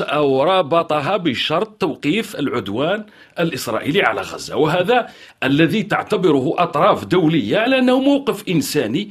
أو 0.00 0.42
رابطها 0.42 1.16
بشرط 1.16 1.68
توقيف 1.68 2.36
العدوان 2.36 3.04
الإسرائيلي 3.40 4.02
على 4.02 4.20
غزة. 4.20 4.56
وهذا 4.56 5.08
الذي 5.42 5.82
تعتبره 5.82 6.54
أطراف 6.58 7.04
دولية 7.04 7.58
على 7.58 7.78
أنه 7.78 8.00
موقف 8.00 8.48
إنساني 8.48 9.10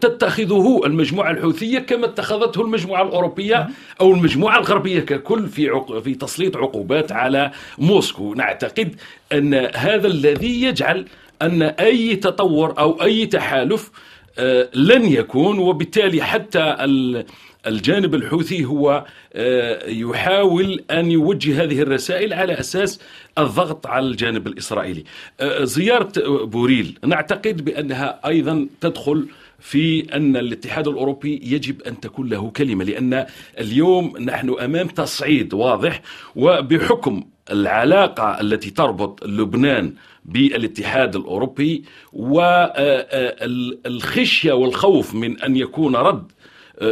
تتخذه 0.00 0.80
المجموعة 0.86 1.30
الحوثية 1.30 1.78
كما 1.78 2.06
اتخذته 2.06 2.60
المجموعة 2.62 3.02
الأوروبية 3.02 3.68
أو 4.00 4.12
المجموعة 4.14 4.58
الغربية 4.58 5.00
ككل 5.00 5.46
في 5.48 5.68
عق... 5.68 5.98
في 5.98 6.14
تسليط 6.14 6.56
عقوبات 6.56 7.12
على 7.12 7.50
موسكو. 7.78 8.34
نعتقد 8.34 8.94
أن 9.32 9.54
هذا 9.74 10.06
الذي 10.06 10.62
يجعل 10.62 11.06
أن 11.42 11.62
أي 11.62 12.16
تطور 12.16 12.78
أو 12.78 13.02
أي 13.02 13.26
تحالف 13.26 13.90
آه، 14.38 14.68
لن 14.74 15.04
يكون 15.04 15.58
وبالتالي 15.58 16.22
حتى 16.22 16.76
ال- 16.80 17.24
الجانب 17.66 18.14
الحوثي 18.14 18.64
هو 18.64 19.04
آه، 19.34 19.88
يحاول 19.88 20.84
أن 20.90 21.10
يوجه 21.10 21.62
هذه 21.62 21.82
الرسائل 21.82 22.32
على 22.32 22.60
أساس 22.60 23.00
الضغط 23.38 23.86
على 23.86 24.06
الجانب 24.06 24.46
الإسرائيلي. 24.46 25.04
آه، 25.40 25.64
زيارة 25.64 26.12
بوريل. 26.44 26.98
نعتقد 27.04 27.64
بأنها 27.64 28.20
أيضا 28.26 28.66
تدخل 28.80 29.26
في 29.64 30.14
أن 30.16 30.36
الاتحاد 30.36 30.88
الأوروبي 30.88 31.40
يجب 31.42 31.82
أن 31.82 32.00
تكون 32.00 32.28
له 32.28 32.50
كلمة 32.50 32.84
لأن 32.84 33.26
اليوم 33.60 34.18
نحن 34.18 34.50
أمام 34.60 34.86
تصعيد 34.88 35.54
واضح 35.54 36.02
وبحكم 36.36 37.24
العلاقة 37.50 38.40
التي 38.40 38.70
تربط 38.70 39.24
لبنان 39.26 39.94
بالاتحاد 40.24 41.16
الأوروبي 41.16 41.84
والخشية 43.86 44.52
والخوف 44.52 45.14
من 45.14 45.40
أن 45.40 45.56
يكون 45.56 45.96
رد 45.96 46.32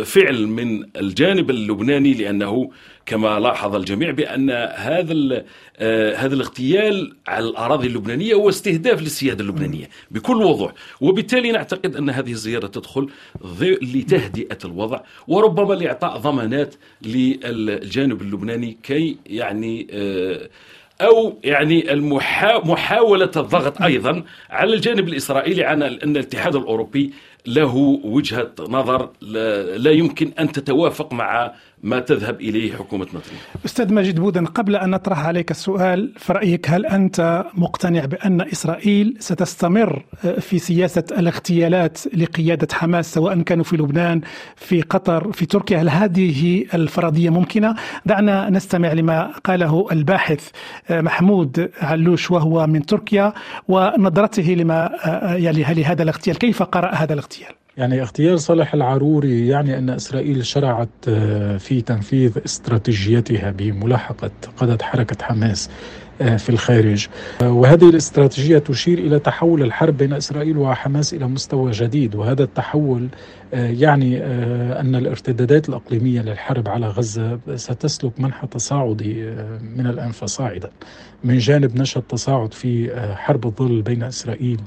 فعل 0.05 0.47
من 0.47 0.85
الجانب 0.97 1.51
اللبناني 1.51 2.15
لأنه 2.15 2.71
كما 3.07 3.41
لاحظ 3.41 3.75
الجميع 3.75 4.11
بأن 4.11 4.51
هذا 4.75 5.45
آه، 5.79 6.17
هذا 6.17 6.35
الاغتيال 6.35 7.15
على 7.27 7.49
الأراضي 7.49 7.87
اللبنانية 7.87 8.35
هو 8.35 8.49
استهداف 8.49 9.03
للسيادة 9.03 9.45
اللبنانية 9.45 9.89
بكل 10.11 10.43
وضوح. 10.43 10.73
وبالتالي 11.01 11.53
نعتقد 11.53 11.97
أن 11.97 12.11
هذه 12.11 12.31
الزياره 12.31 12.67
تدخل 12.67 13.09
لتهدئة 13.83 14.59
الوضع 14.65 15.01
وربما 15.29 15.75
لإعطاء 15.75 16.19
ضمانات 16.19 16.75
للجانب 17.03 18.23
اللبناني 18.23 18.77
كي 18.83 19.17
يعني 19.27 19.87
آه، 19.91 20.49
أو 21.01 21.39
يعني 21.45 21.93
المحا... 21.93 22.59
محاولة 22.59 23.31
الضغط 23.37 23.83
أيضا 23.83 24.25
على 24.51 24.75
الجانب 24.75 25.09
الإسرائيلي 25.09 25.65
عن 25.65 25.83
أن 25.83 26.17
الاتحاد 26.17 26.57
الأوروبي 26.57 27.13
له 27.47 27.77
وجهة 28.05 28.53
نظر 28.61 29.11
لا 29.77 29.91
يمكن 29.91 30.33
أن 30.39 30.53
تتوافق 30.53 31.13
مع 31.13 31.53
ما 31.83 32.01
تذهب 32.01 32.41
إليه 32.41 32.73
حكومة 32.73 33.05
نتنياهو. 33.05 33.43
أستاذ 33.65 33.93
ماجد 33.93 34.21
بودن 34.21 34.47
قبل 34.47 34.77
أن 34.77 34.91
نطرح 34.91 35.27
عليك 35.27 35.51
السؤال 35.51 36.13
في 36.17 36.33
رأيك 36.33 36.71
هل 36.71 36.87
أنت 36.87 37.45
مقتنع 37.55 38.05
بأن 38.05 38.41
إسرائيل 38.41 39.17
ستستمر 39.19 40.05
في 40.41 40.59
سياسة 40.59 41.05
الاغتيالات 41.11 42.17
لقيادة 42.17 42.69
حماس 42.73 43.15
سواء 43.15 43.41
كانوا 43.43 43.65
في 43.65 43.77
لبنان 43.77 44.21
في 44.57 44.83
قطر 44.83 45.33
في 45.33 45.47
تركيا؟ 45.47 45.79
هل 45.79 45.89
هذه 45.89 46.65
الفرضية 46.75 47.31
ممكنة؟ 47.31 47.75
دعنا 48.07 48.51
نستمع 48.51 48.93
لما 48.93 49.33
قاله 49.45 49.87
الباحث 49.93 50.51
محمود 50.91 51.71
علوش 51.81 52.31
وهو 52.31 52.67
من 52.67 52.87
تركيا 52.87 53.33
ونظرته 53.69 54.43
لما 54.43 54.91
لهذا 55.73 56.03
الاغتيال. 56.03 56.39
كيف 56.39 56.63
قرأ 56.63 56.95
هذا 56.95 57.13
الاغتيال؟ 57.13 57.53
يعني 57.77 58.03
اغتيال 58.03 58.41
صالح 58.41 58.75
العروري 58.75 59.49
يعني 59.49 59.79
أن 59.79 59.91
إسرائيل 59.91 60.47
شرعت 60.47 60.89
آه، 61.09 61.57
في 61.57 61.81
تنفيذ 61.81 62.39
استراتيجيتها 62.45 63.51
بملاحقة 63.51 64.31
قاده 64.57 64.85
حركة 64.85 65.25
حماس 65.25 65.71
آه، 66.21 66.37
في 66.37 66.49
الخارج. 66.49 67.07
آه، 67.43 67.53
وهذه 67.53 67.89
الاستراتيجية 67.89 68.59
تشير 68.59 68.99
إلى 68.99 69.19
تحول 69.19 69.63
الحرب 69.63 69.97
بين 69.97 70.13
إسرائيل 70.13 70.59
وحماس 70.59 71.15
إلى 71.15 71.27
مستوى 71.27 71.71
جديد. 71.71 72.15
وهذا 72.15 72.43
التحول 72.43 73.09
يعني 73.53 74.19
آه، 74.23 74.81
أن 74.81 74.95
الارتدادات 74.95 75.69
الأقليمية 75.69 76.21
للحرب 76.23 76.69
على 76.69 76.87
غزة 76.89 77.39
ستسلك 77.55 78.21
منحى 78.21 78.47
تصاعدي 78.47 79.29
آه، 79.29 79.59
من 79.77 79.87
الان 79.87 80.13
فصاعدا 80.13 80.71
من 81.25 81.39
جانب 81.39 81.77
نشأ 81.77 82.01
التصاعد 82.01 82.55
في 82.55 82.93
آه، 82.93 83.15
حرب 83.15 83.47
الظل 83.47 83.83
بين 83.83 84.03
إسرائيل 84.03 84.61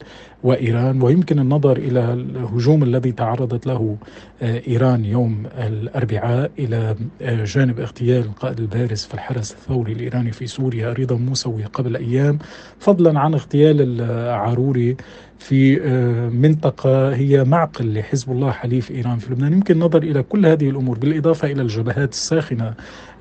وإيران 0.44 1.02
ويمكن 1.02 1.40
النظر 1.40 1.78
إلى 1.78 2.14
الهجوم 2.14 2.84
الذي 2.84 3.12
تعرضت 3.12 3.68
له 3.68 3.98
آه، 4.42 4.62
إيران 4.68 5.06
يوم 5.06 5.44
الأربعاء 5.58 6.52
إلى 6.60 6.96
آه، 7.22 7.44
جانب 7.44 7.80
اغتيال 7.80 8.24
القائد 8.26 8.60
البارز 8.60 9.04
في 9.06 9.14
الحرس 9.14 9.52
الثوري 9.52 9.94
الإيراني 9.94 10.32
في 10.32 10.48
سوريا 10.48 10.94
رضا 10.94 11.16
موسوي 11.16 11.64
قبل 11.64 11.96
أيام 11.96 12.40
فضلا 12.80 13.20
عن 13.20 13.34
اغتيال 13.34 14.02
العروري 14.02 14.98
في 15.46 15.82
آه، 15.82 16.30
منطقة 16.30 17.16
هي 17.16 17.44
معقل 17.44 17.94
لحزب 18.00 18.32
الله 18.32 18.52
حليف 18.52 18.92
إيران 18.92 19.18
في 19.18 19.32
لبنان. 19.32 19.54
يمكن 19.54 19.74
النظر 19.74 20.04
إلى 20.04 20.24
كل 20.24 20.46
هذه 20.46 20.70
الأمور 20.70 20.98
بالإضافة 20.98 21.52
إلى 21.52 21.62
الجبهات 21.62 22.12
الساخنة 22.12 22.74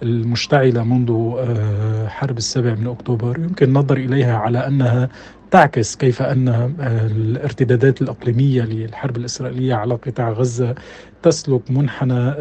المشتعلة 0.03 0.85
منذ 0.85 1.11
آه، 1.39 2.09
حرب 2.09 2.39
السابع 2.39 2.75
من 2.75 2.87
أكتوبر. 2.87 3.39
يمكن 3.39 3.66
النظر 3.66 3.97
إليها 3.97 4.37
على 4.37 4.66
أنها 4.66 5.09
تعكس 5.51 5.97
كيف 5.97 6.22
أن 6.22 6.49
آه، 6.49 7.07
الارتدادات 7.07 8.03
الأقليمية 8.03 8.62
للحرب 8.62 9.16
الإسرائيلية 9.16 9.75
على 9.75 9.95
قطاع 9.95 10.31
غزة 10.31 10.75
تسلك 11.22 11.70
منحنى 11.70 12.35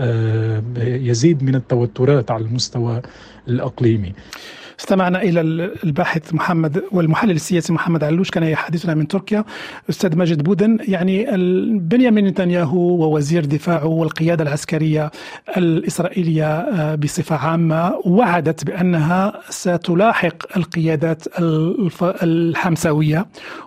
يزيد 1.09 1.43
من 1.43 1.55
التوترات 1.55 2.31
على 2.31 2.45
المستوى 2.45 3.01
الأقليمي. 3.47 4.13
استمعنا 4.83 5.21
إلى 5.21 5.41
الباحث 5.83 6.33
محمد 6.33 6.83
والمحلل 6.91 7.31
السياسي 7.31 7.73
محمد 7.73 8.03
علوش 8.03 8.31
كان 8.31 8.43
يحدثنا 8.43 8.93
من 8.93 9.07
تركيا. 9.07 9.43
أستاذ 9.89 10.15
ماجد 10.17 10.43
بودن 10.43 10.77
يعني 10.87 11.25
بنيامين 11.79 12.25
نتنياهو 12.25 12.79
ووزير 12.79 13.45
دفاعه 13.45 13.85
والقيادة 13.85 14.43
العسكرية 14.43 15.11
الإسرائيلية 15.57 16.45
آه، 16.45 16.95
بصفة 16.95 17.35
عامة 17.35 17.93
وعدت 18.05 18.63
بأنها 18.63 19.41
ستلاحق 19.49 20.57
القيادات 20.57 21.23
الحمساوية. 22.23 23.25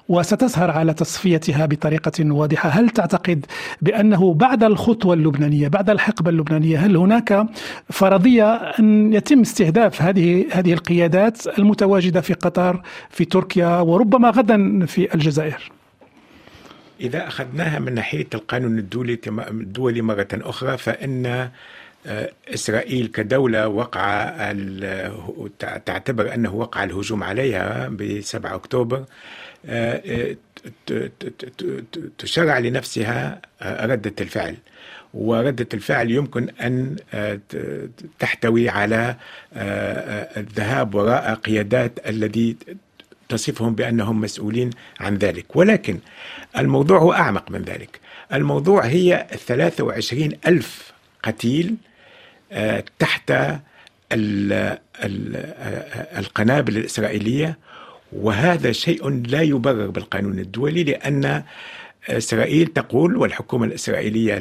وستسهر 0.08 0.70
على 0.70 0.94
تصفيتها 0.94 1.66
بطريقة 1.66 2.32
واضحة. 2.32 2.68
هل 2.68 2.90
تعتقد 2.90 3.46
بأنه 3.82 4.34
بعد 4.34 4.64
الخطوة 4.64 5.14
اللبنانية 5.14 5.68
بعد 5.68 5.90
الحقبة 5.90 6.30
اللبنانية 6.30 6.78
هل 6.78 6.96
هناك 6.96 7.46
فرضية 7.90 8.54
أن 8.54 9.12
يتم 9.12 9.40
استهداف 9.40 10.02
هذه 10.02 10.46
هذه 10.52 10.72
القيادات 10.72 11.58
المتواجدة 11.58 12.20
في 12.20 12.34
قطر 12.34 12.82
في 13.10 13.24
تركيا 13.24 13.80
وربما 13.80 14.30
غدا 14.30 14.86
في 14.86 15.14
الجزائر؟ 15.14 15.70
إذا 17.00 17.26
أخذناها 17.26 17.78
من 17.78 17.94
ناحية 17.94 18.26
القانون 18.34 18.78
الدولي 18.78 19.20
الدولي 19.50 20.02
مرة 20.02 20.28
أخرى 20.32 20.76
فإن 20.78 21.48
آه، 22.06 22.30
إسرائيل 22.54 23.06
كدولة 23.06 23.68
وقع 23.68 24.32
تعتبر 25.86 26.34
أنه 26.34 26.54
وقع 26.54 26.84
الهجوم 26.84 27.24
عليها 27.24 27.88
ب 27.88 28.20
7 28.20 28.54
أكتوبر. 28.54 29.04
تشرع 32.18 32.58
لنفسها 32.58 33.40
ردة 33.62 34.14
الفعل. 34.20 34.56
وردة 35.14 35.66
الفعل 35.74 36.10
يمكن 36.10 36.48
أن 36.60 36.96
تحتوي 38.18 38.68
على 38.68 39.16
الذهاب 40.36 40.94
وراء 40.94 41.34
قيادات 41.34 42.08
الذي 42.08 42.56
تصفهم 43.28 43.74
بأنهم 43.74 44.20
مسؤولين 44.20 44.70
عن 45.00 45.16
ذلك. 45.16 45.56
ولكن 45.56 45.98
الموضوع 46.58 46.98
هو 46.98 47.12
أعمق 47.12 47.50
من 47.50 47.62
ذلك. 47.62 48.00
الموضوع 48.32 48.84
هي 48.84 49.26
23 49.46 50.32
ألف 50.46 50.92
قتيل 51.22 51.76
آه، 52.52 52.84
تحت 52.98 53.32
القنابل 56.18 56.76
الإسرائيلية 56.76 57.58
وهذا 58.12 58.72
شيء 58.72 59.08
لا 59.08 59.42
يبرر 59.42 59.90
بالقانون 59.90 60.38
الدولي 60.38 60.84
لأن 60.84 61.42
إسرائيل 62.08 62.66
تقول 62.66 63.16
والحكومة 63.16 63.66
الإسرائيلية 63.66 64.38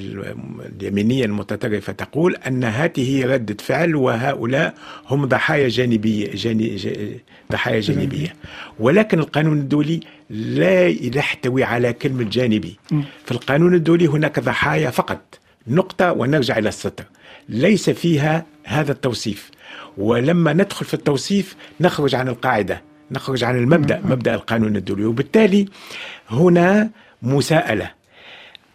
اليمينية 0.82 1.26
المتطرفة 1.26 1.94
تقول 1.94 2.36
أن 2.36 2.64
هذه 2.64 3.26
ردة 3.26 3.58
فعل 3.60 3.96
وهؤلاء 3.96 4.74
هم 5.10 5.26
ضحايا 5.26 5.68
جانبية 5.68 6.32
جاني 6.34 6.78
ضحايا 7.52 7.80
جانبية. 7.80 8.36
ولكن 8.80 9.20
القانون 9.20 9.60
الدولي 9.60 10.00
لا 10.30 10.88
يحتوي 10.88 11.64
على 11.64 11.94
كلمة 11.94 12.24
جانبي. 12.24 12.76
في 13.26 13.32
القانون 13.32 13.74
الدولي 13.76 14.08
هناك 14.08 14.40
ضحايا 14.40 14.90
فقط. 14.90 15.40
نقطة 15.68 16.12
ونرجع 16.12 16.58
إلى 16.58 16.70
السطر. 16.70 17.04
ليس 17.50 17.90
فيها 17.90 18.46
هذا 18.64 18.92
التوصيف. 18.92 19.52
ولما 19.98 20.54
ندخل 20.54 20.86
في 20.86 20.94
التوصيف 20.94 21.56
نخرج 21.82 22.16
عن 22.16 22.28
القاعدة. 22.28 22.82
نخرج 23.12 23.44
عن 23.44 23.58
المبدأ 23.58 24.02
مبدأ 24.06 24.36
القانون 24.36 24.76
الدولي. 24.76 25.06
وبالتالي 25.06 25.66
هنا 26.30 26.90
مساءلة. 27.22 27.92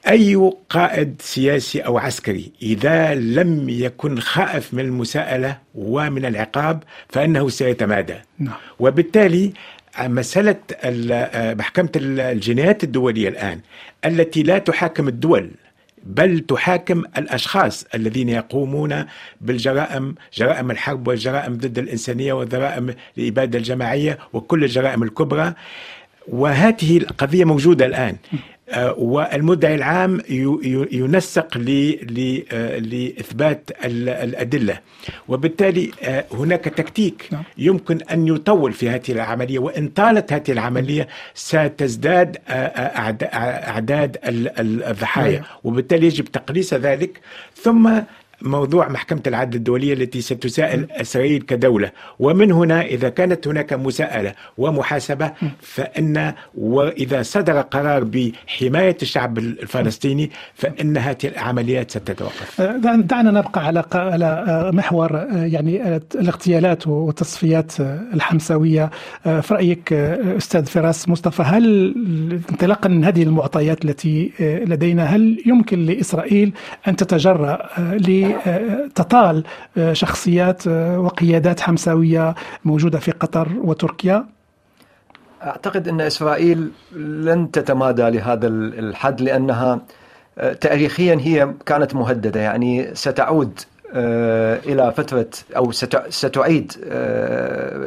أي 0.09 0.53
قائد 0.71 1.23
سياسي 1.23 1.81
أو 1.81 1.99
عسكري 1.99 2.53
إذا 2.63 3.15
لم 3.15 3.69
يكن 3.69 4.21
خائف 4.21 4.75
من 4.75 4.81
المساءلة 4.81 5.59
ومن 5.75 6.25
العقاب 6.25 6.83
فإنه 7.09 7.49
سيتمادى. 7.49 8.15
نعم. 8.39 8.55
وبالتالي 8.79 9.53
مسألة 10.01 10.57
محكمة 11.55 11.91
الجنايات 11.97 12.85
الدولية 12.85 13.29
الآن 13.29 13.61
التي 14.05 14.43
لا 14.43 14.59
تحاكم 14.59 15.09
الدول 15.09 15.51
بل 16.05 16.41
تحاكم 16.41 16.99
الأشخاص 17.19 17.87
الذين 17.95 18.29
يقومون 18.29 19.05
بالجرائم 19.41 20.15
جرائم 20.35 20.71
الحرب 20.71 21.09
والجرائم 21.09 21.55
ضد 21.55 21.79
الإنسانية 21.79 22.33
والجرائم 22.33 22.95
الاباده 23.19 23.59
الجماعية 23.59 24.19
وكل 24.33 24.65
الجرائم 24.65 25.03
الكبرى. 25.03 25.55
وهذه 26.29 26.99
القضية 26.99 27.45
موجودة 27.45 27.87
الآن. 27.87 28.17
والمدعي 28.79 29.75
العام 29.75 30.23
ينسق 30.93 31.57
آه، 31.57 32.79
لإثبات 32.79 33.71
الأدلة 33.85 34.79
وبالتالي 35.29 35.91
آه، 36.03 36.25
هناك 36.33 36.65
تكتيك 36.65 37.29
نعم. 37.33 37.43
يمكن 37.59 37.99
أن 38.13 38.29
يطول 38.29 38.73
في 38.73 38.91
هذه 38.91 39.13
العملية 39.13 39.59
وإن 39.59 39.89
طالت 39.89 40.33
هذه 40.33 40.53
العملية 40.53 41.09
ستزداد 41.35 42.37
أعداد 42.49 44.19
الضحايا 44.25 45.39
نعم. 45.39 45.49
وبالتالي 45.65 46.07
يجب 46.07 46.25
تقليص 46.25 46.75
ذلك 46.75 47.21
ثم 47.55 48.01
موضوع 48.43 48.89
محكمة 48.89 49.23
العدل 49.27 49.57
الدولية 49.57 49.93
التي 49.93 50.21
ستسائل 50.21 50.87
إسرائيل 50.91 51.43
كدولة. 51.43 51.91
ومن 52.19 52.53
هنا 52.53 52.83
إذا 52.83 53.09
كانت 53.09 53.49
هناك 53.49 53.73
مساءلة 53.73 54.35
ومحاسبة 54.59 55.33
فإن 55.61 56.33
وإذا 56.55 57.23
صدر 57.23 57.61
قرار 57.61 58.05
بحماية 58.05 58.97
الشعب 59.03 59.39
الفلسطيني 59.39 60.31
فإن 60.55 60.97
هذه 60.97 61.17
العمليات 61.25 61.91
ستتوقف. 61.91 62.61
أه، 62.61 62.77
دعنا 62.97 63.31
نبقى 63.31 63.67
على 63.67 63.85
على 63.95 64.45
أه، 64.49 64.71
محور 64.71 65.17
أه، 65.17 65.45
يعني 65.45 66.01
الاغتيالات 66.15 66.87
والتصفيات 66.87 67.81
الحمساوية. 68.15 68.91
في 69.25 69.55
رأيك 69.55 69.93
أستاذ 69.93 70.67
فراس 70.67 71.09
مصطفى 71.09 71.43
هل 71.43 71.95
انطلاقا 72.51 72.89
من 72.89 73.05
هذه 73.05 73.23
المعطيات 73.23 73.85
التي 73.85 74.33
لدينا 74.41 75.05
هل 75.05 75.43
يمكن 75.47 75.87
لإسرائيل 75.87 76.53
أن 76.89 76.97
تتجرأ 76.97 77.69
تطال 78.95 79.45
شخصيات 79.93 80.67
وقيادات 80.97 81.61
حمساوية 81.61 82.35
موجودة 82.65 82.99
في 82.99 83.11
قطر 83.11 83.49
وتركيا. 83.65 84.27
أعتقد 85.43 85.89
أن 85.89 86.01
إسرائيل 86.01 86.71
لن 86.97 87.51
تتمادى 87.51 88.03
لهذا 88.03 88.47
الحد 88.47 89.21
لأنها 89.21 89.81
تاريخيا 90.61 91.19
هي 91.21 91.55
كانت 91.67 91.95
مهددة. 91.95 92.41
يعني 92.41 92.95
ستعود 92.95 93.61
إلى 94.67 94.93
فترة 94.97 95.31
أو 95.57 95.73
ستعيد 96.09 96.73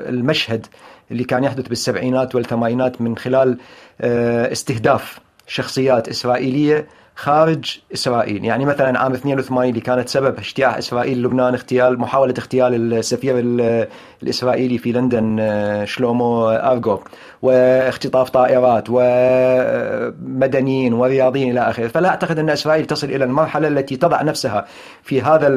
المشهد 0.09 0.65
اللي 1.11 1.23
كان 1.23 1.43
يحدث 1.43 1.67
بالسبعينات 1.67 2.35
والثمانينات 2.35 3.01
من 3.01 3.17
خلال 3.17 3.57
استهداف 4.51 5.19
شخصيات 5.47 6.09
إسرائيلية 6.09 6.87
خارج 7.15 7.79
إسرائيل، 7.93 8.45
يعني 8.45 8.65
مثلا 8.65 8.99
عام 8.99 9.13
82 9.13 9.69
اللي 9.69 9.81
كانت 9.81 10.09
سبب 10.09 10.37
اجتياح 10.37 10.77
إسرائيل 10.77 11.23
لبنان 11.23 11.53
اغتيال 11.53 11.99
محاولة 11.99 12.33
اغتيال 12.37 12.93
السفير 12.93 13.39
الإسرائيلي 14.23 14.77
في 14.77 14.91
لندن 14.91 15.37
آه، 15.39 15.85
شلومو 15.85 16.49
ارجو 16.49 16.99
واختطاف 17.41 18.29
طائرات 18.29 18.87
ومدنيين 18.89 20.93
ورياضيين 20.93 21.51
إلى 21.51 21.59
آخره، 21.59 21.87
فلا 21.87 22.09
أعتقد 22.09 22.39
أن 22.39 22.49
إسرائيل 22.49 22.85
تصل 22.85 23.07
إلى 23.07 23.23
المرحلة 23.23 23.67
التي 23.67 23.95
تضع 23.95 24.21
نفسها 24.21 24.65
في 25.03 25.21
هذا 25.21 25.47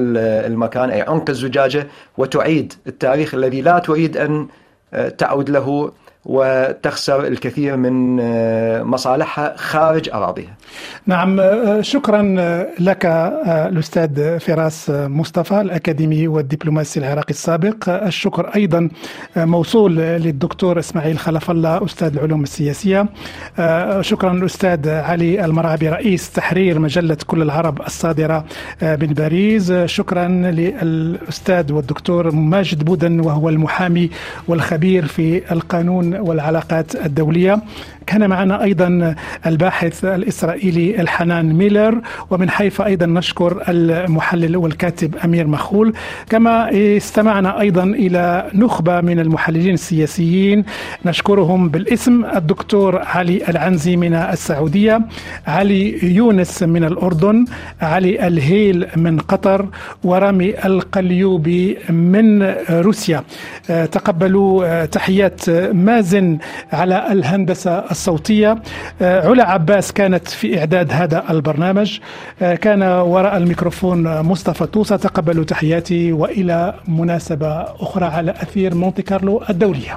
المكان 0.47 0.91
أي 0.91 1.01
عنق 1.01 1.31
الزجاجة 1.31 1.87
وتعيد 2.19 2.73
التاريخ 2.87 3.35
الذي 3.35 3.61
لا 3.61 3.79
تريد 3.79 4.17
أن 4.17 4.49
آه، 4.95 5.09
تعود 5.09 5.51
له 5.51 5.93
وتخسر 6.27 7.27
الكثير 7.27 7.77
من 7.77 8.20
آه، 8.20 8.83
مصالحها 8.83 9.57
خارج 9.57 10.09
أراضيها. 10.09 10.57
نعم 11.07 11.41
آه، 11.41 11.81
شكرا 11.81 12.37
آه، 12.39 12.68
لك 12.79 13.07
الأستاذ 13.47 14.39
فراس 14.39 14.91
مصطفى 14.91 15.61
الأكاديمي 15.61 16.29
والدبلوماسي 16.29 17.01
العراقي 17.01 17.31
السابق. 17.31 17.89
الشكر 17.89 18.51
أيضا 18.57 18.89
موصول 19.37 19.97
للدكتور 19.97 20.79
إسماعيل 20.79 21.18
خلف 21.18 21.51
الله 21.51 21.85
أستاذ 21.85 22.12
العلوم 22.12 22.43
السياسية. 22.43 23.07
شكرا 24.01 24.33
الأستاذ 24.33 24.89
علي 24.89 25.45
المرعبي 25.45 25.89
رئيس 25.89 26.33
تحرير 26.33 26.79
مجلة 26.79 27.16
كل 27.27 27.43
العرب 27.43 27.81
الصادرة 27.81 28.45
من 28.83 28.97
باريس. 29.07 29.72
شكرا 29.72 30.29
للأستاذ 30.29 31.72
والدكتور 31.72 32.31
ماجد 32.31 32.85
بودن 32.85 33.20
وهو 33.20 33.49
المحامي 33.49 34.11
والخبير 34.49 35.07
في 35.07 35.53
القانون 35.53 36.16
والعلاقات 36.21 37.07
الدولية. 37.07 37.62
كان 38.07 38.31
معنا 38.31 38.62
أيضا 38.62 39.14
الباحث 39.47 40.05
الإسرائيلي 40.05 41.01
الحنان 41.01 41.53
ميلر 41.53 42.01
ومن 42.31 42.51
حيفا 42.51 42.87
أيضا 42.87 43.07
نشكر 43.07 43.62
المحلل 43.69 44.57
والكاتب 44.57 45.17
أمير 45.25 45.47
مخول. 45.47 45.95
كما 46.31 46.71
استمعنا 46.97 47.61
أيضا 47.61 47.83
إلى 47.85 48.51
نخبة 48.55 49.01
من 49.01 49.21
المحللين 49.21 49.75
السياسيين 49.75 50.64
نشكرهم 51.07 51.69
بالاسم 51.69 52.25
الدكتور 52.25 53.03
علي 53.03 53.43
العنزي 53.49 53.97
من 53.97 54.14
السعودية 54.14 55.01
علي 55.47 56.14
يونس 56.14 56.62
من 56.62 56.85
الأردن 56.85 57.45
علي 57.81 58.27
الهيل 58.27 58.87
من 58.97 59.19
قطر 59.19 59.67
ورامي 60.05 60.55
القليوبي 60.64 61.79
من 61.91 62.43
روسيا. 62.71 63.25
تقبلوا 63.69 64.85
تحيات 64.85 65.51
مازن 65.73 66.06
على 66.73 67.13
الهندسة 67.13 67.79
الصوتية. 67.91 68.59
آه، 69.03 69.29
علا 69.29 69.51
عباس 69.51 69.93
كانت 69.93 70.29
في 70.29 70.59
إعداد 70.59 70.93
هذا 70.93 71.25
البرنامج. 71.31 71.99
آه، 72.43 72.55
كان 72.55 72.83
وراء 72.83 73.37
الميكروفون 73.37 74.21
مصطفى 74.21 74.67
توسة 74.67 74.97
تقبلوا 74.97 75.45
تحياتي 75.45 76.13
وإلى 76.13 76.75
مناسبة 76.89 77.63
أخرى 77.63 78.05
على 78.05 78.31
أثير 78.31 78.75
مونتي 78.75 79.03
كارلو 79.03 79.43
الدولية. 79.51 79.97